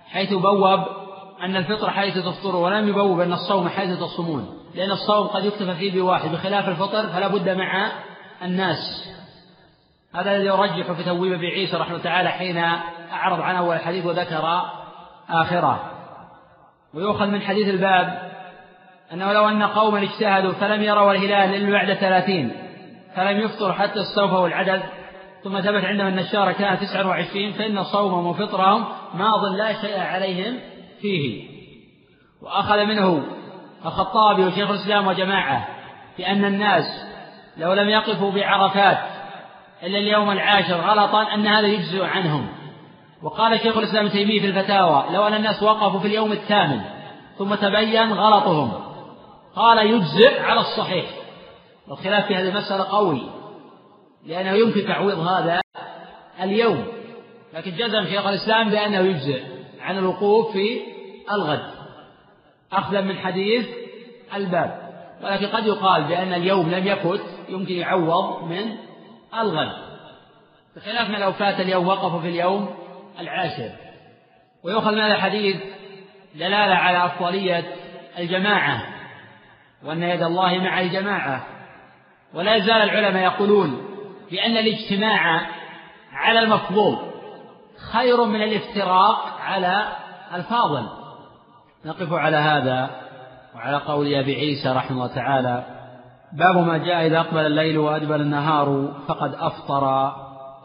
[0.07, 0.85] حيث بوب
[1.41, 4.57] أن الفطر حيث تفطر ولم يبوب أن الصوم حيث تصومون.
[4.75, 7.91] لأن الصوم قد يكتفى فيه بواحد بخلاف الفطر فلا بد مع
[8.41, 9.07] الناس.
[10.15, 12.57] هذا الذي يرجح في تويب أبي عيسى رحمه الله تعالى حين
[13.11, 14.61] أعرض عن أول الحديث وذكر
[15.29, 15.91] آخره.
[16.93, 18.36] ويؤخذ من حديث الباب
[19.13, 22.51] أنه لو أن قوما اجتهدوا فلم يروا الهلال إلا بعد ثلاثين
[23.15, 24.83] فلم يفطر حتى استوفوا العدد
[25.43, 30.59] ثم ثبت عندهم أن الشهر كان تسعة وعشرين فإن صومهم وفطرهم ماض لا شيء عليهم
[31.01, 31.47] فيه.
[32.41, 33.23] وأخذ منه
[33.85, 35.67] الخطابي وشيخ الإسلام وجماعة
[36.17, 37.05] بأن الناس
[37.57, 38.97] لو لم يقفوا بعرفات
[39.83, 42.47] إلا اليوم العاشر غلطا أن هذا يجزئ عنهم.
[43.23, 46.81] وقال شيخ الإسلام تيمية في الفتاوى لو أن الناس وقفوا في اليوم الثامن
[47.37, 48.86] ثم تبين غلطهم.
[49.57, 51.05] قال يجزئ على الصحيح.
[51.87, 53.21] والخلاف في هذه المسألة قوي
[54.25, 55.61] لأنه يمكن تعويض هذا
[56.41, 56.87] اليوم.
[57.53, 59.43] لكن جزم شيخ الإسلام بأنه يجزئ
[59.81, 60.81] عن الوقوف في
[61.31, 61.71] الغد.
[62.73, 63.67] أخذا من حديث
[64.35, 64.87] الباب.
[65.23, 68.75] ولكن قد يقال بأن اليوم لم يفت يمكن يعوض من
[69.39, 69.71] الغد.
[70.75, 72.75] بخلاف ما لو فات اليوم وقفوا في اليوم
[73.19, 73.71] العاشر.
[74.63, 75.55] ويؤخذ من هذا الحديث
[76.35, 77.75] دلالة على أفضلية
[78.17, 78.96] الجماعة.
[79.83, 81.45] وأن يد الله مع الجماعة.
[82.33, 83.87] ولا يزال العلماء يقولون
[84.31, 85.47] بأن الاجتماع
[86.11, 86.97] على المفضول
[87.91, 89.87] خير من الافتراق على
[90.33, 90.89] الفاضل.
[91.85, 92.89] نقف على هذا
[93.55, 95.63] وعلى قول أبي عيسى رحمه الله تعالى
[96.33, 100.13] باب ما جاء إذا أقبل الليل وأدبر النهار فقد أفطر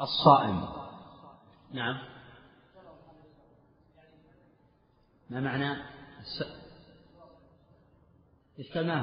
[0.00, 0.64] الصائم.
[1.74, 1.98] نعم.
[5.30, 5.76] ما معنى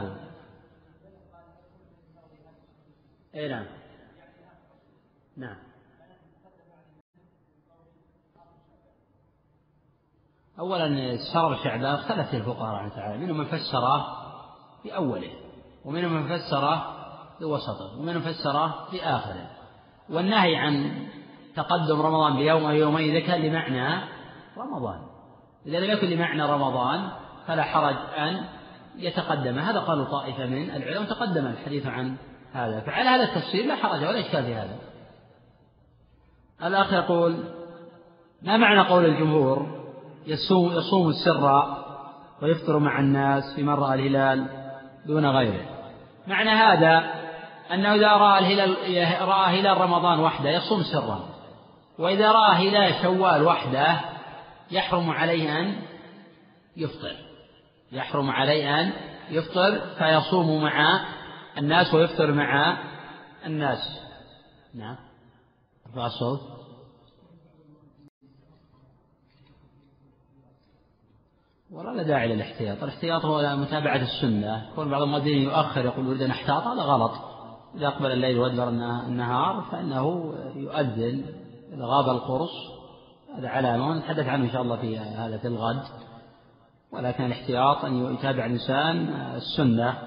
[0.01, 0.15] هو
[3.35, 3.65] أي نعم.
[5.37, 5.57] نعم.
[10.59, 14.05] أولا شرر شعبان اختلف الفقهاء رحمة الله تعالى منهم من فسره
[14.85, 15.31] بأوله
[15.85, 16.95] ومنهم من فسره
[17.39, 19.49] بوسطه ومنهم من فسره بآخره
[20.09, 21.07] والنهي عن
[21.55, 24.03] تقدم رمضان بيوم أو يومين إذا كان لمعنى
[24.57, 25.01] رمضان.
[25.65, 27.11] إذا لم يكن لمعنى رمضان
[27.47, 28.58] فلا حرج أن
[28.95, 29.59] يتقدم.
[29.59, 32.15] هذا قالوا طائفة من العلماء تقدم الحديث عن
[32.53, 32.79] هذا.
[32.79, 34.75] فعلى هذا التفسير لا حرج ولا إشكال في هذا.
[36.63, 37.43] الأخ يقول
[38.41, 39.79] ما معنى قول الجمهور؟
[40.27, 41.63] يصوم يصوم السر
[42.41, 44.47] ويفطر مع الناس في من رأى الهلال
[45.05, 45.65] دون غيره.
[46.27, 47.13] معنى هذا
[47.73, 51.29] أنه إذا رأى الهلال رأى هلال رمضان وحده يصوم سرا.
[51.99, 53.99] وإذا رأى هلال شوال وحده
[54.71, 55.75] يحرم عليه أن
[56.77, 57.28] يفطر.
[57.91, 58.93] يحرم عليه أن
[59.29, 61.05] يفطر فيصوم مع
[61.57, 62.77] الناس ويفطر مع
[63.45, 63.99] الناس.
[64.73, 64.95] نعم.
[65.87, 66.41] أرفع الصوت.
[71.71, 72.83] ولا لا داعي للاحتياط.
[72.83, 74.69] الاحتياط هو متابعة السنة.
[74.71, 76.63] يكون بعض المؤذنين يؤخر يقول أريد أن أحتاط.
[76.63, 77.11] هذا غلط.
[77.75, 78.69] إذا أقبل الليل وأدبر
[79.07, 81.25] النهار فإنه يؤذن.
[81.73, 82.51] إذا غاب القرص
[83.37, 83.87] هذا علامة.
[83.87, 85.83] ونتحدث عنه إن شاء الله في هذا في الغد.
[86.91, 89.97] ولكن الاحتياط أن يتابع الإنسان السنة.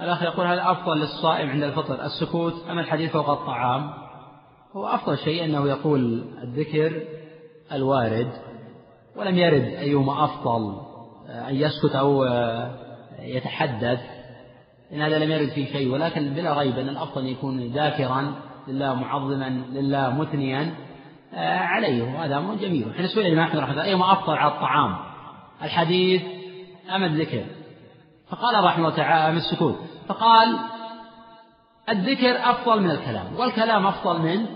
[0.00, 3.90] الأخ يقول هل أفضل للصائم عند الفطر السكوت أم الحديث فوق الطعام؟
[4.76, 7.02] هو أفضل شيء أنه يقول الذكر
[7.72, 8.32] الوارد
[9.16, 10.80] ولم يرد أيهما أفضل
[11.28, 12.24] أن يسكت أو
[13.18, 14.00] يتحدث.
[14.92, 18.34] إن هذا لم يرد فيه شيء ولكن بلا ريب أن الأفضل أن يكون ذاكرا
[18.68, 20.74] لله معظما لله مثنيا
[21.58, 22.94] عليه وهذا أمر جميل.
[22.96, 24.96] حين سئل الإمام أحمد رحمه الله أيهما أفضل على الطعام؟
[25.64, 26.22] الحديث
[26.94, 27.44] أم الذكر؟
[28.28, 29.76] فقال رحمه الله تعالى من السكوت.
[30.08, 30.58] فقال
[31.88, 34.46] الذكر أفضل من الكلام والكلام أفضل من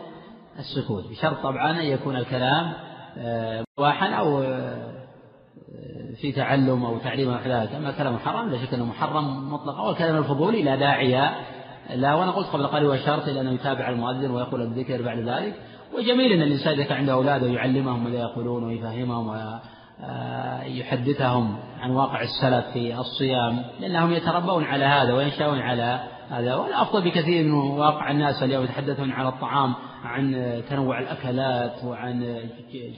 [0.58, 2.72] السكوت بشرط طبعا أن يكون الكلام
[3.78, 4.40] مباحا أو
[6.20, 10.16] في تعلم أو تعليم أو ذلك أما الكلام محرم لا شك أنه محرم مطلقا والكلام
[10.16, 11.30] الفضولي لا داعي
[11.94, 15.54] لا وأنا قلت قبل قليل وشرط إلى أنه يتابع المؤذن ويقول الذكر بعد ذلك.
[15.98, 19.58] وجميل أن الإنسان إذا كان عنده أولاده يعلمهم ماذا يقولون ويفهمهم
[20.02, 26.00] ويحدثهم عن واقع السلف في الصيام لأنهم يتربون على هذا وينشأون على
[26.30, 26.54] هذا.
[26.54, 32.38] والأفضل بكثير من واقع الناس اليوم يتحدثون على الطعام عن تنوع الأكلات وعن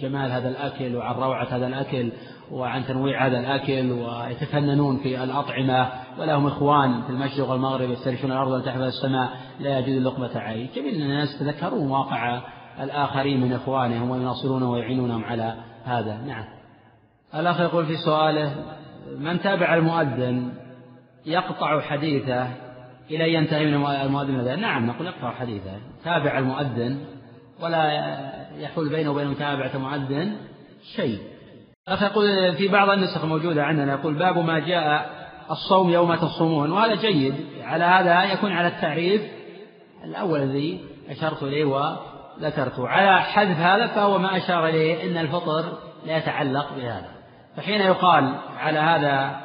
[0.00, 2.12] جمال هذا الأكل وعن روعة هذا الأكل
[2.52, 5.88] وعن تنويع هذا الأكل ويتفننون في الأطعمة.
[6.18, 11.02] ولهم إخوان في المشرق والمغرب يفترشون الأرض وتحفظ السماء لا يجوز لقمة عيش جميل أن
[11.02, 12.40] الناس يتذكرون واقع
[12.80, 15.54] الآخرين من إخوانهم ويناصرونهم ويعينونهم على
[15.84, 16.16] هذا.
[16.26, 16.59] نعم.
[17.34, 18.54] الأخ يقول في سؤاله
[19.18, 20.52] من تابع المؤذن
[21.26, 22.48] يقطع حديثه
[23.10, 25.72] إلى أن ينتهي من المؤذن؟ نعم نقول يقطع حديثه.
[26.04, 26.98] تابع المؤذن
[27.62, 27.92] ولا
[28.58, 30.36] يحول بينه وبين متابعة المؤذن
[30.96, 31.18] شيء.
[31.88, 35.10] الأخ يقول في بعض النسخ موجودة عندنا يقول باب ما جاء
[35.50, 36.72] الصوم يوم تصومون.
[36.72, 39.22] وهذا جيد على هذا يكون على التعريف
[40.04, 42.88] الأول الذي أشرت إليه وذكرته.
[42.88, 45.64] على حذف هذا فهو ما أشار إليه أن الفطر
[46.06, 47.19] لا يتعلق بهذا.
[47.56, 49.40] فحين يقال على هذا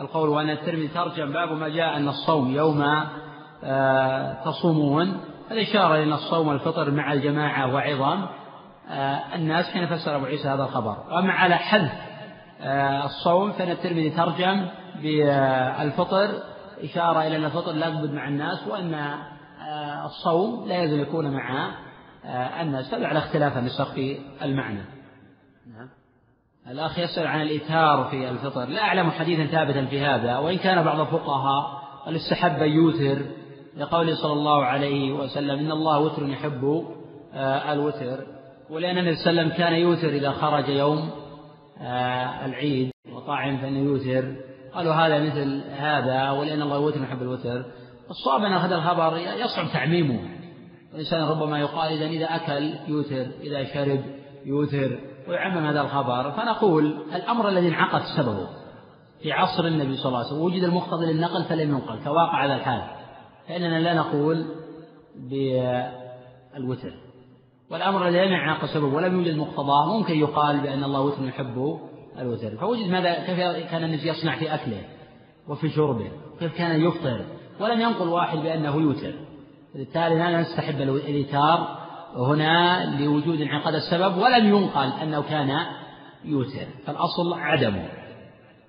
[0.00, 3.04] القول وأن الترمذي ترجم باب ما جاء أن الصوم يوم
[4.44, 5.20] تصومون
[5.50, 8.26] الإشارة إلى الصوم والفطر مع الجماعة وعظام
[9.34, 10.96] الناس حين فسر أبو عيسى هذا الخبر.
[11.10, 11.92] وأما على حذف
[13.04, 14.66] الصوم فإن الترمذي ترجم
[15.02, 16.28] بالفطر
[16.84, 19.14] إشارة إلى أن الفطر لا يقبض مع الناس وأن
[20.04, 21.70] الصوم لا يلزم يكون مع
[22.60, 24.99] الناس هذا على اختلاف النسخ في المعنى.
[26.70, 28.64] الأخ يسأل عن الإيثار في الفطر.
[28.64, 30.38] لا أعلم حديثا ثابتا في هذا.
[30.38, 33.22] وإن كان بعض الفقهاء قد استحب يوثر
[33.76, 36.84] لقوله صلى الله عليه وسلم إن الله وتر يحب
[37.72, 38.26] الوتر.
[38.70, 41.10] ولأن النبي صلى الله عليه وسلم كان يوثر إذا خرج يوم
[42.44, 44.36] العيد وطاعم فإنه يوثر.
[44.74, 47.64] قالوا هذا مثل هذا ولأن الله وتر يحب الوتر.
[48.10, 50.20] الصواب أن هذا الخبر يصعب تعميمه.
[50.94, 54.00] الإنسان ربما يقال إذا إذا أكل يوثر إذا شرب
[54.44, 54.98] يوثر.
[55.30, 58.48] ويعمم هذا الخبر فنقول الأمر الذي انعقد سببه.
[59.22, 62.82] في عصر النبي صلى الله عليه وسلم وجد المقتضي للنقل فلم ينقل كواقع هذا الحال.
[63.48, 64.46] فإننا لا نقول
[65.16, 66.92] بالوتر.
[67.70, 71.78] والأمر الذي لم ينعقد سبب ولم يوجد مقتضاه ممكن يقال بأن الله وتر يحب
[72.18, 72.56] الوتر.
[72.56, 73.38] فوجد ماذا؟ كيف
[73.70, 74.82] كان النبي يصنع في أكله
[75.48, 77.24] وفي شربه؟ كيف كان يفطر؟
[77.60, 79.14] ولم ينقل واحد بأنه يوتر.
[79.74, 81.79] بالتالي لا نستحب الإيتار
[82.16, 85.66] هنا لوجود انعقاد السبب ولم ينقل أنه كان
[86.24, 86.66] يوتر.
[86.86, 87.88] فالأصل عدمه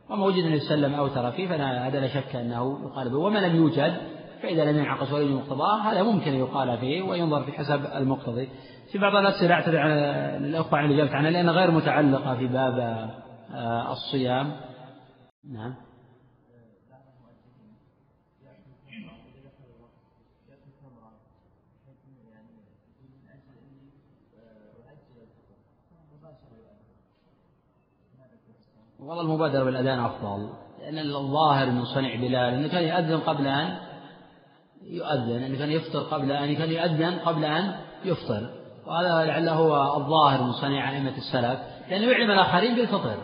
[0.09, 3.18] وما وجد النبي صلى الله عليه وسلم أوتر فيه فهذا لا شك أنه يقال به.
[3.18, 3.97] وما لم يوجد
[4.41, 8.49] فإذا لم ينعقد ولي مقتضاه هذا ممكن يقال فيه وينظر في حسب المقتضي.
[8.91, 9.91] في بعض الأسئلة أعتذر عن
[10.45, 12.80] الأخوة عن الإجابة عنها لأنها غير متعلقة في باب
[13.53, 14.51] آه، الصيام.
[15.53, 15.90] نعم.
[29.02, 30.49] والله المبادرة بالأذان أفضل
[30.80, 33.78] لأن الظاهر من صنع بلال أنه كان يؤذن قبل أن
[34.84, 37.76] يؤذن أنه كان يفطر قبل أن كان يؤذن قبل أن
[38.06, 38.49] يفطر.
[38.88, 41.60] وهذا لعله هو الظاهر من صنيع أئمة السلف
[41.90, 43.18] لأنه يعلم الآخرين بالفطر.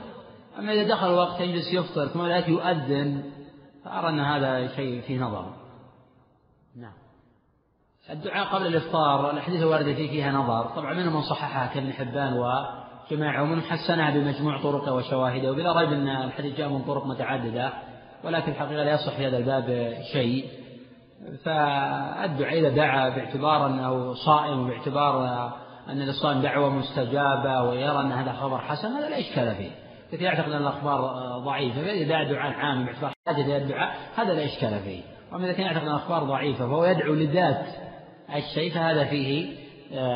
[0.59, 3.23] أما إذا دخل وقت يجلس يفطر ثم ذلك يؤذن
[3.85, 5.53] فأرى أن هذا شيء فيه نظر.
[6.75, 6.93] نعم.
[8.09, 10.75] الدعاء قبل الإفطار الأحاديث الواردة فيه فيها نظر.
[10.75, 12.33] طبعا منهم من صححها كابن حبان
[13.11, 17.73] وجماعة ومن حسنها بمجموع طرقه وشواهده وبلا ريب أن الحديث جاء من طرق متعددة
[18.23, 20.45] ولكن الحقيقة لا يصح في هذا الباب شيء.
[21.45, 25.25] فالدعاء إذا دعا باعتبار أنه صائم وباعتبار
[25.89, 29.71] أن الصائم دعوة مستجابة ويرى أن هذا خبر حسن هذا لا إشكال فيه.
[30.11, 31.01] كثير يعتقد أن الأخبار
[31.37, 35.01] ضعيفة فإذا دعا دعاء عام باعتبار حاجة إلى الدعاء هذا لا إشكال فيه.
[35.31, 37.65] وأما إذا كان يعتقد أن الأخبار ضعيفة فهو يدعو لذات
[38.35, 39.66] الشيء فهذا فيه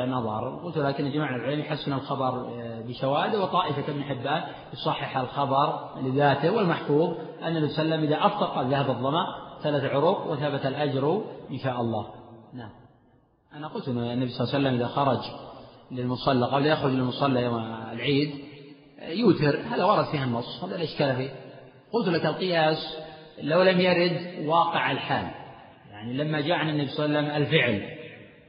[0.06, 0.60] نظر.
[0.64, 4.44] قلت لكن جماعة العلم يحسن الخبر آه، بشواهده وطائفة ابن حبان
[4.74, 6.52] يصحح الخبر لذاته.
[6.52, 9.26] والمحفوظ أن النبي صلى الله عليه وسلم إذا أفطر ذهب الظمأ
[9.64, 12.08] ثلاث عروق وثبت الأجر إن شاء الله.
[12.54, 12.70] نعم.
[13.54, 15.20] أنا قلت أن النبي صلى الله عليه وسلم إذا خرج
[15.92, 17.58] للمصلى قبل يخرج للمصلى يوم
[17.92, 18.32] العيد
[19.02, 19.60] يوتر.
[19.60, 21.30] هذا ورد فيها النص هذا الإشكال فيه.
[21.94, 22.98] قلت لك القياس
[23.42, 25.32] لو لم يرد واقع الحال.
[25.92, 28.01] يعني لما جاء عن النبي صلى الله عليه وسلم الفعل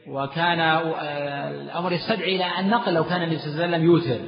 [0.09, 4.25] وكان آه، الأمر يستدعي إلى النقل لو كان النبي صلى الله عليه وسلم يوتر.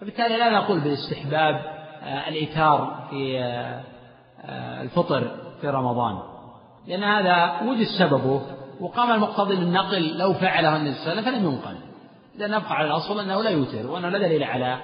[0.00, 1.54] فبالتالي لا نقول باستحباب
[2.02, 3.40] آه، الإيثار في
[4.44, 5.30] آه، الفطر
[5.60, 6.18] في رمضان.
[6.86, 8.42] لأن هذا وجد سببه
[8.80, 11.76] وقام المقتضي للنقل لو فعله النبي صلى الله عليه وسلم فلم ينقل.
[12.36, 14.78] إذا نبقى على الأصل أنه لا يوتر وأنه لا دليل على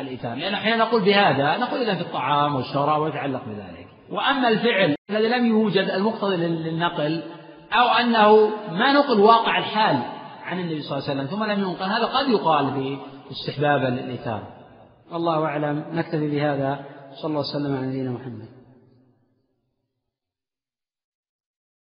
[0.00, 0.34] الإيثار.
[0.34, 3.86] لأن أحيانا نقول بهذا نقول إذا في الطعام والشراب ويتعلق بذلك.
[4.10, 7.22] وأما الفعل الذي لم يوجد المقتضي للنقل
[7.72, 10.02] أو أنه ما نقل واقع الحال
[10.44, 12.96] عن النبي صلى الله عليه وسلم ثم لم ينقل هذا قد يقال
[13.28, 14.42] باستحباب الإيثار.
[15.12, 16.84] والله أعلم نكتفي بهذا.
[17.14, 18.48] صلى الله وسلم على نبينا محمد.